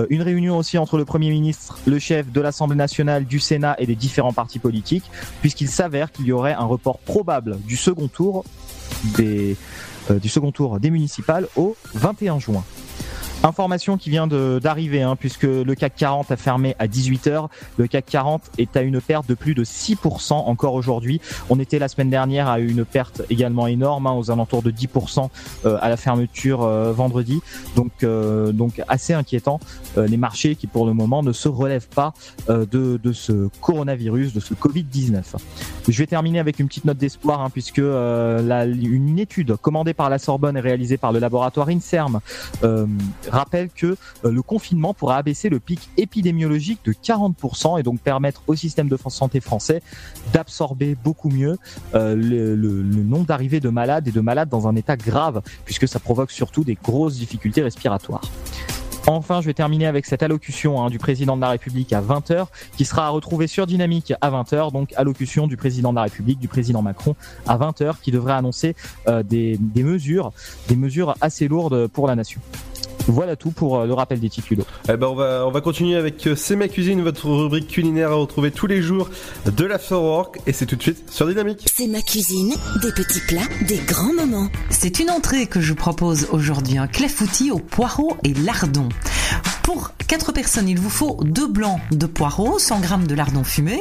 [0.10, 3.86] Une réunion aussi entre le Premier ministre, le chef de l'Assemblée nationale, du Sénat et
[3.86, 5.04] des différents partis politiques,
[5.42, 8.44] puisqu'il s'avère qu'il y aurait un report probable du second tour
[9.18, 9.56] des,
[10.12, 12.64] du second tour des municipales au 21 juin.
[13.44, 17.50] Information qui vient d'arriver, hein, puisque le CAC 40 a fermé à 18h.
[17.78, 21.20] Le CAC 40 est à une perte de plus de 6% encore aujourd'hui.
[21.50, 25.28] On était la semaine dernière à une perte également énorme, hein, aux alentours de 10%
[25.66, 27.42] euh, à la fermeture euh, vendredi.
[27.76, 29.60] Donc, euh, donc assez inquiétant.
[29.98, 32.14] Euh, les marchés qui pour le moment ne se relèvent pas
[32.48, 35.22] de, de ce coronavirus, de ce Covid-19.
[35.90, 40.18] Je vais terminer avec une petite note d'espoir, hein, puisque une étude commandée par la
[40.18, 42.20] Sorbonne et réalisée par le laboratoire INSERM
[43.34, 48.44] rappelle que euh, le confinement pourra abaisser le pic épidémiologique de 40% et donc permettre
[48.48, 49.82] au système de santé français
[50.32, 51.58] d'absorber beaucoup mieux
[51.96, 52.56] euh, le,
[53.04, 56.64] nombre d'arrivées de malades et de malades dans un état grave, puisque ça provoque surtout
[56.64, 58.22] des grosses difficultés respiratoires.
[59.06, 62.46] Enfin, je vais terminer avec cette allocution hein, du président de la République à 20h,
[62.78, 66.40] qui sera à retrouver sur Dynamique à 20h, donc allocution du président de la République,
[66.40, 67.16] du président Macron
[67.46, 68.78] à 20h, qui devrait annoncer
[69.10, 70.32] euh, des mesures,
[70.70, 72.40] des mesures assez lourdes pour la nation.
[73.08, 74.66] Voilà tout pour euh, le rappel des titulos.
[74.90, 78.12] Eh ben on va on va continuer avec euh, C'est ma cuisine, votre rubrique culinaire
[78.12, 79.10] à retrouver tous les jours
[79.46, 81.66] de l'afterwork et c'est tout de suite sur Dynamique.
[81.74, 84.50] C'est ma cuisine, des petits plats, des grands moments.
[84.70, 88.90] C'est une entrée que je vous propose aujourd'hui, un clafoutis au poireau et lardon.
[89.64, 93.80] Pour 4 personnes, il vous faut 2 blancs de poireaux, 100 g de lardon fumé,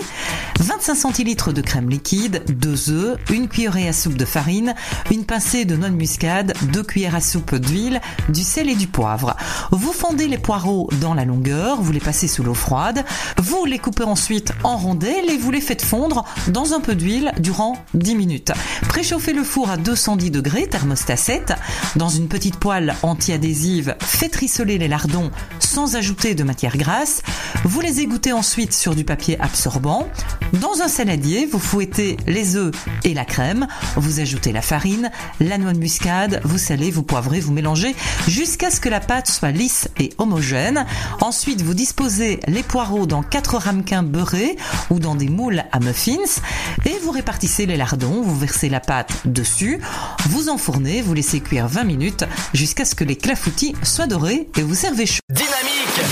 [0.61, 4.75] 25 centilitres de crème liquide, 2 œufs, une cuillerée à soupe de farine,
[5.11, 8.87] une pincée de noix de muscade, 2 cuillères à soupe d'huile, du sel et du
[8.93, 9.37] poivre.
[9.73, 13.05] Vous fondez les poireaux dans la longueur, vous les passez sous l'eau froide,
[13.39, 17.33] vous les coupez ensuite en rondelles et vous les faites fondre dans un peu d'huile
[17.39, 18.53] durant 10 minutes.
[18.89, 21.55] Préchauffez le four à 210 degrés, thermostat 7.
[21.97, 27.23] Dans une petite poêle anti-adhésive, faites rissoler les lardons sans ajouter de matière grasse.
[27.65, 30.07] Vous les égouttez ensuite sur du papier absorbant.
[30.53, 32.75] Dans un saladier, vous fouettez les œufs
[33.05, 33.67] et la crème.
[33.97, 35.11] Vous ajoutez la farine,
[35.41, 37.95] la noix de muscade, vous salez, vous poivrez, vous mélangez
[38.29, 40.85] jusqu'à ce que la pâte soit lisse et homogène.
[41.21, 44.57] Ensuite, vous disposez les poireaux dans quatre ramequins beurrés
[44.91, 46.41] ou dans des moules à muffins
[46.85, 49.81] et vous répartissez les lardons, vous versez la pâte dessus,
[50.29, 54.63] vous enfournez, vous laissez cuire 20 minutes jusqu'à ce que les clafoutis soient dorés et
[54.63, 55.21] vous servez chaud.
[55.31, 56.03] Dynamique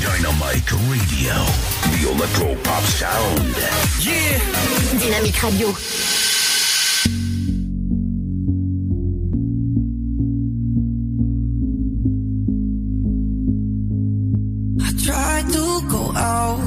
[0.00, 1.34] Dynamite Radio.
[1.90, 3.56] The Electropop Sound.
[4.00, 4.38] Yeah
[5.00, 5.74] Dynamique Radio.
[15.82, 16.60] Go out,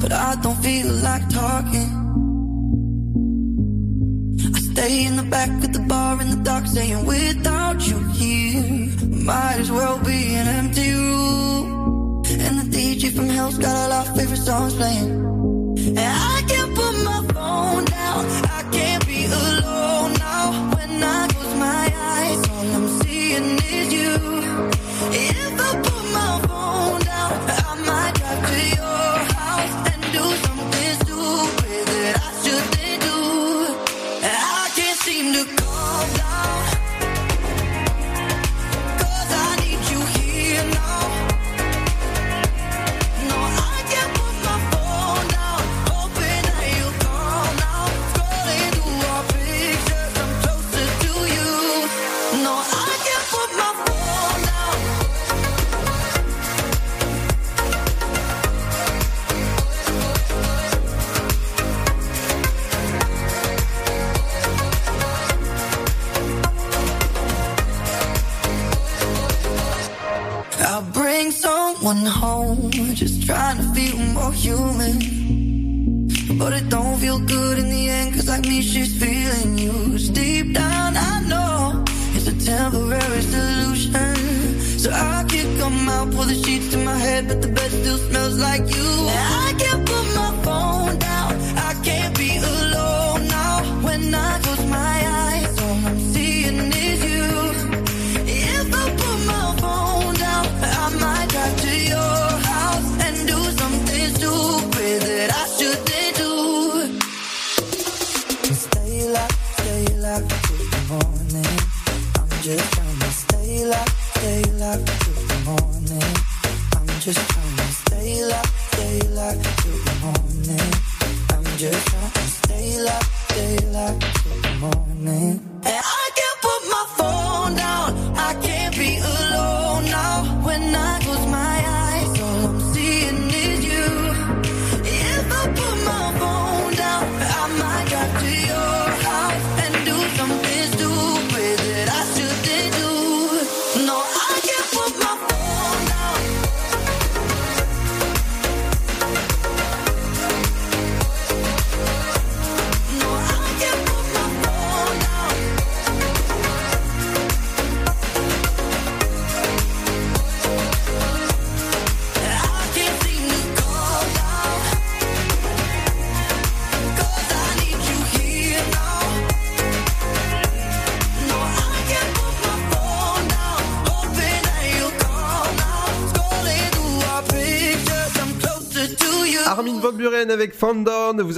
[0.00, 1.90] but I don't feel like talking.
[4.56, 8.88] I stay in the back of the bar in the dark, saying without you here,
[9.24, 12.22] might as well be an empty room.
[12.28, 15.10] And the DJ from hell's got all our favorite songs playing.
[15.88, 18.24] And I can't put my phone down.
[18.58, 20.74] I can't be alone now.
[20.74, 24.70] When I close my eyes, all I'm seeing is you.
[25.12, 25.89] If I
[28.50, 29.29] might drive to your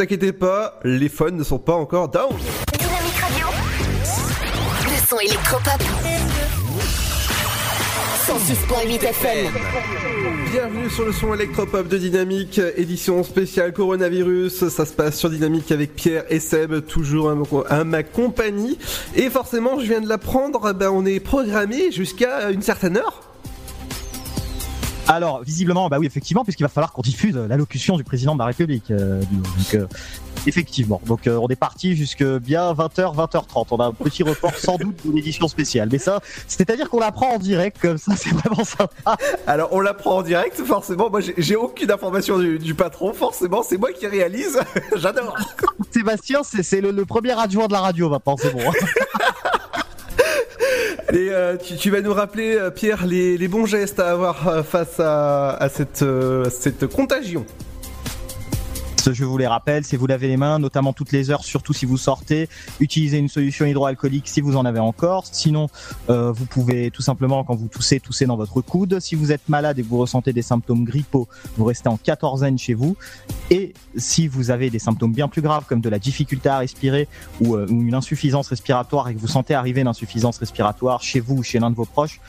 [0.02, 2.30] inquiétez pas, les phones ne sont pas encore down.
[2.78, 3.46] Dynamique Radio.
[4.84, 5.82] Le son électropop.
[8.26, 9.52] 106.8 FM.
[10.52, 14.68] Bienvenue sur le son électropop de Dynamique, édition spéciale coronavirus.
[14.68, 18.78] Ça se passe sur Dynamique avec Pierre et Seb, toujours à, ma- à ma compagnie.
[19.14, 23.21] Et forcément, je viens de l'apprendre, ben, on est programmé jusqu'à une certaine heure.
[25.14, 28.46] Alors, visiblement, bah oui, effectivement, puisqu'il va falloir qu'on diffuse l'allocution du président de la
[28.46, 28.90] République.
[28.90, 29.86] euh, donc, euh,
[30.46, 31.00] effectivement.
[31.06, 33.66] Donc, euh, on est parti jusque bien 20h, 20h30.
[33.70, 35.88] On a un petit report sans doute de l'édition spéciale.
[35.92, 39.16] Mais ça, c'est-à-dire qu'on l'apprend en direct, comme ça, c'est vraiment sympa.
[39.46, 41.10] Alors, on l'apprend en direct, forcément.
[41.10, 44.58] Moi, j'ai- aucune information du, du patron, forcément, c'est moi qui réalise.
[44.96, 45.36] J'adore.
[45.90, 48.60] Sébastien, c'est c'est le, le premier adjoint de la radio maintenant, c'est bon.
[51.12, 54.98] Allez, euh, tu, vas nous rappeler, euh, Pierre, les, bons gestes à avoir euh, face
[54.98, 57.44] à, cette contagion.
[59.10, 61.86] Je vous les rappelle, c'est vous laver les mains, notamment toutes les heures, surtout si
[61.86, 62.48] vous sortez.
[62.78, 65.24] Utilisez une solution hydroalcoolique si vous en avez encore.
[65.30, 65.68] Sinon,
[66.08, 69.00] euh, vous pouvez tout simplement, quand vous toussez, tousser dans votre coude.
[69.00, 71.26] Si vous êtes malade et que vous ressentez des symptômes grippaux,
[71.56, 72.96] vous restez en quatorzaine chez vous.
[73.50, 77.08] Et si vous avez des symptômes bien plus graves, comme de la difficulté à respirer
[77.40, 81.38] ou, euh, une insuffisance respiratoire et que vous sentez arriver une insuffisance respiratoire chez vous
[81.38, 82.20] ou chez l'un de vos proches,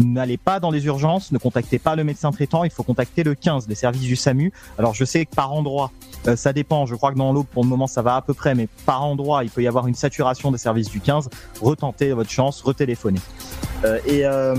[0.00, 3.34] n'allez pas dans les urgences, ne contactez pas le médecin traitant, il faut contacter le
[3.34, 4.52] 15, les services du SAMU.
[4.78, 5.90] Alors je sais que par endroit,
[6.26, 8.34] euh, ça dépend, je crois que dans l'eau pour le moment ça va à peu
[8.34, 11.28] près, mais par endroit il peut y avoir une saturation des services du 15,
[11.60, 13.20] retentez votre chance, retéléphonez.
[13.84, 14.56] Euh, et euh,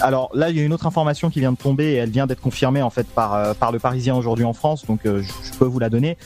[0.00, 2.26] alors là, il y a une autre information qui vient de tomber et elle vient
[2.26, 5.64] d'être confirmée en fait par par le Parisien aujourd'hui en France, donc je, je peux
[5.64, 6.16] vous la donner.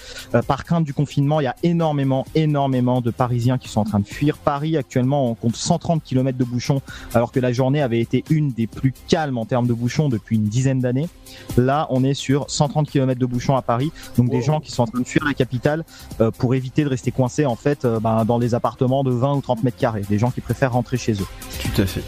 [0.46, 4.00] Par crainte du confinement, il y a énormément, énormément de Parisiens qui sont en train
[4.00, 4.76] de fuir Paris.
[4.76, 6.80] Actuellement, on compte 130 km de bouchons,
[7.14, 10.36] alors que la journée avait été une des plus calmes en termes de bouchons depuis
[10.36, 11.08] une dizaine d'années.
[11.56, 14.82] Là, on est sur 130 km de bouchons à Paris, donc des gens qui sont
[14.82, 15.84] en train de fuir la capitale
[16.20, 19.34] euh, pour éviter de rester coincés en fait euh, ben, dans les appartements de 20
[19.34, 20.02] ou 30 mètres carrés.
[20.08, 21.26] Des gens qui préfèrent rentrer chez eux.
[21.62, 22.02] Tout à fait.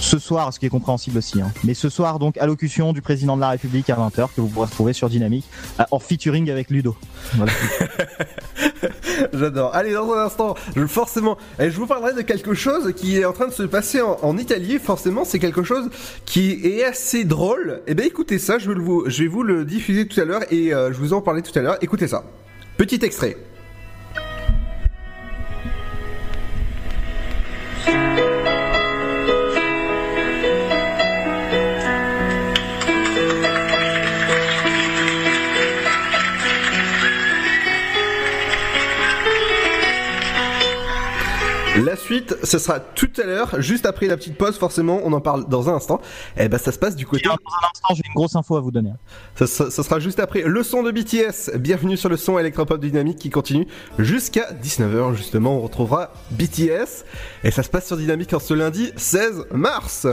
[0.00, 1.40] Ce soir, ce qui est compréhensible aussi.
[1.40, 1.52] Hein.
[1.64, 4.66] Mais ce soir, donc, allocution du président de la République à 20h que vous pourrez
[4.66, 5.44] retrouver sur Dynamique
[5.90, 6.96] en featuring avec Ludo.
[7.34, 7.52] Voilà.
[9.32, 9.74] J'adore.
[9.74, 13.24] Allez, dans un instant, je, forcément, eh, je vous parlerai de quelque chose qui est
[13.24, 14.78] en train de se passer en, Italie.
[14.78, 15.90] Forcément, c'est quelque chose
[16.24, 17.82] qui est assez drôle.
[17.86, 20.42] Eh bien, écoutez ça, je vais, vous, je vais vous le diffuser tout à l'heure
[20.50, 21.76] et euh, je vous en parlais tout à l'heure.
[21.82, 22.24] Écoutez ça.
[22.78, 23.36] Petit extrait.
[41.84, 45.20] La suite, ce sera tout à l'heure, juste après la petite pause, forcément, on en
[45.20, 46.00] parle dans un instant.
[46.36, 47.22] Et ben ça se passe du côté.
[47.24, 47.34] Dans un
[47.72, 48.90] instant, j'ai une grosse info à vous donner.
[49.36, 51.56] Ça, ça- ça sera juste après le son de BTS.
[51.58, 53.66] Bienvenue sur le son électropop dynamique qui continue
[53.98, 55.56] jusqu'à 19h justement.
[55.56, 57.04] On retrouvera BTS
[57.44, 60.06] et ça se passe sur Dynamique en ce lundi 16 mars.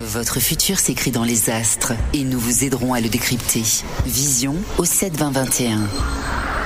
[0.00, 3.62] Votre futur s'écrit dans les astres et nous vous aiderons à le décrypter.
[4.06, 5.78] Vision au 7 20 21.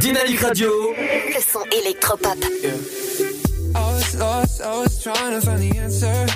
[0.00, 0.68] Dynamique Radio.
[0.68, 2.36] Le son électropop.
[3.74, 6.26] I was lost, I was trying to find the answer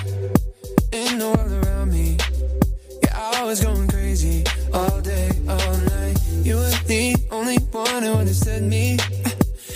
[0.91, 2.17] in the world around me.
[3.03, 4.43] Yeah, I was going crazy
[4.73, 6.17] all day, all night.
[6.43, 8.97] You were the only one who understood me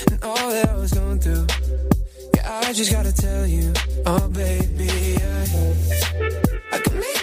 [0.09, 1.45] and all that I was going through.
[2.35, 3.71] Yeah, I just gotta tell you,
[4.07, 7.16] oh baby, I, I can make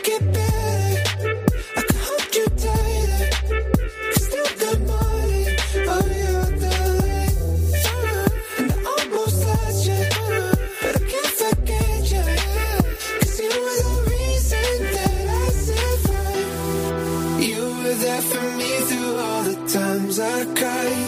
[18.31, 21.04] for me through all the times I cried.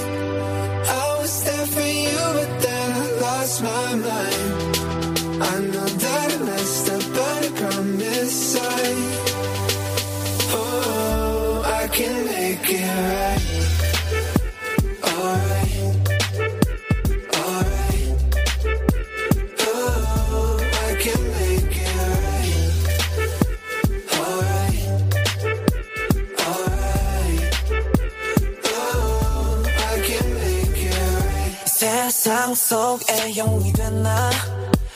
[32.05, 34.29] 세상 속에 영웅이 된 나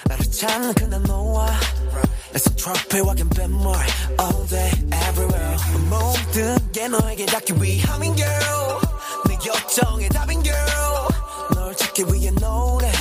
[0.07, 1.49] 나를 찾는 그날 너와
[2.31, 3.75] 내손 트로피 walking 뱃물
[4.21, 5.57] all day everywhere
[5.89, 8.79] 모든 게 너에게 닿기 위함인 girl
[9.27, 11.07] 내 요청의 답인 girl
[11.55, 12.91] 널 찾기 위해 노래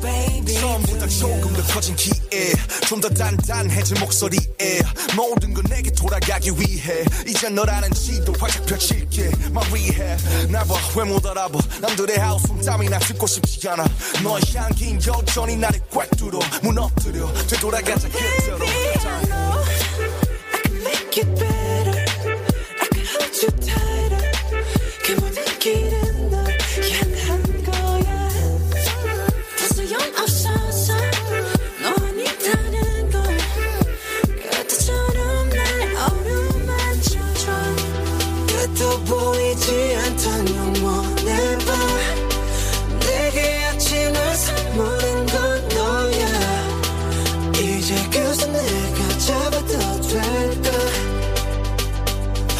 [0.00, 2.53] baby 처음부터 조금 더 커진 키에
[2.87, 4.81] 좀 더 단단해진 목소리에
[5.15, 11.59] 모든 건 내게 돌아가기 위해 이제 너라는 지도 활짝 펼칠게 My rehab 나봐 왜못 알아봐
[11.81, 13.85] 남들의 하우스 땀이나 듣고 싶지 않아
[14.23, 18.57] 너의 향긴 여전히 나를 꽉 뚫어 무너뜨려 되돌아가자 그대로
[20.83, 22.05] make it better.
[22.81, 24.31] I can hold you tighter.
[25.05, 25.98] 그 모든 길은
[39.09, 46.27] 보이지 않던 영원의 밤 내게 아침을 선물한 건 너야.
[47.53, 50.69] 이제 그저 내가 잡아도 될까?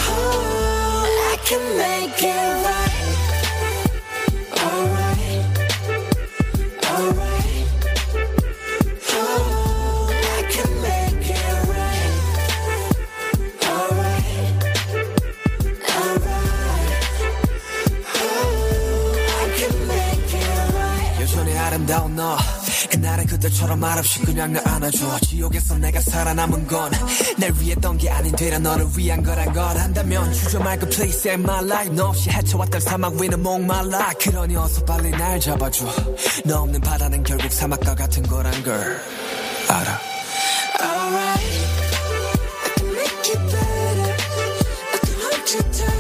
[0.10, 2.59] Oh, I can make it
[22.92, 25.20] 그날의 그때처럼 말없이 그냥 날 안아줘.
[25.22, 26.92] 지옥에서 내가 살아남은 건
[27.38, 31.64] 날 위했던 게 아닌 되려 너를 위한 거란 걸 안다면 주저 말고 please save my
[31.64, 31.94] life.
[31.96, 34.12] 너 없이 헤쳐왔던 사막 위는 목말라.
[34.20, 35.86] 그러니 어서 빨리 날 잡아줘.
[36.46, 39.00] 너 없는 바다는 결국 사막과 같은 거란 걸
[39.70, 40.00] 알아.
[40.82, 41.46] Alright,
[42.64, 44.16] I can make it better.
[44.92, 45.99] I can hold you tighter.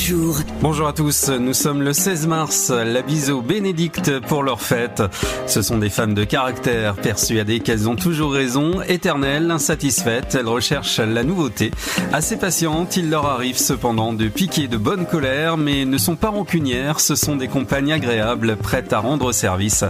[0.00, 0.38] Jour.
[0.62, 5.02] Bonjour à tous, nous sommes le 16 mars, la bise aux bénédictes pour leur fête.
[5.46, 11.00] Ce sont des femmes de caractère, persuadées qu'elles ont toujours raison, éternelles, insatisfaites, elles recherchent
[11.00, 11.70] la nouveauté.
[12.12, 16.30] Assez patientes, il leur arrive cependant de piquer de bonne colère, mais ne sont pas
[16.30, 19.84] rancunières, ce sont des compagnes agréables, prêtes à rendre service.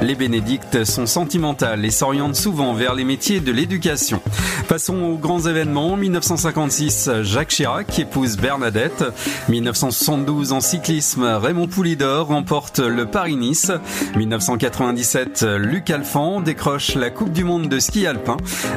[0.00, 4.20] Les bénédictes sont sentimentales et s'orientent souvent vers les métiers de l'éducation.
[4.68, 5.96] Passons aux grands événements.
[5.96, 9.04] 1956, Jacques Chirac épouse Bernadette.
[9.60, 13.72] 1972, en cyclisme, Raymond Poulidor remporte le Paris-Nice.
[14.14, 18.36] 1997, Luc Alphand décroche la Coupe du Monde de ski alpin.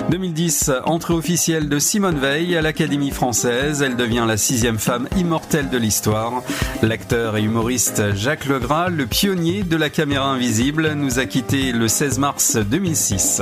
[0.10, 3.82] 2010, entrée officielle de Simone Veil à l'Académie française.
[3.82, 6.44] Elle devient la sixième femme immortelle de l'histoire.
[6.82, 11.90] L'acteur et humoriste Jacques Legras, le pionnier de la caméra invisible, nous a quitté le
[11.90, 13.42] 16 mars 2006.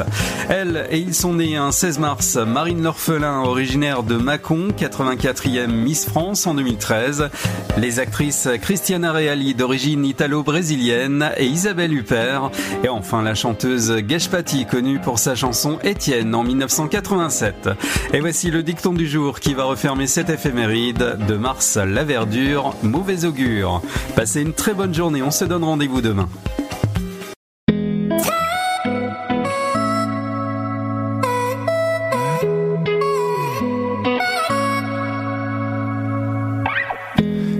[0.49, 2.35] Elle et ils sont nés un 16 mars.
[2.37, 7.26] Marine L'Orphelin, originaire de Mâcon, 84e Miss France en 2013.
[7.77, 12.51] Les actrices Christiana Reali, d'origine italo-brésilienne, et Isabelle Huppert.
[12.83, 17.69] Et enfin la chanteuse Geshpati, connue pour sa chanson Étienne en 1987.
[18.13, 21.17] Et voici le dicton du jour qui va refermer cette éphéméride.
[21.27, 23.81] De Mars, la verdure, mauvais augure.
[24.15, 26.29] Passez une très bonne journée, on se donne rendez-vous demain.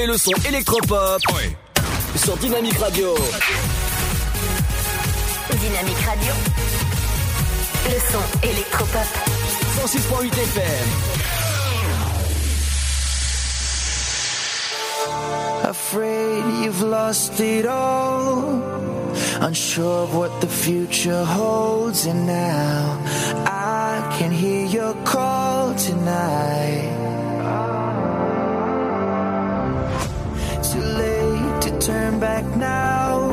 [0.00, 1.20] Écoutez le son électropop
[2.16, 3.14] sur Dynamique Radio.
[5.50, 6.32] Dynamique Radio.
[7.86, 9.06] Le son électropop.
[9.78, 10.88] 106.8 FM.
[15.64, 18.62] Afraid you've lost it all.
[19.40, 22.98] Unsure of what the future holds, and now
[23.46, 26.99] I can hear your call tonight.
[31.80, 33.30] Turn back now,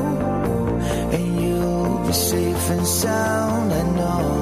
[1.12, 3.74] and you'll be safe and sound.
[3.74, 4.37] I know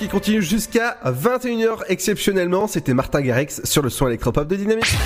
[0.00, 2.66] qui continue jusqu'à 21h exceptionnellement.
[2.66, 4.96] C'était Martin Garrix sur le son électropop de Dynamique.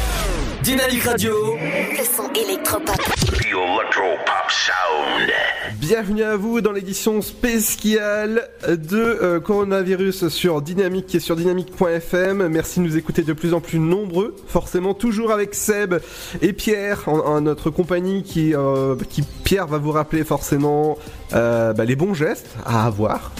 [0.62, 1.34] Dynamique Radio.
[1.56, 3.00] Le son électropop.
[3.32, 5.32] Electropop Sound.
[5.80, 12.46] Bienvenue à vous dans l'édition spéciale de euh, coronavirus sur Dynamique et sur dynamique.fm.
[12.46, 15.94] Merci de nous écouter de plus en plus nombreux, forcément toujours avec Seb
[16.40, 20.96] et Pierre en, en notre compagnie qui, euh, qui Pierre va vous rappeler forcément
[21.32, 23.32] euh, bah, les bons gestes à avoir.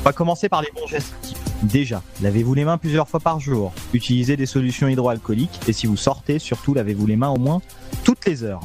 [0.00, 1.14] On va commencer par les bons gestes.
[1.62, 3.70] Déjà, lavez-vous les mains plusieurs fois par jour.
[3.92, 7.60] Utilisez des solutions hydroalcooliques et si vous sortez, surtout lavez-vous les mains au moins
[8.02, 8.62] toutes les heures.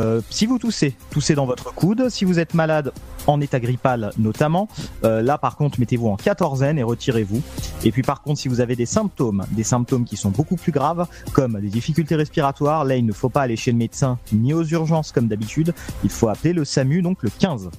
[0.00, 2.08] Euh, si vous toussez, toussez dans votre coude.
[2.08, 2.92] Si vous êtes malade,
[3.28, 4.66] en état grippal notamment,
[5.04, 7.40] euh, là par contre mettez-vous en quatorzaine et retirez-vous.
[7.84, 10.72] Et puis par contre si vous avez des symptômes, des symptômes qui sont beaucoup plus
[10.72, 14.54] graves, comme des difficultés respiratoires, là il ne faut pas aller chez le médecin ni
[14.54, 17.70] aux urgences comme d'habitude, il faut appeler le SAMU, donc le 15.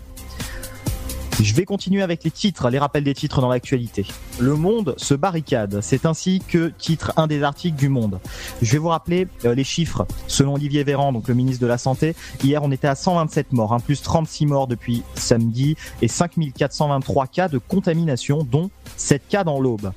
[1.41, 4.05] Je vais continuer avec les titres, les rappels des titres dans l'actualité.
[4.39, 8.19] Le Monde se barricade, c'est ainsi que titre un des articles du Monde.
[8.61, 10.05] Je vais vous rappeler euh, les chiffres.
[10.27, 13.73] Selon Olivier Véran, donc le ministre de la Santé, hier on était à 127 morts,
[13.73, 19.59] un plus 36 morts depuis samedi et 5423 cas de contamination, dont 7 cas dans
[19.59, 19.91] l'Aube.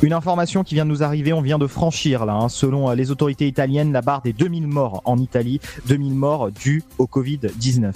[0.00, 2.94] Une information qui vient de nous arriver, on vient de franchir là, hein, selon euh,
[2.94, 7.92] les autorités italiennes, la barre des 2000 morts en Italie, 2000 morts dus au Covid-19.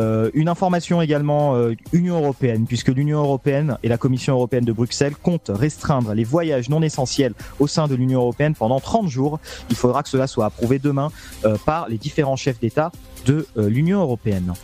[0.00, 4.72] Euh, une information également euh, Union européenne, puisque l'Union européenne et la Commission européenne de
[4.72, 9.38] Bruxelles comptent restreindre les voyages non essentiels au sein de l'Union européenne pendant 30 jours.
[9.70, 11.10] Il faudra que cela soit approuvé demain
[11.44, 12.90] euh, par les différents chefs d'État
[13.26, 14.54] de euh, l'Union européenne.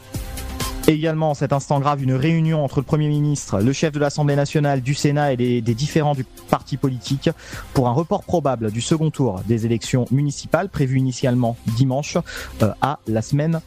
[0.89, 4.35] Également, en cet instant grave, une réunion entre le Premier ministre, le chef de l'Assemblée
[4.35, 6.16] nationale, du Sénat et des différents
[6.48, 7.31] partis politiques
[7.74, 12.16] pour un report probable du second tour des élections municipales prévues initialement dimanche
[12.81, 13.61] à la semaine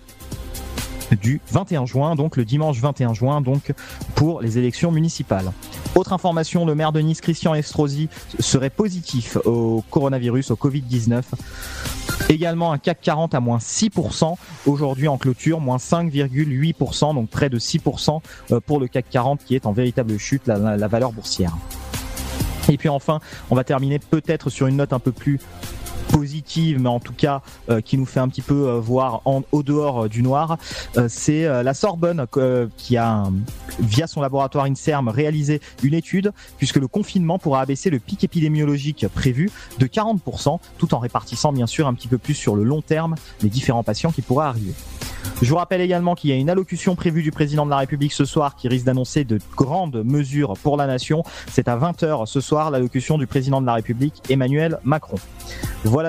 [1.15, 3.73] du 21 juin, donc le dimanche 21 juin, donc
[4.15, 5.51] pour les élections municipales.
[5.95, 8.09] Autre information, le maire de Nice, Christian Estrosi,
[8.39, 11.23] serait positif au coronavirus, au Covid-19.
[12.29, 14.35] Également un CAC 40 à moins 6%,
[14.65, 18.21] aujourd'hui en clôture, moins 5,8%, donc près de 6%
[18.51, 21.55] euh, pour le CAC 40 qui est en véritable chute, la, valeur boursière.
[22.69, 23.19] Et puis enfin,
[23.49, 25.39] on va terminer peut-être sur une note un peu plus
[26.13, 29.41] positive, mais en tout cas euh, qui nous fait un petit peu euh, voir en,
[29.51, 30.57] au dehors euh, du noir,
[31.07, 32.27] c'est la Sorbonne
[32.77, 33.23] qui a,
[33.79, 39.07] via son laboratoire INSERM, réalisé une étude, puisque le confinement pourra abaisser le pic épidémiologique
[39.07, 39.49] prévu
[39.79, 43.15] de 40%, tout en répartissant bien sûr un petit peu plus sur le long terme
[43.41, 44.73] les différents patients qui pourraient arriver.
[45.41, 48.13] Je vous rappelle également qu'il y a une allocution prévue du président de la République
[48.13, 51.23] ce soir qui risque d'annoncer de grandes mesures pour la nation.
[51.51, 55.17] C'est à 20h ce soir l'allocution du président de la République Emmanuel Macron.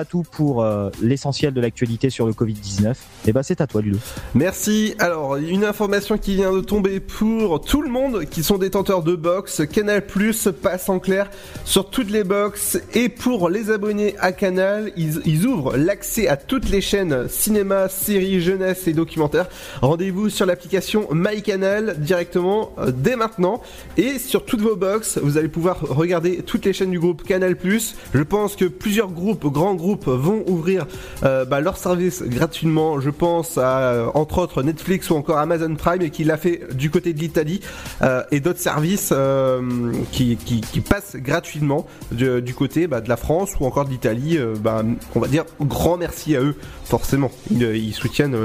[0.03, 2.95] Tout pour euh, l'essentiel de l'actualité sur le Covid-19.
[3.27, 3.99] Et ben c'est à toi Ludo.
[4.33, 4.95] Merci.
[4.99, 9.15] Alors, une information qui vient de tomber pour tout le monde qui sont détenteurs de
[9.15, 9.61] box.
[9.71, 11.29] Canal Plus passe en clair
[11.63, 12.79] sur toutes les box.
[12.93, 17.87] Et pour les abonnés à Canal, ils, ils ouvrent l'accès à toutes les chaînes cinéma,
[17.89, 19.47] séries, jeunesse et documentaires.
[19.81, 23.61] Rendez-vous sur l'application MyCanal directement euh, dès maintenant.
[23.97, 27.55] Et sur toutes vos box, vous allez pouvoir regarder toutes les chaînes du groupe Canal
[27.55, 27.95] Plus.
[28.13, 30.85] Je pense que plusieurs groupes, grands groupes, vont ouvrir
[31.23, 32.99] euh, bah, leur service gratuitement.
[32.99, 36.73] Je pense à, euh, entre autres, Netflix ou encore Amazon Prime et qui l'a fait
[36.73, 37.61] du côté de l'Italie
[38.01, 39.13] euh, et d'autres services
[40.11, 40.37] qui,
[40.87, 44.37] passent gratuitement du, côté bah, de la France ou encore de l'Italie.
[44.61, 44.83] Bah,
[45.15, 47.31] on va dire grand merci à eux, forcément.
[47.51, 48.35] Ils soutiennent.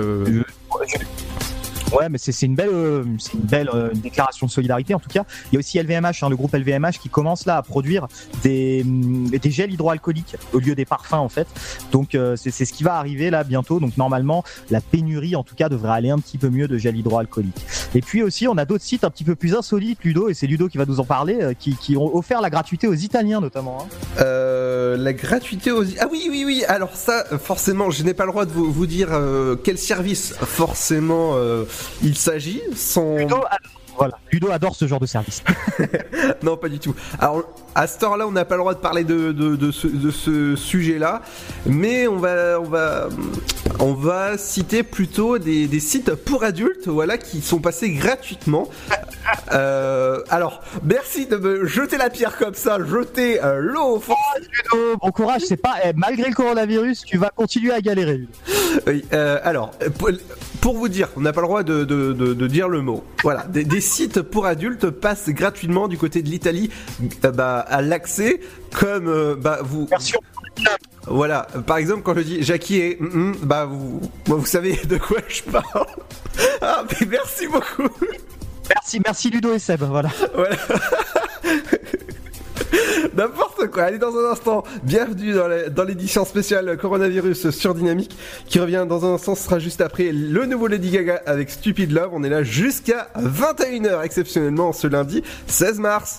[1.93, 3.05] Euh, Ouais, mais c'est c'est une belle, euh,
[3.35, 5.25] une belle euh, déclaration de solidarité en tout cas.
[5.51, 8.07] Il y a aussi LVMH, hein, le groupe LVMH qui commence là à produire
[8.43, 11.47] des, hum, des gels hydroalcooliques au lieu des parfums en fait.
[11.93, 13.81] Donc euh, c'est ce qui va arriver là bientôt.
[13.81, 16.97] Donc normalement la pénurie en tout cas devrait aller un petit peu mieux de gel
[16.97, 17.67] hydroalcoolique.
[17.95, 20.47] Et puis aussi on a d'autres sites un petit peu plus insolites Ludo et c'est
[20.47, 23.41] Ludo qui va nous en parler euh, qui, qui ont offert la gratuité aux Italiens
[23.41, 23.79] notamment.
[23.83, 23.87] hein.
[24.21, 25.85] Euh, la gratuité aux...
[26.01, 26.65] Ah oui, oui, oui.
[26.69, 29.79] Alors ça, euh, forcément, je n'ai pas le droit de vous, vous dire euh, quel
[29.79, 31.65] service forcément euh,
[32.02, 32.62] il s'agit.
[32.74, 33.16] Sans...
[33.97, 35.43] Voilà, Ludo adore ce genre de service.
[36.43, 36.95] non, pas du tout.
[37.19, 37.43] Alors,
[37.75, 40.11] à ce temps-là, on n'a pas le droit de parler de, de, de ce, de
[40.11, 41.23] ce sujet-là,
[41.67, 43.09] mais on va, on va,
[43.79, 48.69] on va citer plutôt des, des sites pour adultes, voilà, qui sont passés gratuitement.
[49.53, 53.97] Euh, alors, merci de me jeter la pierre comme ça, jeter euh, l'eau.
[53.97, 54.15] au fond.
[54.39, 58.19] Ludo, bon courage, c'est pas eh, malgré le coronavirus, tu vas continuer à galérer.
[58.19, 58.33] Ludo.
[58.87, 60.11] Oui, euh, alors, pour,
[60.61, 63.05] pour vous dire, on n'a pas le droit de, de, de, de dire le mot.
[63.23, 66.70] Voilà, des, des sites pour adultes passent gratuitement du côté de l'Italie
[67.24, 68.40] euh, bah, à l'accès,
[68.73, 69.89] comme euh, bah, vous.
[71.07, 74.98] Voilà, par exemple, quand je dis Jackie et mm, mm, bah vous, vous savez de
[74.98, 75.86] quoi je parle.
[76.62, 77.89] Ah, mais merci beaucoup.
[78.69, 80.11] Merci, merci Ludo et Seb, voilà.
[80.35, 80.57] Voilà.
[83.17, 83.85] N'importe quoi.
[83.85, 85.35] Allez, dans un instant, bienvenue
[85.71, 88.17] dans l'édition spéciale coronavirus sur Dynamique
[88.47, 89.35] qui revient dans un instant.
[89.35, 92.11] Ce sera juste après le nouveau Lady Gaga avec Stupid Love.
[92.13, 96.19] On est là jusqu'à 21h exceptionnellement ce lundi 16 mars.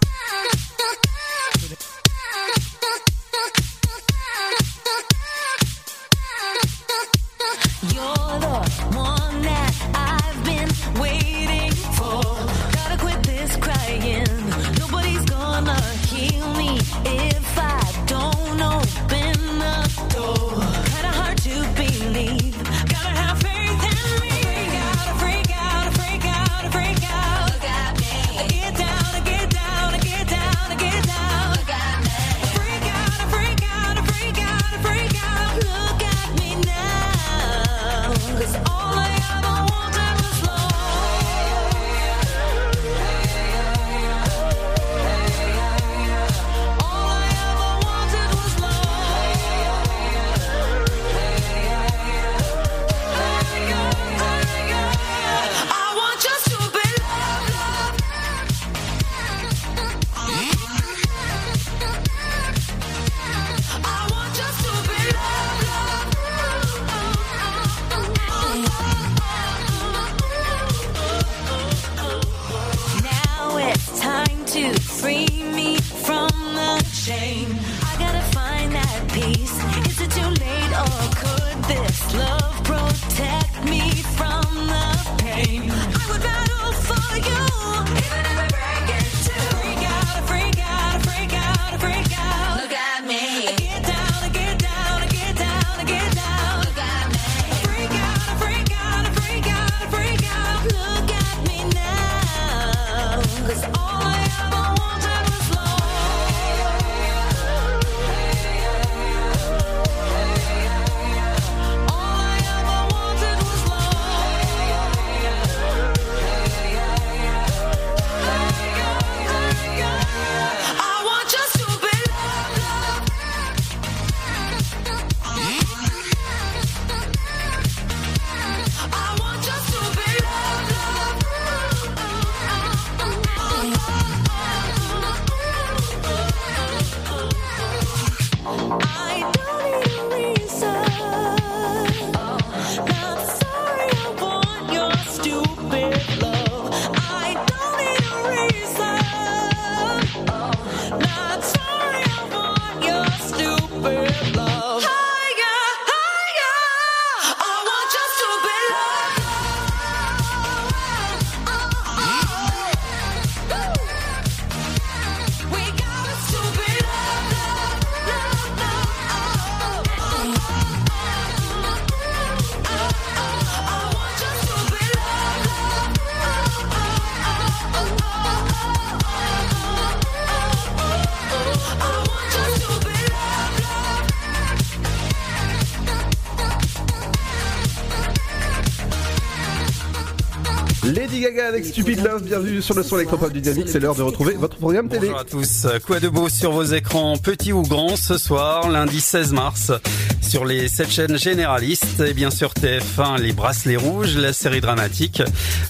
[191.52, 192.24] Avec Stupid Love.
[192.24, 193.68] Bienvenue sur le son électropop du Dynamique.
[193.68, 195.08] C'est l'heure de retrouver votre programme télé.
[195.08, 195.68] Bonjour à tous.
[195.86, 199.74] Quoi de beau sur vos écrans, petits ou grands, ce soir, lundi 16 mars,
[200.22, 205.22] sur les 7 chaînes généralistes et bien sûr TF1, les bracelets rouges, la série dramatique.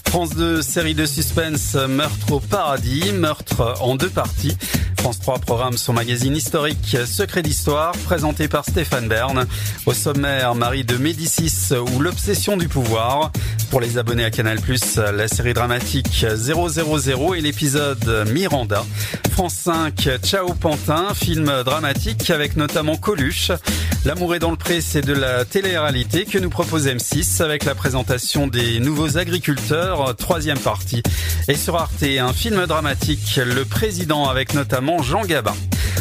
[0.06, 4.56] France 2, série de suspense, meurtre au paradis, meurtre en deux parties.
[4.98, 9.46] France 3 programme son magazine historique Secret d'Histoire, présenté par Stéphane Bern.
[9.86, 13.32] Au sommaire, Marie de Médicis ou l'obsession du pouvoir.
[13.72, 14.58] Pour les abonnés à Canal+,
[15.16, 18.84] la série dramatique 000 et l'épisode Miranda.
[19.30, 23.50] France 5, Ciao Pantin, film dramatique avec notamment Coluche.
[24.04, 27.76] L'amour est dans le pré, c'est de la télé-réalité que nous propose M6 avec la
[27.76, 31.04] présentation des nouveaux agriculteurs, troisième partie.
[31.46, 35.54] Et sur Arte, un film dramatique, Le Président avec notamment Jean Gabin.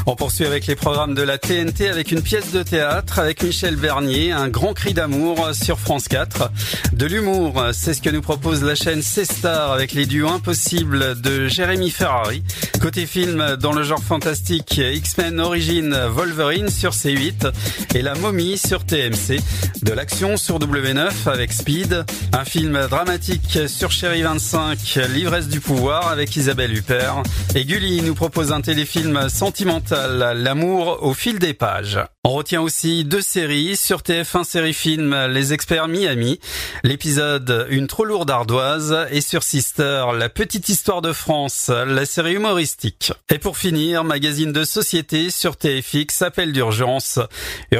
[0.07, 3.75] On poursuit avec les programmes de la TNT avec une pièce de théâtre avec Michel
[3.75, 6.49] Bernier, un grand cri d'amour sur France 4.
[6.93, 11.47] De l'humour, c'est ce que nous propose la chaîne C-Star avec les duos impossibles de
[11.47, 12.43] Jérémy Ferrari.
[12.81, 17.51] Côté film, dans le genre fantastique, X-Men Origin Wolverine sur C8
[17.93, 19.39] et La Momie sur TMC.
[19.81, 22.05] De l'action sur W9 avec Speed.
[22.33, 24.77] Un film dramatique sur Chéri 25,
[25.09, 27.23] L'ivresse du pouvoir avec Isabelle Huppert.
[27.55, 31.99] Et Gulli nous propose un téléfilm sentimental l'amour au fil des pages.
[32.23, 36.39] On retient aussi deux séries sur TF1 série film Les Experts Miami,
[36.83, 42.33] l'épisode Une trop lourde ardoise et sur Sister, la petite histoire de France, la série
[42.33, 43.11] humoristique.
[43.31, 47.19] Et pour finir, magazine de société sur TFX, appel d'urgence,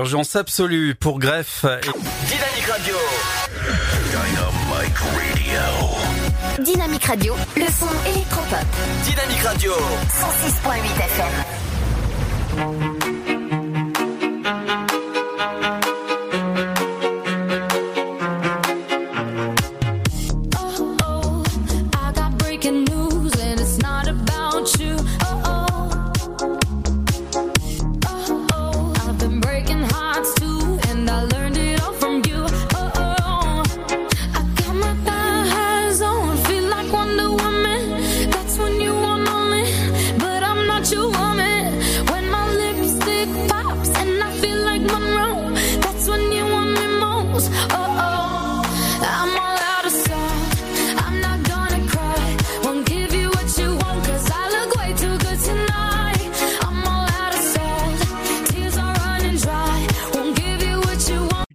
[0.02, 1.82] urgence absolue pour greffe et...
[2.28, 2.96] Dynamique Radio.
[4.10, 5.62] Dynamic Radio.
[6.64, 8.66] Dynamique Radio, le son électropop.
[9.06, 9.74] Dynamique Radio.
[9.74, 10.80] 106.8
[12.58, 13.01] FM.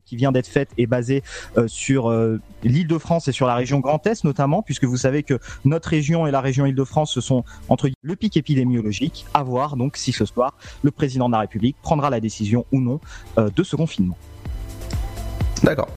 [0.07, 1.23] Qui vient d'être faite est basée
[1.59, 4.97] euh, sur euh, l'île de France et sur la région Grand Est notamment, puisque vous
[4.97, 9.27] savez que notre région et la région Île-de-France ce sont entre le pic épidémiologique.
[9.35, 12.81] À voir donc si ce soir le président de la République prendra la décision ou
[12.81, 13.01] non
[13.39, 14.17] euh, de ce confinement.
[15.63, 15.89] D'accord.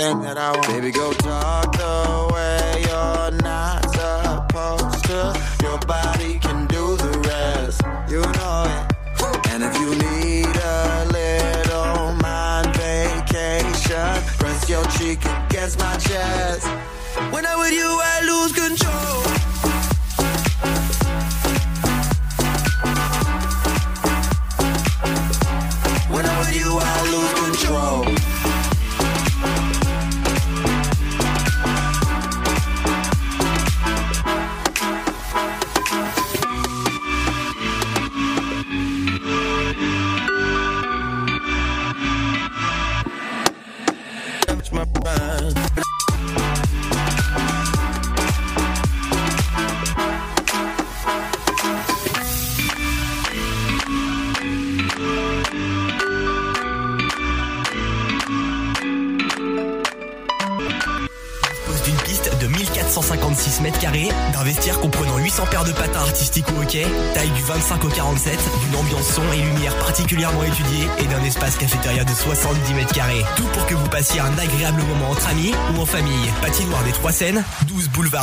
[0.00, 0.66] thing that I want.
[0.68, 1.49] Baby, go talk.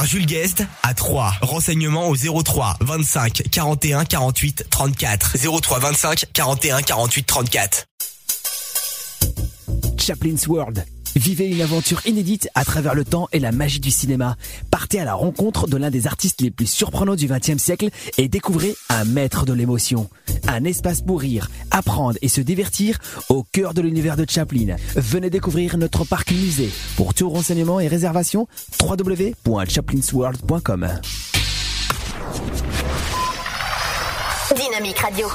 [0.08, 1.34] Jules Guest à 3.
[1.42, 5.38] Renseignements au 03 25 41 48 34.
[5.62, 7.86] 03 25 41 48 34.
[9.98, 10.86] Chaplin's World.
[11.18, 14.38] Vivez une aventure inédite à travers le temps et la magie du cinéma.
[14.72, 18.30] Partez à la rencontre de l'un des artistes les plus surprenants du XXe siècle et
[18.30, 20.10] découvrez un maître de l'émotion
[20.48, 23.00] un espace pour rire, apprendre et se divertir
[23.30, 24.76] au cœur de l'univers de Chaplin.
[24.96, 26.72] Venez découvrir notre parc musée.
[26.96, 28.48] Pour tout renseignement et réservation,
[28.82, 30.88] www.chaplinsworld.com.
[34.56, 35.28] Dynamique Radio.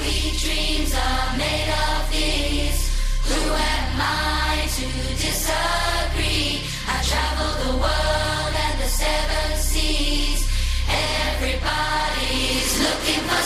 [11.42, 13.42] Everybody's looking for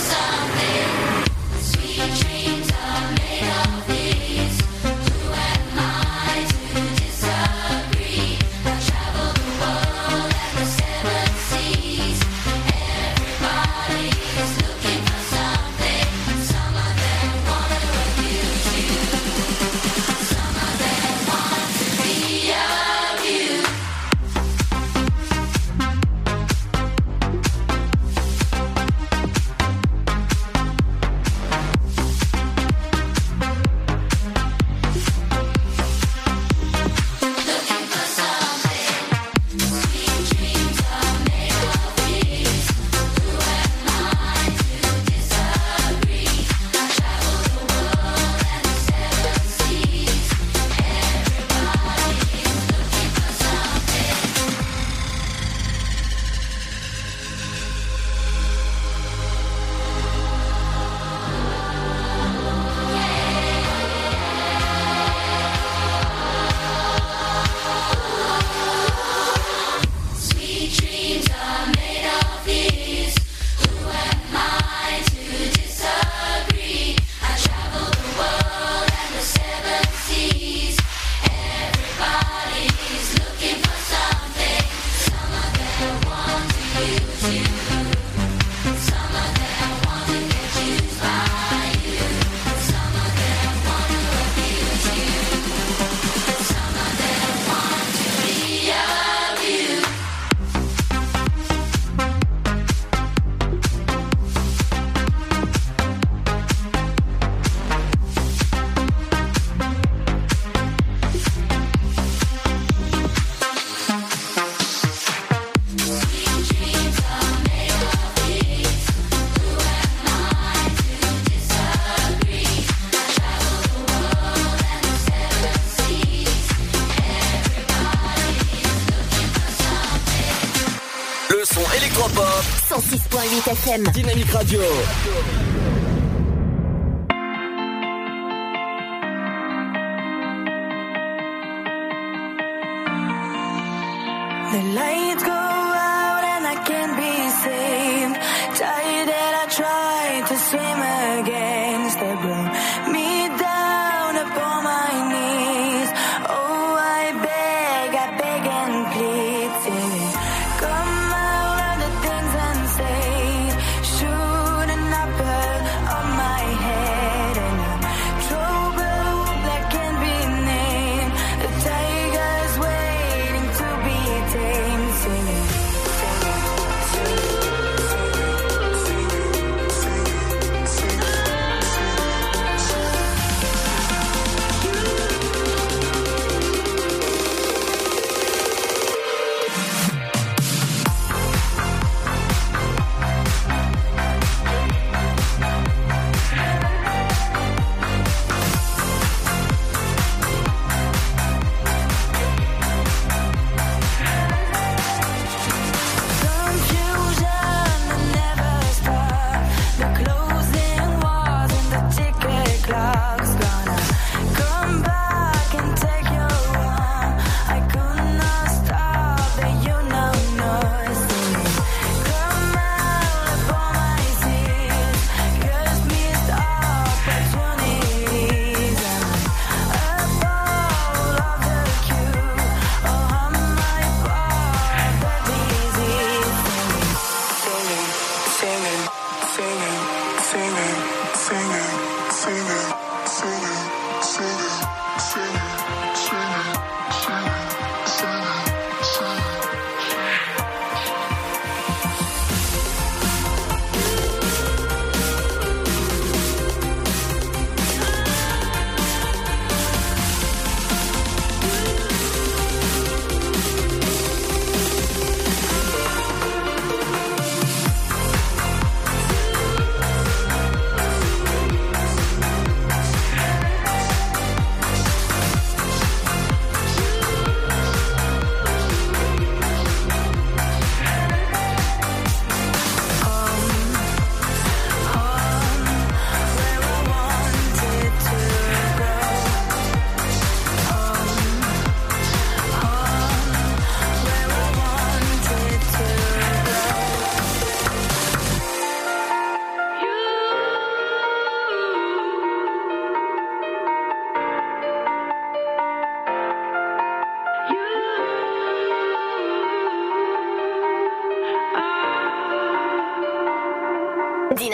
[133.66, 135.35] Dynamique Radio.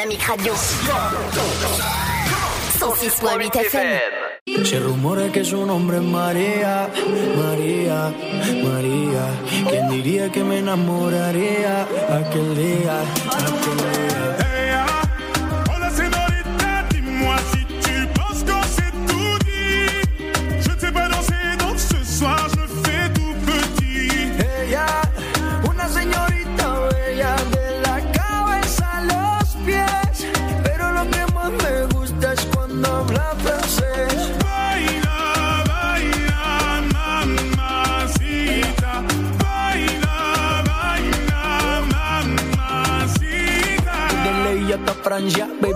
[0.03, 0.55] Dynamique Radio.
[2.79, 4.65] 106.8 FM.
[4.65, 6.89] Se rumora que su nombre es María,
[7.37, 8.13] María,
[8.65, 9.29] María.
[9.69, 13.01] ¿Quién diría que me enamoraría aquel día?
[13.31, 14.02] Aquel día.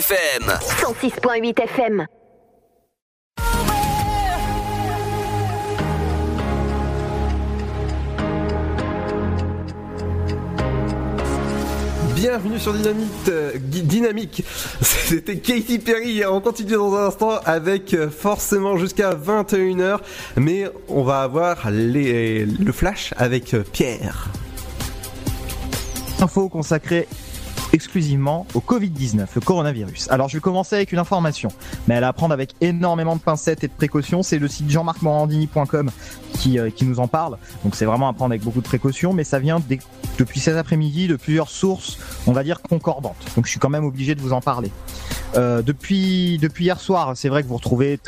[0.00, 0.44] FM.
[0.46, 2.06] 106.8 FM.
[12.14, 14.42] Bienvenue sur Dynamite, euh, Dynamique.
[14.80, 16.24] C'était Katy Perry.
[16.24, 19.98] On continue dans un instant avec euh, forcément jusqu'à 21h.
[20.36, 24.30] Mais on va avoir les, le flash avec euh, Pierre.
[26.22, 27.06] Info consacrée
[27.72, 30.08] exclusivement au Covid-19, le coronavirus.
[30.10, 31.50] Alors je vais commencer avec une information,
[31.86, 34.22] mais elle à prendre avec énormément de pincettes et de précautions.
[34.22, 35.90] C'est le site jeanmarcmorandini.com
[36.34, 37.38] qui, euh, qui nous en parle.
[37.64, 39.60] Donc c'est vraiment à prendre avec beaucoup de précautions, mais ça vient
[40.18, 43.16] depuis cet après-midi de plusieurs sources, on va dire concordantes.
[43.36, 44.70] Donc je suis quand même obligé de vous en parler.
[45.36, 48.00] Euh, depuis hier soir, c'est vrai que vous retrouvez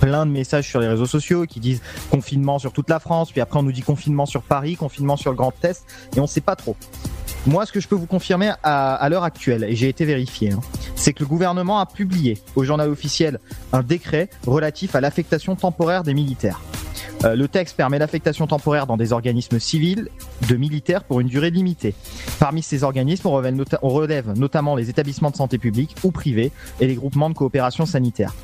[0.00, 3.40] plein de messages sur les réseaux sociaux qui disent confinement sur toute la France, puis
[3.40, 5.84] après on nous dit confinement sur Paris, confinement sur le Grand Est,
[6.16, 6.76] et on sait pas trop.
[7.46, 10.60] Moi, ce que je peux vous confirmer à, l'heure actuelle, et j'ai été vérifié, hein,
[10.94, 13.40] c'est que le gouvernement a publié au journal officiel
[13.72, 16.60] un décret relatif à l'affectation temporaire des militaires.
[17.24, 20.08] Euh, le texte permet l'affectation temporaire dans des organismes civils
[20.48, 21.94] de militaires pour une durée limitée.
[22.38, 26.10] Parmi ces organismes, on relève, nota- on relève notamment les établissements de santé publique ou
[26.10, 28.34] privés et les groupements de coopération sanitaire.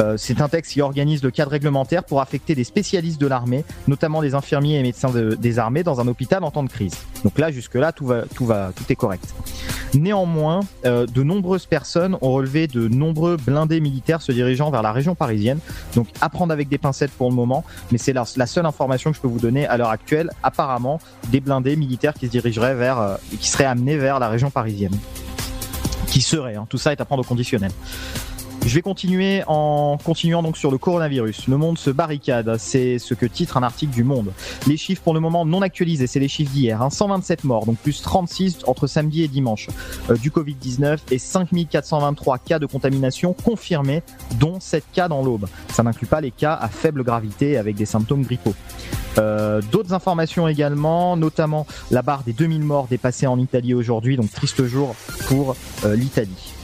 [0.00, 3.64] Euh, c'est un texte qui organise le cadre réglementaire pour affecter des spécialistes de l'armée,
[3.88, 6.94] notamment des infirmiers et médecins de- des armées, dans un hôpital en temps de crise.
[7.24, 9.24] Donc là, jusque-là, tout va, tout va, tout est correct.
[9.94, 14.92] Néanmoins, euh, de nombreuses personnes ont relevé de nombreux blindés militaires se dirigeant vers la
[14.92, 15.58] région parisienne.
[15.94, 19.10] Donc à prendre avec des pincettes pour le moment, mais c'est la, la seule information
[19.10, 20.30] que je peux vous donner à l'heure actuelle.
[20.42, 21.00] Apparemment,
[21.30, 24.96] des blindés militaires qui se dirigeraient vers, euh, qui seraient amenés vers la région parisienne.
[26.06, 26.66] Qui seraient, hein.
[26.68, 27.70] tout ça est à prendre au conditionnel.
[28.64, 31.48] Je vais continuer en continuant donc sur le coronavirus.
[31.48, 34.32] Le monde se barricade, c'est ce que titre un article du Monde.
[34.68, 36.80] Les chiffres pour le moment non actualisés, c'est les chiffres d'hier.
[36.80, 36.88] Hein.
[36.88, 39.68] 127 morts, donc plus 36 entre samedi et dimanche
[40.10, 44.02] euh, du Covid-19 et 5423 cas de contamination confirmés,
[44.38, 45.48] dont 7 cas dans l'Aube.
[45.72, 48.54] Ça n'inclut pas les cas à faible gravité avec des symptômes grippaux.
[49.18, 54.30] Euh, D'autres informations également, notamment la barre des 2000 morts dépassée en Italie aujourd'hui, donc
[54.30, 54.94] triste jour
[55.26, 56.54] pour euh, l'Italie.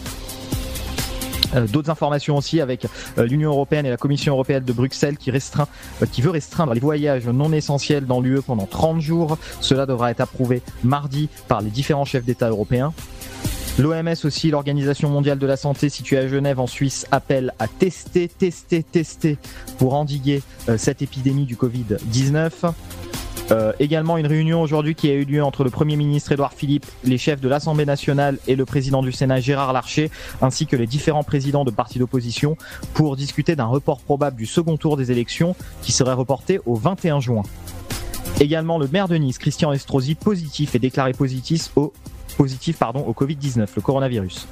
[1.55, 5.31] Euh, D'autres informations aussi avec euh, l'Union européenne et la Commission européenne de Bruxelles qui,
[5.31, 5.69] restreint,
[6.03, 9.39] euh, veut restreindre les voyages non essentiels dans l'UE pendant 30 jours.
[9.61, 12.93] Cela devra être approuvé mardi par les différents chefs d'État européens.
[13.79, 18.27] L'OMS aussi, l'Organisation mondiale de la santé située à Genève en Suisse, appelle à tester,
[18.27, 19.39] tester, tester
[19.79, 20.43] pour endiguer
[20.77, 22.73] cette épidémie du Covid-19.
[23.51, 26.87] Euh, également une réunion aujourd'hui qui a eu lieu entre le Premier ministre Édouard Philippe,
[27.05, 30.11] les chefs de l'Assemblée nationale et le président du Sénat Gérard Larcher,
[30.43, 32.57] ainsi que les différents présidents de partis d'opposition
[32.93, 37.21] pour discuter d'un report probable du second tour des élections qui serait reporté au 21
[37.21, 37.43] juin.
[38.41, 41.93] Également le maire de Nice, Christian Estrosi, positif et déclaré positif au,
[42.39, 44.47] au Covid-19, le coronavirus.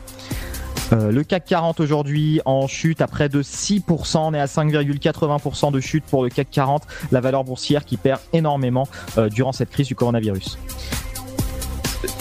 [0.93, 5.73] Euh, le CAC 40 aujourd'hui en chute à près de 6%, on est à 5,80%
[5.73, 8.89] de chute pour le CAC 40, la valeur boursière qui perd énormément
[9.19, 10.59] euh, durant cette crise du coronavirus.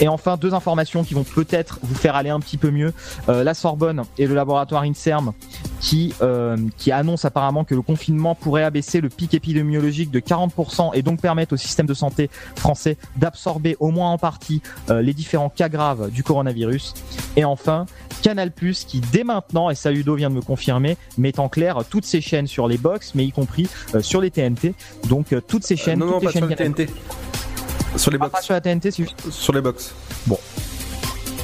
[0.00, 2.92] Et enfin, deux informations qui vont peut-être vous faire aller un petit peu mieux.
[3.28, 5.32] Euh, la Sorbonne et le laboratoire INSERM
[5.80, 10.90] qui, euh, qui annoncent apparemment que le confinement pourrait abaisser le pic épidémiologique de 40%
[10.94, 15.12] et donc permettre au système de santé français d'absorber au moins en partie euh, les
[15.12, 16.94] différents cas graves du coronavirus.
[17.36, 17.86] Et enfin,
[18.22, 22.04] Canal qui dès maintenant, et ça Udo vient de me confirmer, met en clair toutes
[22.04, 24.74] ces chaînes sur les box, mais y compris euh, sur les TNT.
[25.08, 26.56] Donc toutes ces chaînes, non, non, toutes les pas sur les.
[26.56, 26.86] TNT.
[27.96, 28.32] Sur les Ah, box.
[28.32, 29.30] pas sur la TNT, c'est juste.
[29.30, 29.94] Sur les box.
[30.26, 30.38] Bon.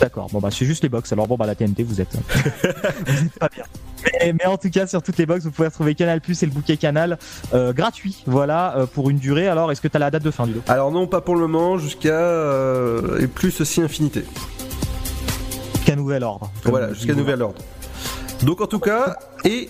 [0.01, 1.13] D'accord, bon bah c'est juste les box.
[1.13, 2.13] Alors bon bah la TNT vous êtes,
[3.07, 3.65] vous êtes pas bien.
[4.05, 6.47] Mais, mais en tout cas sur toutes les box vous pouvez retrouver Canal Plus et
[6.47, 7.19] le bouquet Canal
[7.55, 8.23] euh, gratuit.
[8.27, 9.49] Voilà euh, pour une durée.
[9.49, 11.43] Alors est-ce que tu as la date de fin du Alors non, pas pour le
[11.43, 14.25] moment, jusqu'à euh, et plus aussi infinité.
[15.77, 16.51] Jusqu'à nouvel ordre.
[16.65, 17.61] Voilà, jusqu'à nouvel ordre.
[18.43, 19.69] Donc en tout cas, et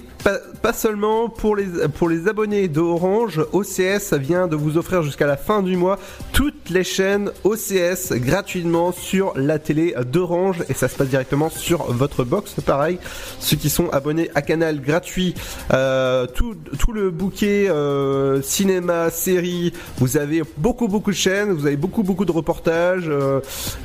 [0.63, 1.67] pas, seulement pour les,
[1.97, 5.99] pour les abonnés d'Orange, OCS vient de vous offrir jusqu'à la fin du mois
[6.33, 11.93] toutes les chaînes OCS gratuitement sur la télé d'Orange et ça se passe directement sur
[11.93, 12.55] votre box.
[12.65, 12.99] Pareil,
[13.41, 15.35] ceux qui sont abonnés à Canal gratuit,
[15.73, 21.67] euh, tout, tout le bouquet euh, cinéma, série, vous avez beaucoup beaucoup de chaînes, vous
[21.67, 23.11] avez beaucoup beaucoup de reportages.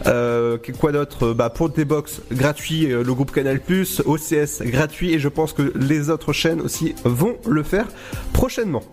[0.05, 1.33] Euh, quoi d'autre?
[1.33, 3.59] Bah pour des box gratuits, le groupe Canal+,
[4.05, 7.87] OCS gratuit et je pense que les autres chaînes aussi vont le faire
[8.33, 8.83] prochainement.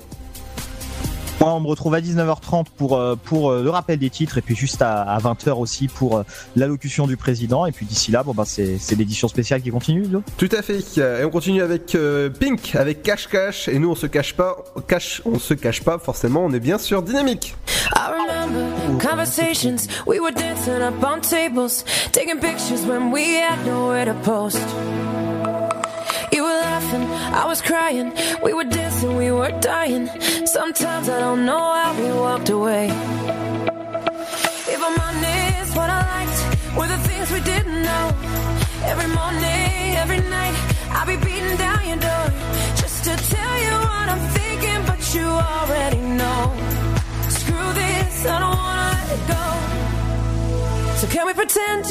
[1.41, 4.41] Moi, on me retrouve à 19h30 pour, euh, pour euh, le rappel des titres et
[4.41, 6.23] puis juste à, à 20h aussi pour euh,
[6.55, 7.67] l'allocution du président.
[7.67, 10.07] Et puis d'ici là, bon, bah, c'est c'est l'édition spéciale qui continue.
[10.39, 10.83] Tout à fait.
[10.97, 13.69] Et on continue avec euh, Pink, avec Cash Cash.
[13.69, 14.57] Et nous, on se cache pas,
[14.87, 16.45] cache, on se cache pas forcément.
[16.45, 17.57] On est bien sûr dynamique.
[17.95, 19.89] I remember conversations.
[20.07, 24.63] We were dancing up on tables, taking pictures when we had nowhere to post.
[26.45, 27.05] Were laughing,
[27.41, 28.13] I was crying.
[28.43, 30.11] We were dancing, we were dying.
[30.45, 32.89] Sometimes I don't know how we walked away.
[34.75, 36.41] If I'm honest, what I liked
[36.77, 38.07] were the things we didn't know.
[38.93, 40.57] Every morning, every night,
[40.91, 42.27] I'll be beating down your door
[42.77, 46.41] just to tell you what I'm thinking, but you already know.
[47.39, 49.45] Screw this, I don't wanna let it go.
[51.01, 51.85] So can we pretend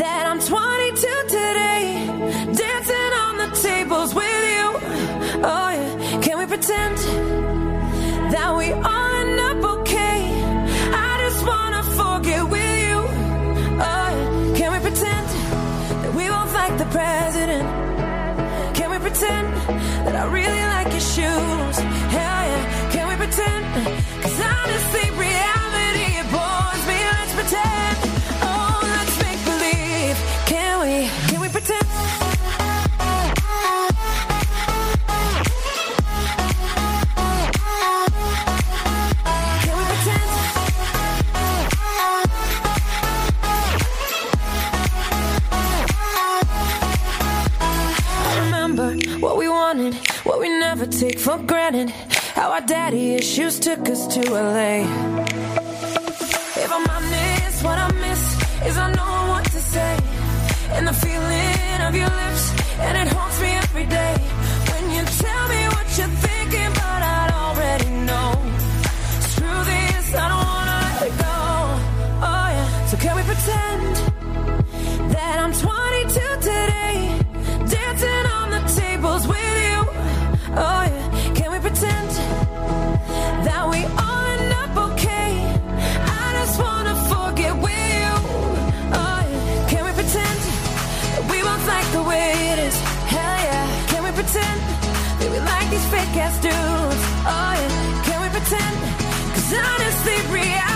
[0.00, 2.19] that I'm 22 today,
[3.62, 4.66] tables with you?
[5.44, 6.96] Oh yeah, can we pretend
[8.32, 10.20] that we all end up okay?
[10.92, 12.98] I just wanna forget with you.
[13.88, 15.26] Oh yeah, can we pretend
[16.02, 17.66] that we both like the president?
[18.76, 19.46] Can we pretend
[20.06, 21.76] that I really like your shoes?
[22.16, 23.62] Hell yeah, can we pretend?
[24.22, 25.39] Cause honestly, reality
[50.40, 51.90] we never take for granted.
[52.34, 54.80] How our daddy issues took us to LA.
[56.64, 58.22] If I'm honest, what I miss
[58.68, 59.98] is I know what to say.
[60.76, 62.44] And the feeling of your lips,
[62.80, 64.29] and it haunts me every day.
[96.12, 97.02] Fake dudes?
[97.26, 98.76] Oh yeah, can we pretend?
[99.34, 100.69] Cause honestly, reality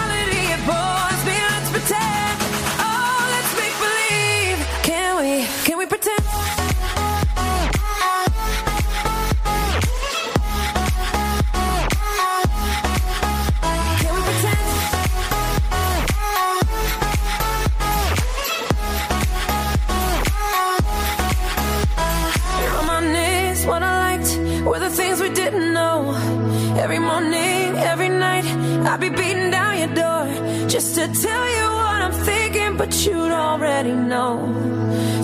[31.29, 34.31] tell you what I'm thinking, but you'd already know.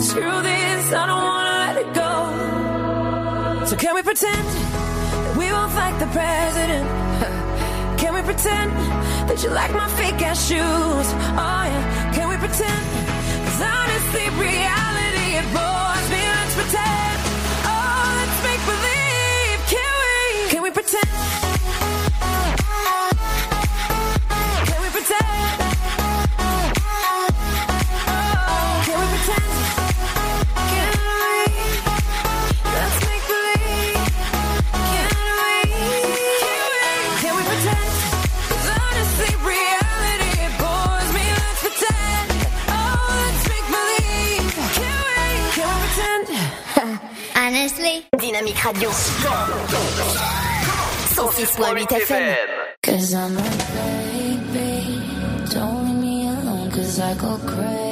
[0.08, 2.12] Screw this, I don't wanna let it go.
[3.66, 4.44] So can we pretend
[5.24, 6.86] that we both like the president?
[8.00, 8.70] Can we pretend
[9.28, 11.08] that you like my fake ass shoes?
[11.46, 12.82] Oh yeah, can we pretend?
[13.44, 14.79] Cause honestly, reality
[48.64, 48.90] Radio.
[48.90, 52.34] 106.8 FM.
[52.82, 53.42] Cause I'm a
[53.74, 55.02] baby.
[55.50, 57.89] Don't leave me alone, cause I go crazy.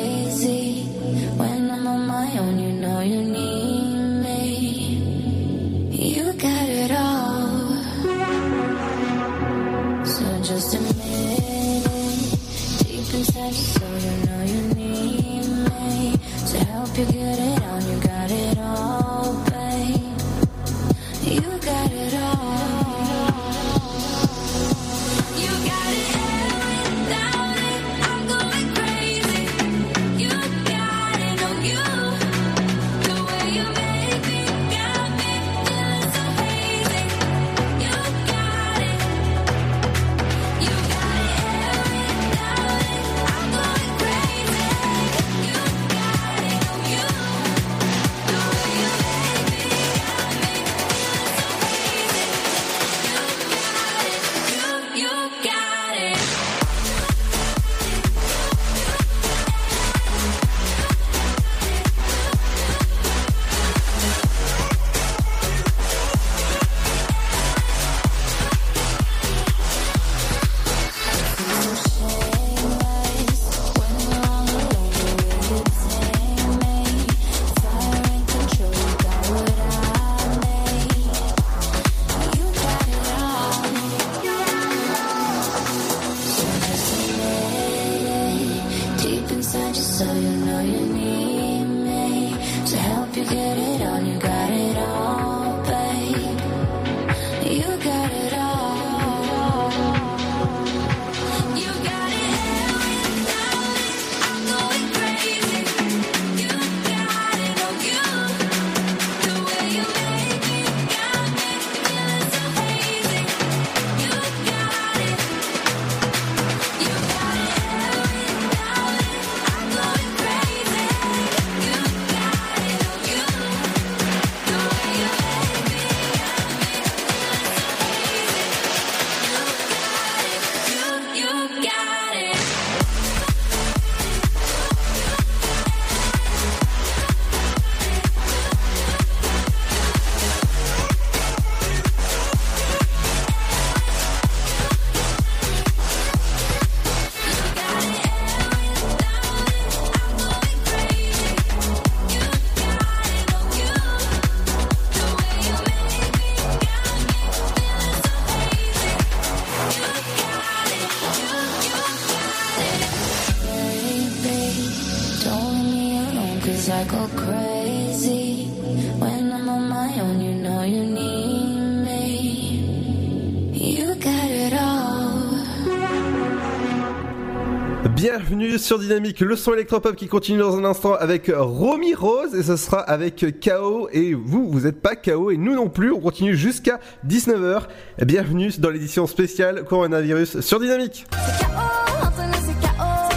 [178.69, 182.57] Sur Dynamique, le son électropop qui continue dans un instant avec Romy Rose et ce
[182.57, 186.37] sera avec KO et vous, vous n'êtes pas KO et nous non plus, on continue
[186.37, 186.79] jusqu'à
[187.09, 187.63] 19h.
[188.05, 191.07] Bienvenue dans l'édition spéciale coronavirus sur Dynamique.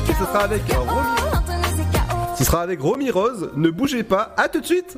[0.10, 1.08] Et ce sera avec Romy.
[2.38, 4.98] Ce sera avec Romy Rose, ne bougez pas, à tout de suite.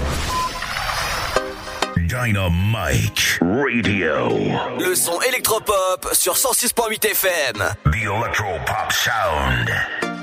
[2.07, 4.27] Dynamite Radio.
[4.79, 7.63] Le son électropop sur 106.8 FM.
[7.85, 9.69] The Electropop Sound.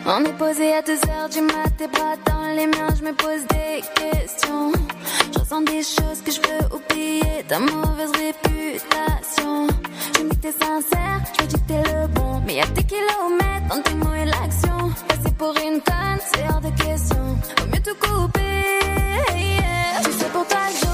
[0.06, 3.46] On est posé à 2h du mat, tes bras dans les miens, je me pose
[3.48, 4.72] des questions.
[5.32, 9.68] Je ressens des choses que je peux oublier, ta mauvaise réputation.
[10.16, 12.42] Je me dis que t'es sincère, je me dis que t'es le bon.
[12.46, 14.92] Mais y'a des kilomètres entre tes mots et l'action.
[15.08, 17.38] Passer pour une conne, c'est hors de question.
[17.58, 18.40] Vaut mieux tout couper,
[19.36, 20.02] yeah.
[20.02, 20.87] Sais pour toi que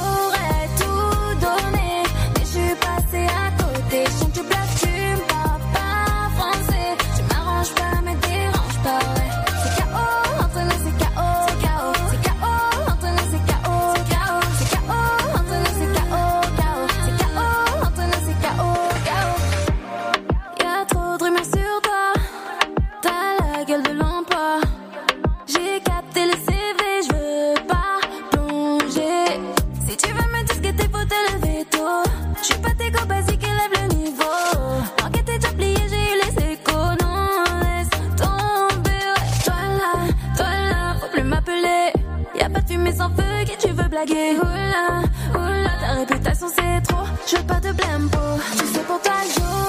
[43.95, 45.03] Oula,
[45.35, 47.05] oula, ta réputation c'est trop.
[47.29, 48.41] Je veux pas de blâme, oh.
[48.59, 49.64] Tu sais pour ta gueule.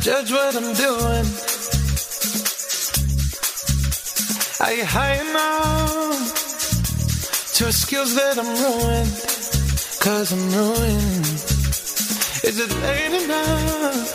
[0.00, 1.26] judge what I'm doing.
[4.60, 6.34] I get high enough
[7.54, 9.12] to a skills that I'm ruined,
[10.00, 11.26] cause I'm ruined.
[12.48, 14.08] Is it late enough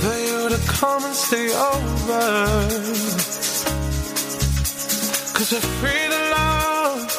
[0.00, 2.26] for you to come and stay over?
[5.34, 7.10] Cause we're free to love,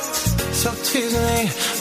[0.54, 1.81] so tease me.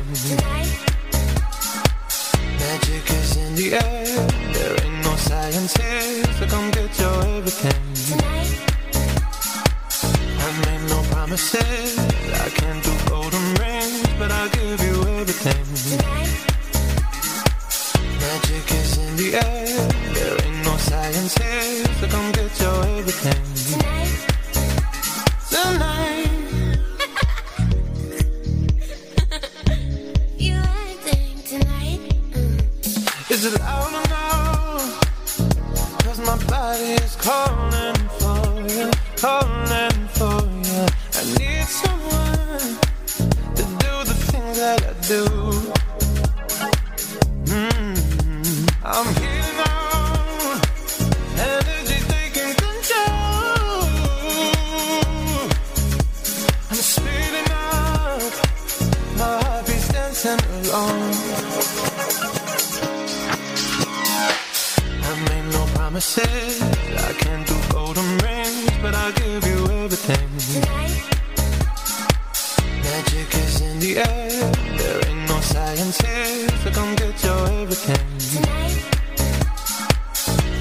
[75.91, 78.17] Nothing's so come get your everything.
[78.17, 78.79] Tonight.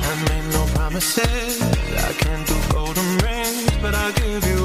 [0.02, 1.62] I made no promises.
[1.62, 4.60] I can't do golden rings, but I'll give you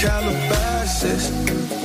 [0.00, 1.28] Calabasas.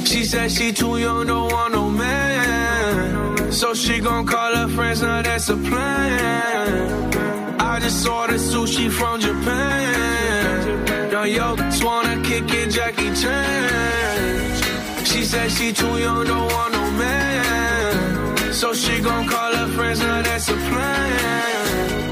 [0.07, 3.51] She said she too young, don't want no man.
[3.51, 7.59] So she gon' call her friends, now that's a plan.
[7.59, 11.11] I just ordered sushi from Japan.
[11.11, 15.05] Now yo, just wanna kick it, Jackie Chan.
[15.05, 18.53] She said she too young, don't want no man.
[18.53, 22.11] So she gon' call her friends, now that's a plan.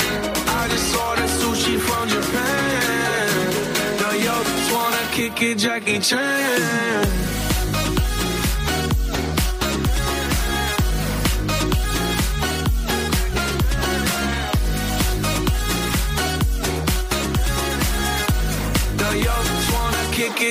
[0.59, 2.72] I just ordered sushi from Japan
[5.29, 7.19] kick it, Jackie Chan.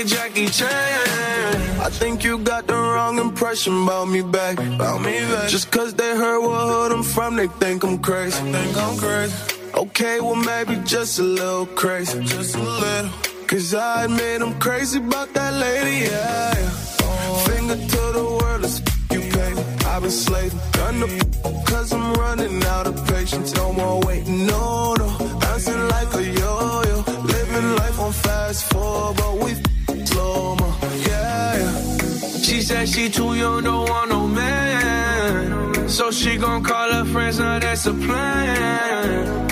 [0.05, 1.81] Jackie Chan.
[1.81, 4.59] I think you got the wrong impression about me back.
[4.59, 5.49] About me back.
[5.49, 8.43] Just cause they heard what hood I'm from, they think I'm crazy.
[8.51, 9.35] Think I'm crazy.
[9.75, 12.21] Okay, well maybe just a little crazy.
[12.25, 13.22] Just a little.
[13.53, 16.55] Cause I admit I'm crazy about that lady, yeah.
[16.57, 17.37] yeah.
[17.49, 18.79] Finger to the world, let's
[19.13, 19.53] you pay.
[19.91, 23.55] I've been slaving, done the cause I'm running out of patience.
[23.55, 25.07] No more waiting, no, no.
[25.41, 27.05] Bouncing like a yo-yo.
[27.35, 29.51] Living life on fast forward, but we
[30.07, 30.75] slow mo,
[31.07, 32.39] yeah, yeah.
[32.41, 35.89] She said she too young, don't want no man.
[35.91, 39.52] So she gon' call her friends, now that's a plan.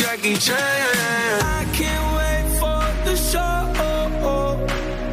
[0.00, 0.56] Jackie Chan.
[0.56, 3.58] I can't wait for the show.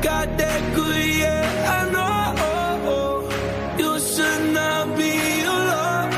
[0.01, 3.29] Got that good, yeah, I know.
[3.81, 5.13] You should not be
[5.55, 6.13] alone.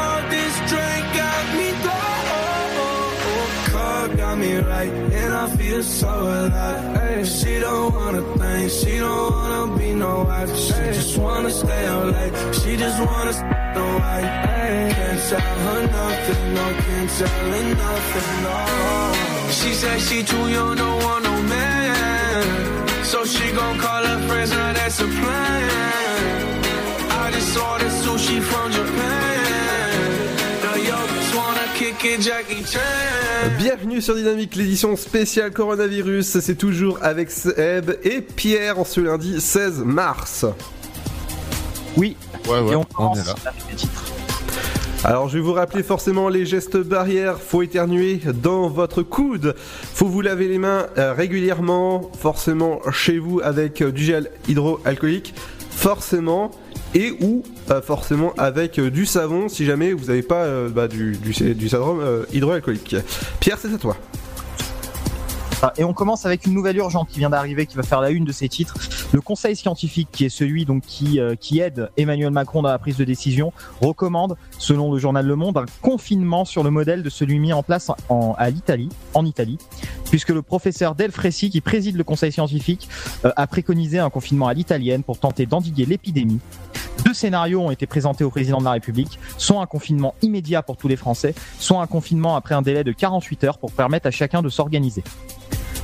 [0.00, 3.50] All this drink got me going.
[3.72, 7.26] Car got me right, and I feel so alive.
[7.26, 10.54] She don't wanna think, she don't wanna be no wife.
[10.56, 12.34] She just wanna stay up late.
[12.58, 15.05] She just wanna stay no wife.
[15.28, 19.50] Tell her nothing, no, can't tell her nothing, no.
[19.50, 23.04] She said she too young, don't want no man.
[23.04, 25.70] So she gon' call her friends, now that's a plan.
[27.10, 29.42] I just ordered sushi from Japan.
[30.62, 32.80] Now yo, just wanna kick it, Jackie Chan.
[33.58, 36.38] Bienvenue sur Dynamique, l'édition spéciale coronavirus.
[36.40, 40.44] C'est toujours avec Seb et Pierre en ce lundi 16 mars.
[41.96, 42.16] Oui.
[42.48, 43.34] Ouais, ouais, Et on est là.
[43.46, 44.04] avec les titres.
[45.06, 50.08] Alors je vais vous rappeler forcément les gestes barrières, faut éternuer dans votre coude, faut
[50.08, 55.32] vous laver les mains euh, régulièrement, forcément chez vous avec euh, du gel hydroalcoolique,
[55.70, 56.50] forcément,
[56.96, 61.54] et ou euh, forcément avec du savon si jamais vous n'avez pas bah, du, du,
[61.54, 62.00] du savon
[62.32, 62.96] hydroalcoolique.
[63.38, 63.96] Pierre c'est à toi.
[65.78, 68.24] Et on commence avec une nouvelle urgente qui vient d'arriver, qui va faire la une
[68.24, 68.74] de ces titres.
[69.12, 72.96] Le Conseil scientifique, qui est celui donc qui euh, aide Emmanuel Macron dans la prise
[72.96, 77.38] de décision, recommande, selon le journal Le Monde, un confinement sur le modèle de celui
[77.38, 78.36] mis en place en,
[79.24, 79.58] Italie,
[80.10, 82.88] puisque le professeur Del Fressi, qui préside le Conseil scientifique,
[83.24, 86.40] euh, a préconisé un confinement à l'italienne pour tenter d'endiguer l'épidémie.
[87.04, 90.76] Deux scénarios ont été présentés au président de la République, soit un confinement immédiat pour
[90.76, 94.10] tous les Français, soit un confinement après un délai de 48 heures pour permettre à
[94.10, 95.02] chacun de s'organiser.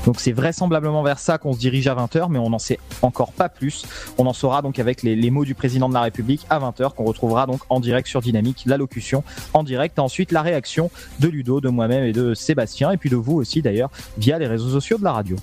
[0.07, 3.33] Donc c'est vraisemblablement vers ça qu'on se dirige à 20h, mais on n'en sait encore
[3.33, 3.85] pas plus.
[4.19, 7.05] On en saura donc avec les, mots du président de la République à 20h, qu'on
[7.05, 9.23] retrouvera donc en direct sur Dynamique, l'allocution
[9.55, 10.91] en direct, et ensuite la réaction
[11.21, 14.47] de Ludo, de moi-même et de Sébastien, et puis de vous aussi d'ailleurs, via les
[14.47, 15.37] réseaux sociaux de la radio.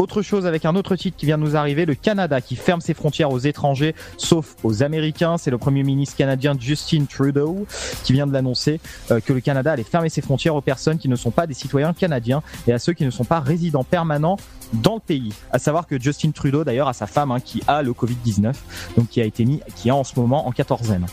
[0.00, 2.80] Autre chose avec un autre titre qui vient de nous arriver, le Canada qui ferme
[2.80, 5.36] ses frontières aux étrangers, sauf aux Américains.
[5.36, 7.66] C'est le Premier ministre canadien Justin Trudeau
[8.02, 8.80] qui vient de l'annoncer
[9.10, 11.52] euh, que le Canada allait fermer ses frontières aux personnes qui ne sont pas des
[11.52, 14.38] citoyens canadiens et à ceux qui ne sont pas résidents permanents
[14.72, 15.32] dans le pays.
[15.52, 18.54] À savoir que Justin Trudeau d'ailleurs a sa femme hein, qui a le Covid-19,
[18.96, 21.06] donc qui a été mis, qui est en ce moment en quatorzaine.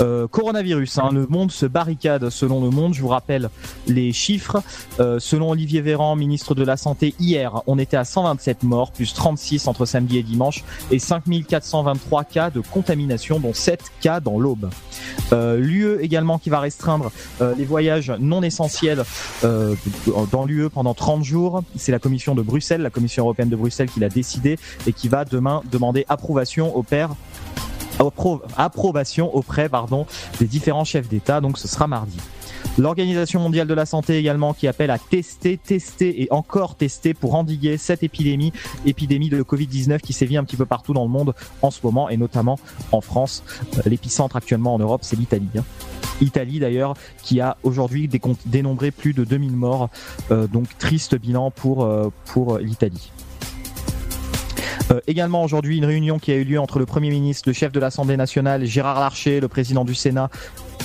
[0.00, 2.94] Euh, coronavirus, hein, le monde se barricade selon le monde.
[2.94, 3.50] Je vous rappelle
[3.88, 4.62] les chiffres.
[5.00, 9.12] Euh, selon Olivier Véran, ministre de la Santé, hier, on était à 127 morts, plus
[9.12, 14.70] 36 entre samedi et dimanche, et 5423 cas de contamination, dont 7 cas dans l'Aube.
[15.32, 17.10] Euh, L'UE également qui va restreindre
[17.40, 19.02] euh, les voyages non essentiels
[19.42, 21.62] dans l'UE pendant 30 jours.
[21.76, 25.08] C'est la commission de Bruxelles, la commission européenne de Bruxelles qui l'a décidé et qui
[25.08, 27.06] va demain demander approbation auprès
[30.38, 32.16] des différents chefs d'État, donc ce sera mardi.
[32.78, 37.34] L'Organisation mondiale de la santé également qui appelle à tester, tester et encore tester pour
[37.34, 38.52] endiguer cette épidémie,
[38.86, 42.08] épidémie de Covid-19 qui sévit un petit peu partout dans le monde en ce moment
[42.08, 42.58] et notamment
[42.92, 43.42] en France.
[43.78, 45.48] Euh, L'épicentre actuellement en Europe, c'est l'Italie.
[45.58, 45.64] hein.
[46.20, 48.08] Italie d'ailleurs qui a aujourd'hui
[48.46, 49.88] dénombré plus de 2000 morts,
[50.30, 52.10] euh, donc triste bilan pour, euh,
[52.60, 53.10] l'Italie.
[55.06, 57.78] Également aujourd'hui une réunion qui a eu lieu entre le Premier ministre, le chef de
[57.80, 60.30] l'Assemblée nationale, Gérard Larcher, le président du Sénat,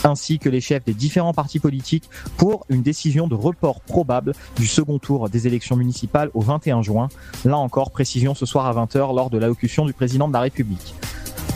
[0.03, 4.67] ainsi que les chefs des différents partis politiques pour une décision de report probable du
[4.67, 7.09] second tour des élections municipales au 21 juin.
[7.45, 10.95] Là encore, précision ce soir à 20h lors de l'allocution du président de la République.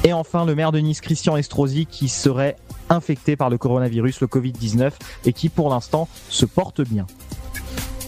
[0.04, 2.56] Et enfin, le maire de Nice, Christian Estrosi, qui serait
[2.90, 4.92] infecté par le coronavirus, le Covid-19,
[5.26, 7.06] et qui pour l'instant se porte bien.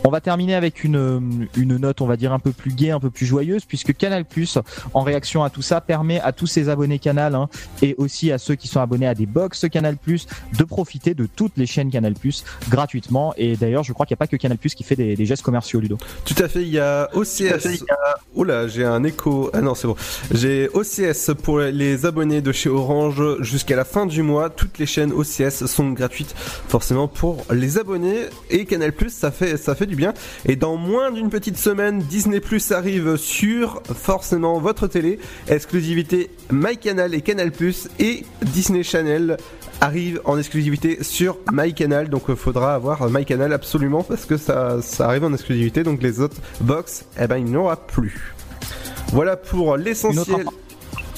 [0.04, 3.00] On va terminer avec une, une note, on va dire, un peu plus gaie, un
[3.00, 4.26] peu plus joyeuse, puisque Canal+,
[4.94, 7.50] en réaction à tout ça, permet à tous ses abonnés Canal, hein,
[7.82, 9.98] et aussi à ceux qui sont abonnés à des box Canal+,
[10.58, 12.14] de profiter de toutes les chaînes Canal+,
[12.70, 13.34] gratuitement.
[13.38, 15.44] Et d'ailleurs, je crois qu'il n'y a pas que Canal+, qui fait des, des gestes
[15.44, 15.98] commerciaux, Ludo.
[16.26, 17.84] Tout à fait, il y a OCS.
[18.36, 19.50] Oula, j'ai un écho.
[19.54, 19.96] Ah non, c'est bon.
[20.32, 24.50] J'ai OCS pour les abonnés de chez Orange jusqu'à la fin du mois.
[24.50, 28.26] Toutes les chaînes OCS sont gratuites, forcément pour les abonnés.
[28.50, 30.14] Et Canal ça fait ça fait du bien.
[30.46, 35.20] Et dans moins d'une petite semaine, Disney Plus arrive sur forcément votre télé.
[35.48, 37.52] Exclusivité MyCanal et Canal
[38.00, 39.38] et Disney Channel
[39.82, 42.10] arrive en exclusivité sur MyCanal.
[42.10, 45.84] Donc il faudra avoir MyCanal absolument parce que ça, ça arrive en exclusivité.
[45.84, 48.34] Donc les autres box, eh ben il n'y aura plus.
[49.12, 50.46] Voilà pour l'essentiel.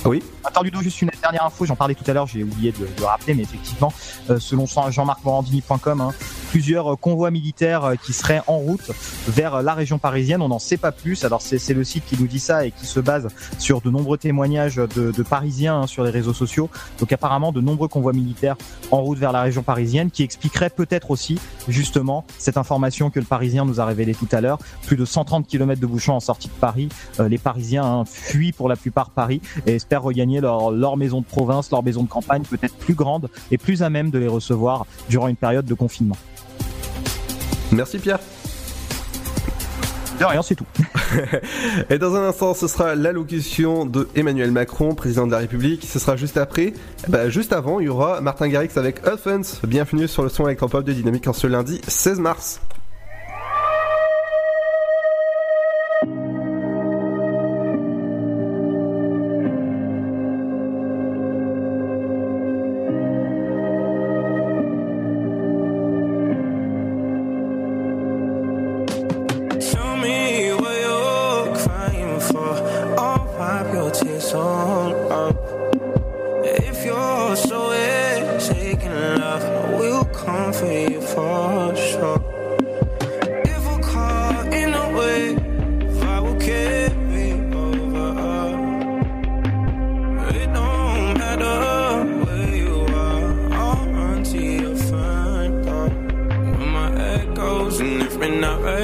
[0.06, 0.24] Oui.
[0.44, 3.00] Attends Ludo, juste une dernière info, j'en parlais tout à l'heure, j'ai oublié de de
[3.00, 3.94] le rappeler, mais effectivement,
[4.30, 6.12] euh, selon Jean-Marc Morandini.com, hein,
[6.52, 8.92] plusieurs euh, convois militaires euh, qui seraient en route
[9.28, 10.42] vers euh, la région parisienne.
[10.42, 11.24] On n'en sait pas plus.
[11.24, 14.18] Alors c'est le site qui nous dit ça et qui se base sur de nombreux
[14.18, 16.70] témoignages de, de Parisiens hein, sur les réseaux sociaux.
[17.00, 18.58] Donc apparemment de nombreux convois militaires
[18.92, 21.40] en route vers la région parisienne, qui expliquerait peut-être aussi
[21.70, 24.60] justement cette information que le Parisien nous a révélé tout à l'heure.
[24.86, 26.90] Plus de 130 km de bouchons en sortie de Paris.
[27.22, 31.20] Euh, les Parisiens hein, fuient pour la plupart Paris et espèrent regagner leur, leur maison
[31.20, 34.28] de province, leur maison de campagne, peut-être plus grande et plus à même de les
[34.28, 36.18] recevoir durant une période de confinement.
[37.74, 38.20] Merci Pierre.
[40.20, 40.68] De rien, c'est tout.
[41.90, 45.84] Et dans un instant, ce sera l'allocution de Emmanuel Macron, président de la République.
[45.84, 46.74] Ce sera juste après.
[47.08, 49.62] Bah, juste avant, il y aura Martin Garrix avec Offense.
[49.66, 52.62] Bienvenue sur le son électropop de Dynamique en ce lundi 16 mars.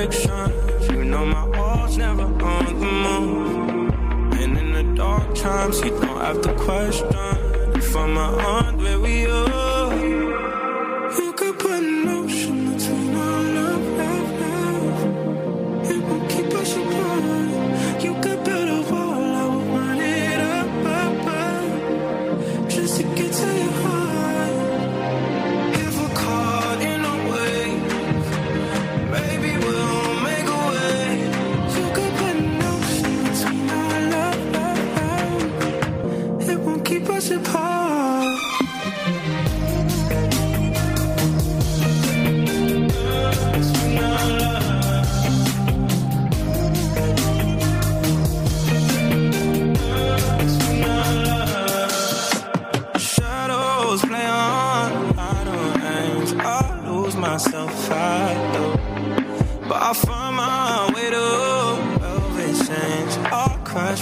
[0.06, 3.94] Different you know my heart's never on the move.
[4.40, 7.08] And in the dark times, you don't have to question
[7.76, 9.96] if I'm on where we are.
[11.20, 12.17] You could put an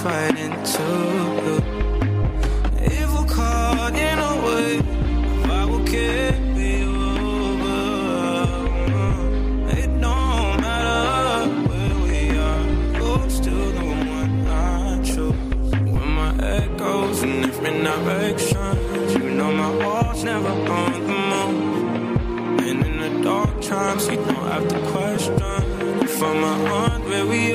[0.06, 0.84] Right into
[1.46, 1.56] you.
[2.78, 4.86] If we're caught in a wave,
[5.50, 6.94] I will carry you
[7.66, 9.10] over.
[9.80, 12.66] It don't matter where we are,
[13.00, 13.86] you're still the
[14.20, 15.72] one I choose.
[15.72, 22.60] When my head goes in different directions, you know my heart's never on the move.
[22.60, 25.34] And in the dark times, you don't have to question
[26.04, 27.55] if I'm on where we are.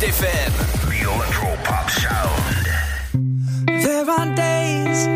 [0.00, 0.52] Shift FM.
[0.88, 2.66] The pop sound.
[3.66, 5.08] There are days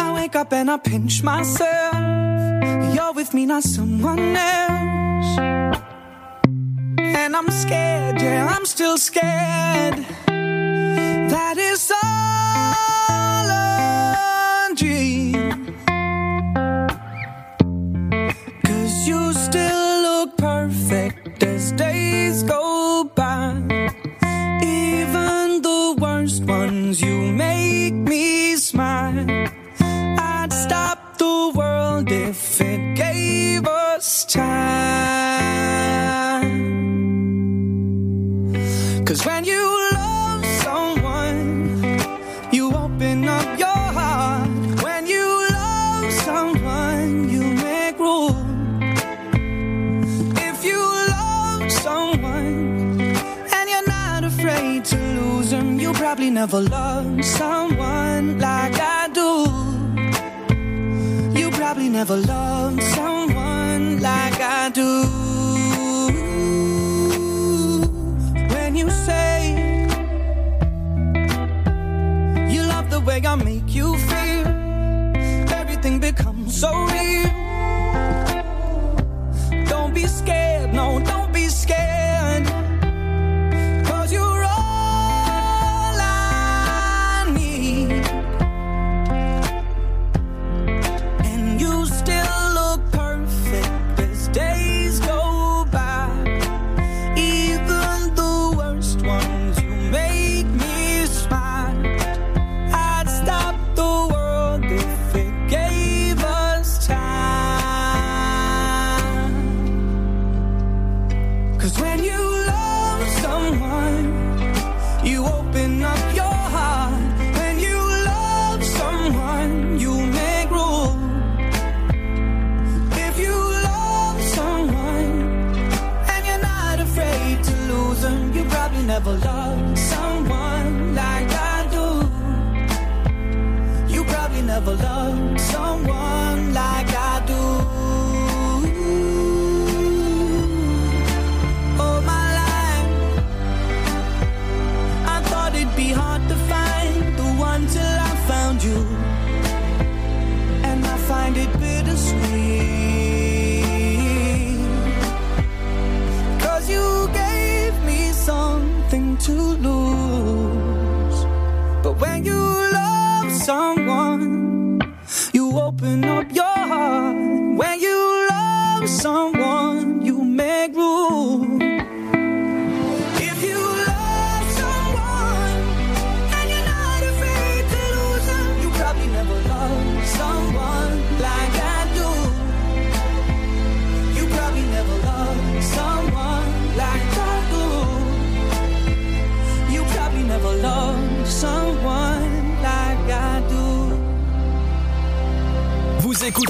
[0.00, 1.94] I wake up and I pinch myself.
[2.94, 5.38] You're with me, not someone else.
[6.98, 10.06] And I'm scared, yeah, I'm still scared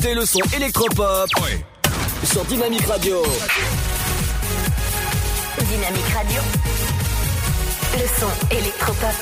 [0.05, 1.65] écoutez le son électropop oui.
[2.24, 3.23] sur Dynamique Radio.
[5.58, 6.42] Dynamique Radio.
[7.94, 9.15] Le son électropop.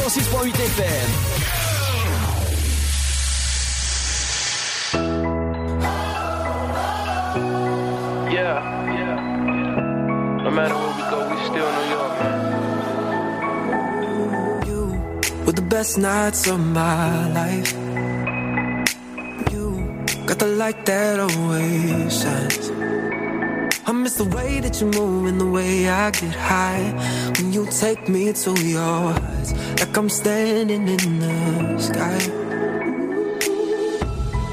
[0.00, 1.08] 106.8 FM.
[8.32, 9.16] Yeah, yeah.
[10.42, 12.14] No matter where we go, we still New York.
[14.66, 14.80] You
[15.44, 17.77] were the best nights of my life.
[20.38, 22.70] The light that always shines.
[23.88, 26.92] I miss the way that you move and the way I get high
[27.36, 32.20] when you take me to your heights, like I'm standing in the sky.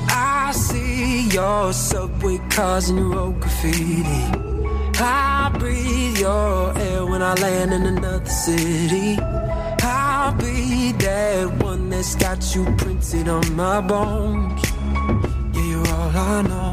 [0.10, 4.24] I see your subway cars and your road graffiti.
[4.98, 9.20] I breathe your air when I land in another city.
[9.84, 14.65] I'll be that one that's got you printed on my bones.
[16.18, 16.65] I know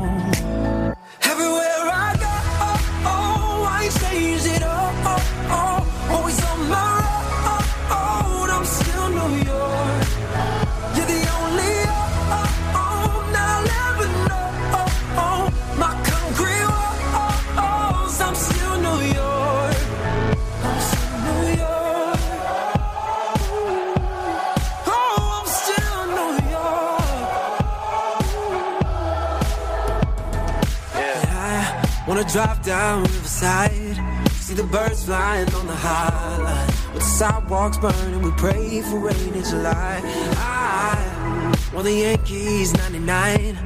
[32.33, 36.67] drive down Riverside, see the birds flying on the high line.
[36.95, 40.01] With the sidewalks burning, we pray for rain in July.
[40.39, 43.57] I want the Yankees 99,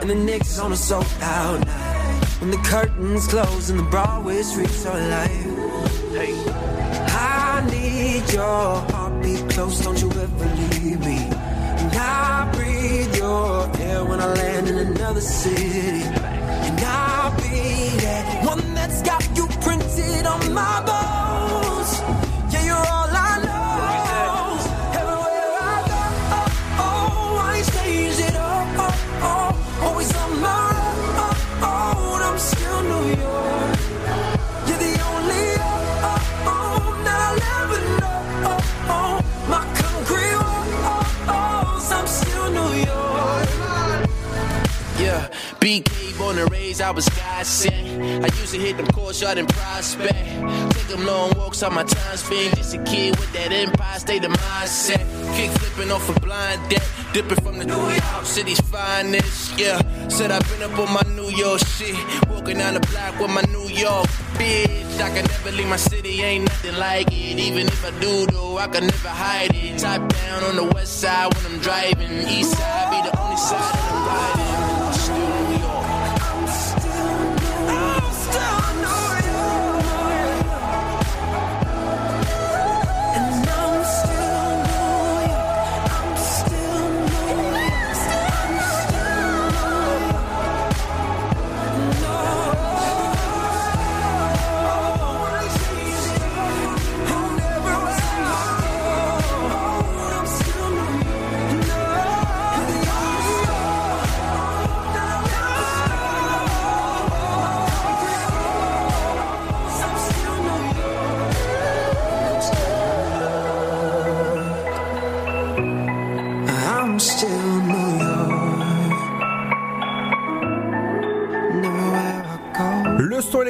[0.00, 2.24] and the Knicks on a sold out night.
[2.40, 5.46] When the curtains close and the Broadway streets are alive.
[7.12, 11.18] I need your heartbeat close, don't you ever leave me.
[11.18, 16.35] And I breathe your air when I land in another city.
[17.26, 21.05] And I'll be that one that's got you printed on my bones.
[46.26, 48.24] On the rays, I was God sent.
[48.24, 50.14] I used to hit them courts out in prospect.
[50.74, 52.56] Take them long walks on my time spent.
[52.56, 55.04] Just a kid with that empire state of mindset.
[55.36, 56.82] Kick flipping off a blind deck.
[57.12, 59.58] Dipping from the New York City's finest.
[59.58, 61.96] Yeah, said I've been up on my New York shit.
[62.28, 65.00] Walking down the block with my New York bitch.
[65.00, 67.38] I can never leave my city, ain't nothing like it.
[67.38, 69.78] Even if I do, though, I can never hide it.
[69.78, 72.10] Top down on the west side when I'm driving.
[72.28, 74.65] East side be the only side that I'm riding.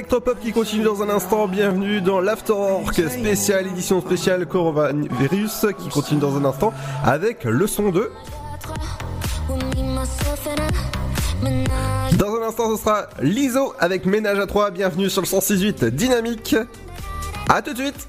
[0.06, 1.48] Électropop qui continue dans un instant.
[1.48, 6.72] Bienvenue dans l'Afterwork spécial, édition spéciale coronavirus qui continue dans un instant
[7.04, 8.12] avec le son 2.
[12.18, 14.70] Dans un instant, ce sera l'ISO avec Ménage à 3.
[14.70, 16.54] Bienvenue sur le 168 Dynamique.
[17.48, 18.08] A tout de suite.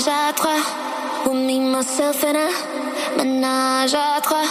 [0.00, 0.50] Ménage à trois.
[1.26, 3.18] With me, myself and I.
[3.18, 4.44] Ménage à trois.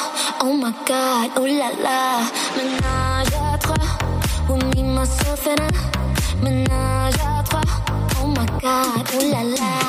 [0.44, 2.22] Oh my god, oh la la.
[2.56, 3.76] Ménage à trois.
[4.48, 6.44] With me, myself and I.
[6.44, 7.62] Ménage à trois.
[8.22, 9.89] Oh my god, oh la la.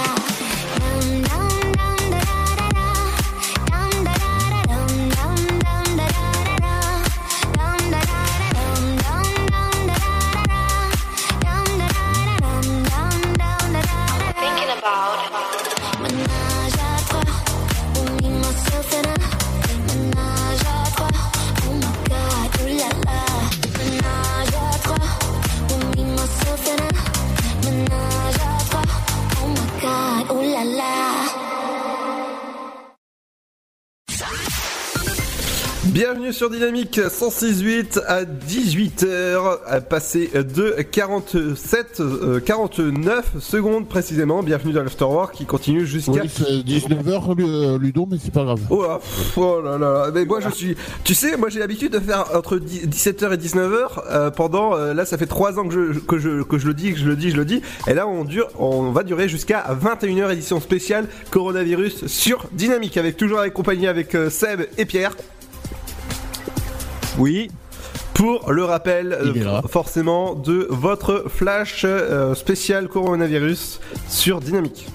[35.91, 44.41] Bienvenue sur Dynamique 106.8 à 18h, à passer de 47, euh, 49 secondes précisément.
[44.41, 46.11] Bienvenue dans l'Afterwork qui continue jusqu'à...
[46.13, 48.61] Oui, c'est 19h, Ludo, mais c'est pas grave.
[48.69, 51.91] Oh là, pff, oh là là, mais moi je suis, tu sais, moi j'ai l'habitude
[51.91, 55.67] de faire entre 10 17h et 19h euh, pendant, euh, là ça fait 3 ans
[55.67, 57.61] que je, que je que je le dis, que je le dis, je le dis,
[57.85, 63.17] et là on dure, on va durer jusqu'à 21h édition spéciale coronavirus sur Dynamique avec
[63.17, 65.17] toujours accompagné avec euh, Seb et Pierre.
[67.17, 67.49] Oui.
[68.13, 74.87] Pour le rappel, euh, forcément, de votre flash euh, spécial coronavirus sur Dynamique.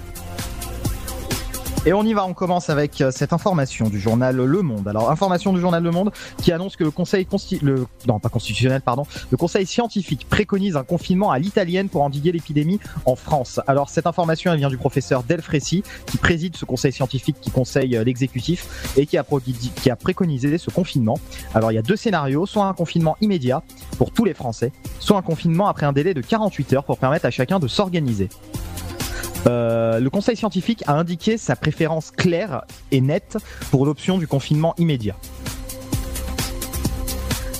[1.88, 4.88] Et on y va, on commence avec euh, cette information du journal Le Monde.
[4.88, 6.10] Alors, information du journal Le Monde
[6.42, 11.88] qui annonce que le Conseil constitutionnel, pardon, le Conseil scientifique préconise un confinement à l'italienne
[11.88, 13.60] pour endiguer l'épidémie en France.
[13.68, 17.96] Alors, cette information elle vient du professeur Delfrécy qui préside ce Conseil scientifique qui conseille
[17.96, 21.20] euh, l'exécutif et qui a préconisé ce confinement.
[21.54, 23.62] Alors, il y a deux scénarios, soit un confinement immédiat
[23.96, 27.26] pour tous les Français, soit un confinement après un délai de 48 heures pour permettre
[27.26, 28.28] à chacun de s'organiser.
[29.46, 33.38] Euh, le conseil scientifique a indiqué sa préférence claire et nette
[33.70, 35.16] pour l'option du confinement immédiat.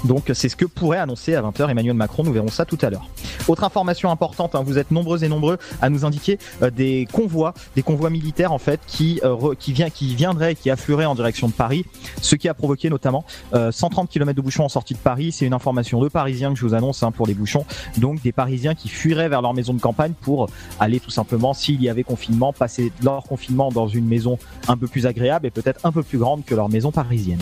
[0.04, 2.90] Donc c'est ce que pourrait annoncer à 20h Emmanuel Macron, nous verrons ça tout à
[2.90, 3.08] l'heure.
[3.48, 7.54] Autre information importante, hein, vous êtes nombreux et nombreux à nous indiquer euh, des convois,
[7.76, 11.52] des convois militaires en fait qui euh, qui qui viendraient, qui afflueraient en direction de
[11.52, 11.84] Paris,
[12.20, 15.30] ce qui a provoqué notamment euh, 130 km de bouchons en sortie de Paris.
[15.30, 17.64] C'est une information de Parisiens que je vous annonce hein, pour les bouchons,
[17.98, 20.48] donc des Parisiens qui fuiraient vers leur maison de campagne pour
[20.80, 24.88] aller tout simplement, s'il y avait confinement, passer leur confinement dans une maison un peu
[24.88, 27.40] plus agréable et peut-être un peu plus grande que leur maison parisienne.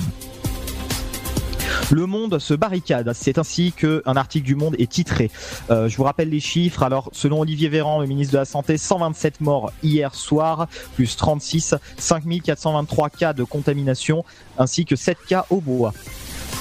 [1.91, 3.11] Le Monde se barricade.
[3.15, 5.31] C'est ainsi qu'un article du Monde est titré.
[5.71, 6.83] Euh, je vous rappelle les chiffres.
[6.83, 11.75] Alors, selon Olivier Véran, le ministre de la Santé, 127 morts hier soir, plus 36,
[11.99, 14.25] 5423 cas de contamination,
[14.59, 15.93] ainsi que 7 cas au bois.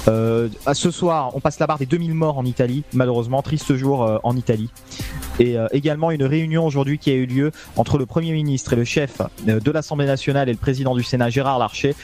[0.07, 2.83] Euh, ce soir, on passe la barre des 2000 morts en Italie.
[2.93, 4.69] Malheureusement, triste jour euh, en Italie.
[5.39, 8.75] Et euh, également une réunion aujourd'hui qui a eu lieu entre le Premier ministre et
[8.75, 11.95] le chef euh, de l'Assemblée nationale et le président du Sénat, Gérard Larcher,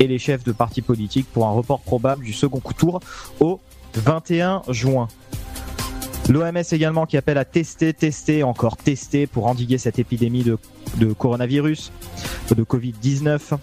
[0.00, 3.00] et les chefs de partis politiques pour un report probable du second tour
[3.40, 3.60] au
[3.94, 5.08] 21 juin.
[6.28, 10.58] L'OMS également qui appelle à tester, tester, encore tester pour endiguer cette épidémie de,
[10.96, 11.92] de coronavirus,
[12.56, 13.58] de Covid-19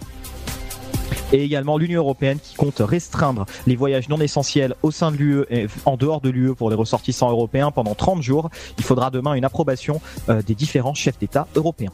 [1.32, 5.44] et également l'Union européenne qui compte restreindre les voyages non essentiels au sein de l'UE
[5.50, 8.50] et en dehors de l'UE pour les ressortissants européens pendant 30 jours.
[8.78, 11.92] Il faudra demain une approbation euh, des différents chefs d'État européens.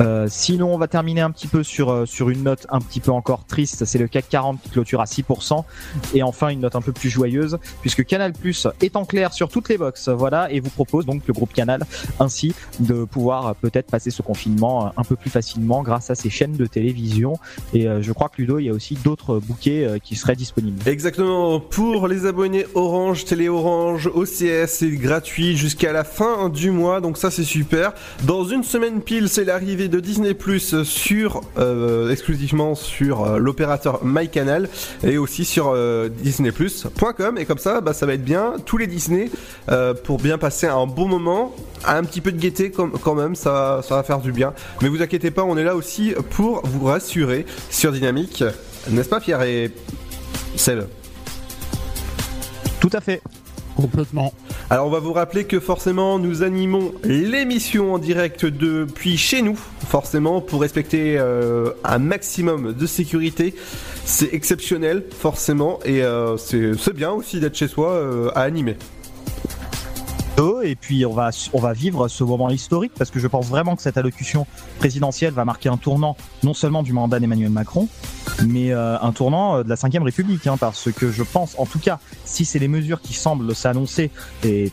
[0.00, 3.00] Euh, sinon, on va terminer un petit peu sur euh, sur une note un petit
[3.00, 3.84] peu encore triste.
[3.84, 5.64] C'est le CAC 40 qui clôture à 6%.
[6.14, 9.48] Et enfin, une note un peu plus joyeuse, puisque Canal Plus est en clair sur
[9.48, 10.08] toutes les box.
[10.08, 11.84] Voilà, et vous propose donc le groupe Canal
[12.20, 16.30] ainsi de pouvoir peut-être passer ce confinement euh, un peu plus facilement grâce à ces
[16.30, 17.38] chaînes de télévision.
[17.74, 20.88] Et je crois que Ludo, il y a aussi d'autres bouquets qui seraient disponibles.
[20.88, 21.60] Exactement.
[21.60, 27.00] Pour les abonnés Orange, Télé Orange, OCS, c'est gratuit jusqu'à la fin du mois.
[27.00, 27.92] Donc ça, c'est super.
[28.24, 34.02] Dans une semaine pile, c'est l'arrivée de Disney Plus sur euh, exclusivement sur euh, l'opérateur
[34.02, 34.66] MyCanal
[35.02, 37.36] et aussi sur euh, disneyplus.com.
[37.36, 38.54] Et comme ça, bah, ça va être bien.
[38.64, 39.30] Tous les Disney
[39.70, 43.34] euh, pour bien passer un bon moment, un petit peu de gaieté quand même.
[43.34, 44.54] Ça, ça va faire du bien.
[44.80, 48.42] Mais vous inquiétez pas, on est là aussi pour vous rassurer sur Dynamique.
[48.88, 49.70] N'est-ce pas, Pierre et
[50.56, 50.84] Seb?
[52.80, 53.20] Tout à fait.
[53.76, 54.32] Complètement.
[54.70, 59.58] Alors on va vous rappeler que forcément nous animons l'émission en direct depuis chez nous,
[59.88, 63.54] forcément pour respecter euh, un maximum de sécurité.
[64.04, 68.76] C'est exceptionnel forcément et euh, c'est bien aussi d'être chez soi euh, à animer.
[70.64, 73.76] Et puis on va on va vivre ce moment historique parce que je pense vraiment
[73.76, 74.46] que cette allocution
[74.78, 77.88] présidentielle va marquer un tournant non seulement du mandat d'Emmanuel Macron,
[78.46, 81.66] mais euh, un tournant euh, de la Ve République, hein, parce que je pense, en
[81.66, 84.10] tout cas, si c'est les mesures qui semblent s'annoncer
[84.44, 84.72] et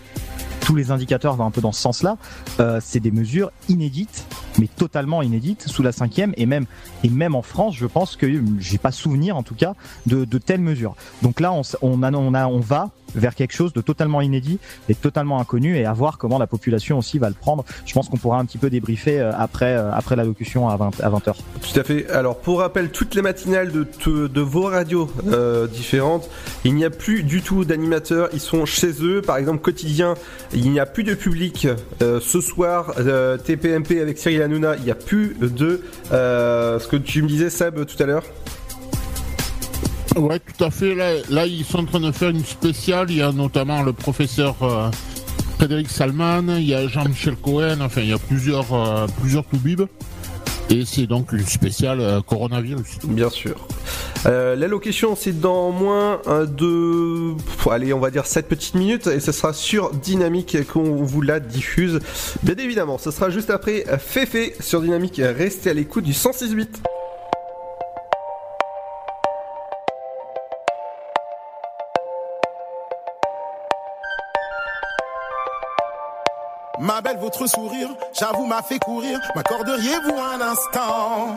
[0.70, 2.16] tous les indicateurs vont un peu dans ce sens-là,
[2.60, 4.28] euh, c'est des mesures inédites,
[4.60, 6.68] mais totalement inédites sous la cinquième et même
[7.04, 8.28] et même en France, je pense que
[8.60, 9.74] j'ai pas souvenir en tout cas
[10.06, 10.96] de, de telles mesures.
[11.24, 14.60] Donc là, on, on, a, on, a, on va vers quelque chose de totalement inédit
[14.88, 17.66] et totalement inconnu et à voir comment la population aussi va le prendre.
[17.86, 21.02] Je pense qu'on pourra un petit peu débriefer euh, après euh, après l'allocution à 20
[21.02, 21.34] à 20h.
[21.62, 22.10] Tout à fait.
[22.12, 23.88] Alors pour rappel, toutes les matinales de,
[24.28, 26.30] de vos radios euh, différentes,
[26.64, 29.22] il n'y a plus du tout d'animateurs, ils sont chez eux.
[29.22, 30.16] Par exemple, quotidien,
[30.60, 31.68] il n'y a plus de public.
[32.02, 35.82] Euh, ce soir, euh, TPMP avec Cyril Hanouna, il n'y a plus de...
[36.12, 38.24] euh, ce que tu me disais, Seb, tout à l'heure
[40.16, 40.96] Ouais, tout à fait.
[40.96, 43.10] Là, là, ils sont en train de faire une spéciale.
[43.10, 44.56] Il y a notamment le professeur
[45.58, 48.66] Frédéric Salman, il y a Jean-Michel Cohen, enfin, il y a plusieurs,
[49.22, 49.88] plusieurs toubibs.
[50.70, 53.00] Et c'est donc une spéciale euh, coronavirus.
[53.06, 53.68] Bien sûr.
[54.28, 57.34] Euh, L'allocation, c'est dans moins euh, de...
[57.72, 61.40] allez, on va dire 7 petites minutes, et ce sera sur Dynamique qu'on vous la
[61.40, 62.00] diffuse.
[62.44, 65.20] Bien évidemment, ce sera juste après Féfé sur Dynamique.
[65.24, 66.68] Restez à l'écoute du 106.8.
[76.90, 79.20] Ma belle, votre sourire, j'avoue, m'a fait courir.
[79.36, 81.36] M'accorderiez-vous un instant?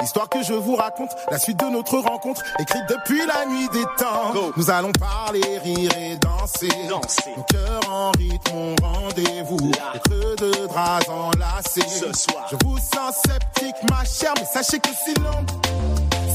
[0.00, 3.84] L'histoire que je vous raconte, la suite de notre rencontre, écrite depuis la nuit des
[3.98, 4.32] temps.
[4.56, 6.70] Nous allons parler, rire et danser.
[6.88, 9.72] Nos cœurs en rythme, rendez-vous.
[10.06, 11.82] Creux de draps enlacés.
[11.82, 12.48] Ce soir.
[12.50, 15.44] Je vous sens sceptique, ma chère, mais sachez que si l'on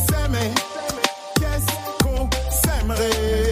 [0.05, 0.53] s'aimait,
[1.39, 3.48] qu'est-ce qu'on s'aimerait?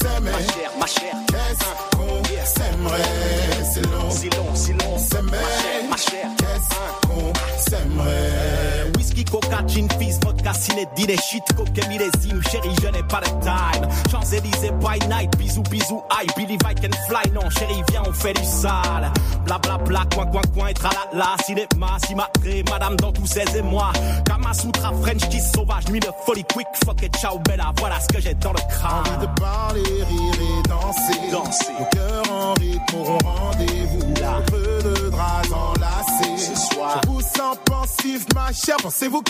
[0.00, 1.14] S'aimer, ma chère, ma chère.
[1.28, 3.02] Qu'est-ce qu'on s'aimerait?
[3.72, 4.98] C'est long, si long, si long.
[4.98, 6.30] S'aimer, ma chère,
[6.68, 12.88] Qu'est-ce qu'on s'aimerait Whisky, coca, gin, fizz, vodka, ciné, dîner, shit, coquet, millésime, chérie, je
[12.88, 13.88] n'ai pas de time.
[14.10, 17.30] Champs-Élysées by night, bisous, bisous, I believe I can fly.
[17.32, 19.10] Non, chérie, viens, on fait du sale.
[19.44, 23.92] Bla bla bla, coin, coin, coin, et tralala, cinéma, cimatré, madame dans tous ses émois.
[24.26, 28.20] Kamasutra, French kiss sauvage, nuit de folie, quick, fuck et ciao, bella, voilà ce que
[28.20, 29.02] j'ai dans le crâne.
[29.06, 31.30] Envie de parler, rire et danser.
[31.32, 31.72] Danser.
[31.78, 34.14] Nos cœurs en rythme auront rendez-vous.
[34.20, 34.42] Là.
[34.46, 36.09] creux de draps enlacés.
[36.40, 38.76] Je vous sens pensif, ma chère.
[38.78, 39.18] Pensez-vous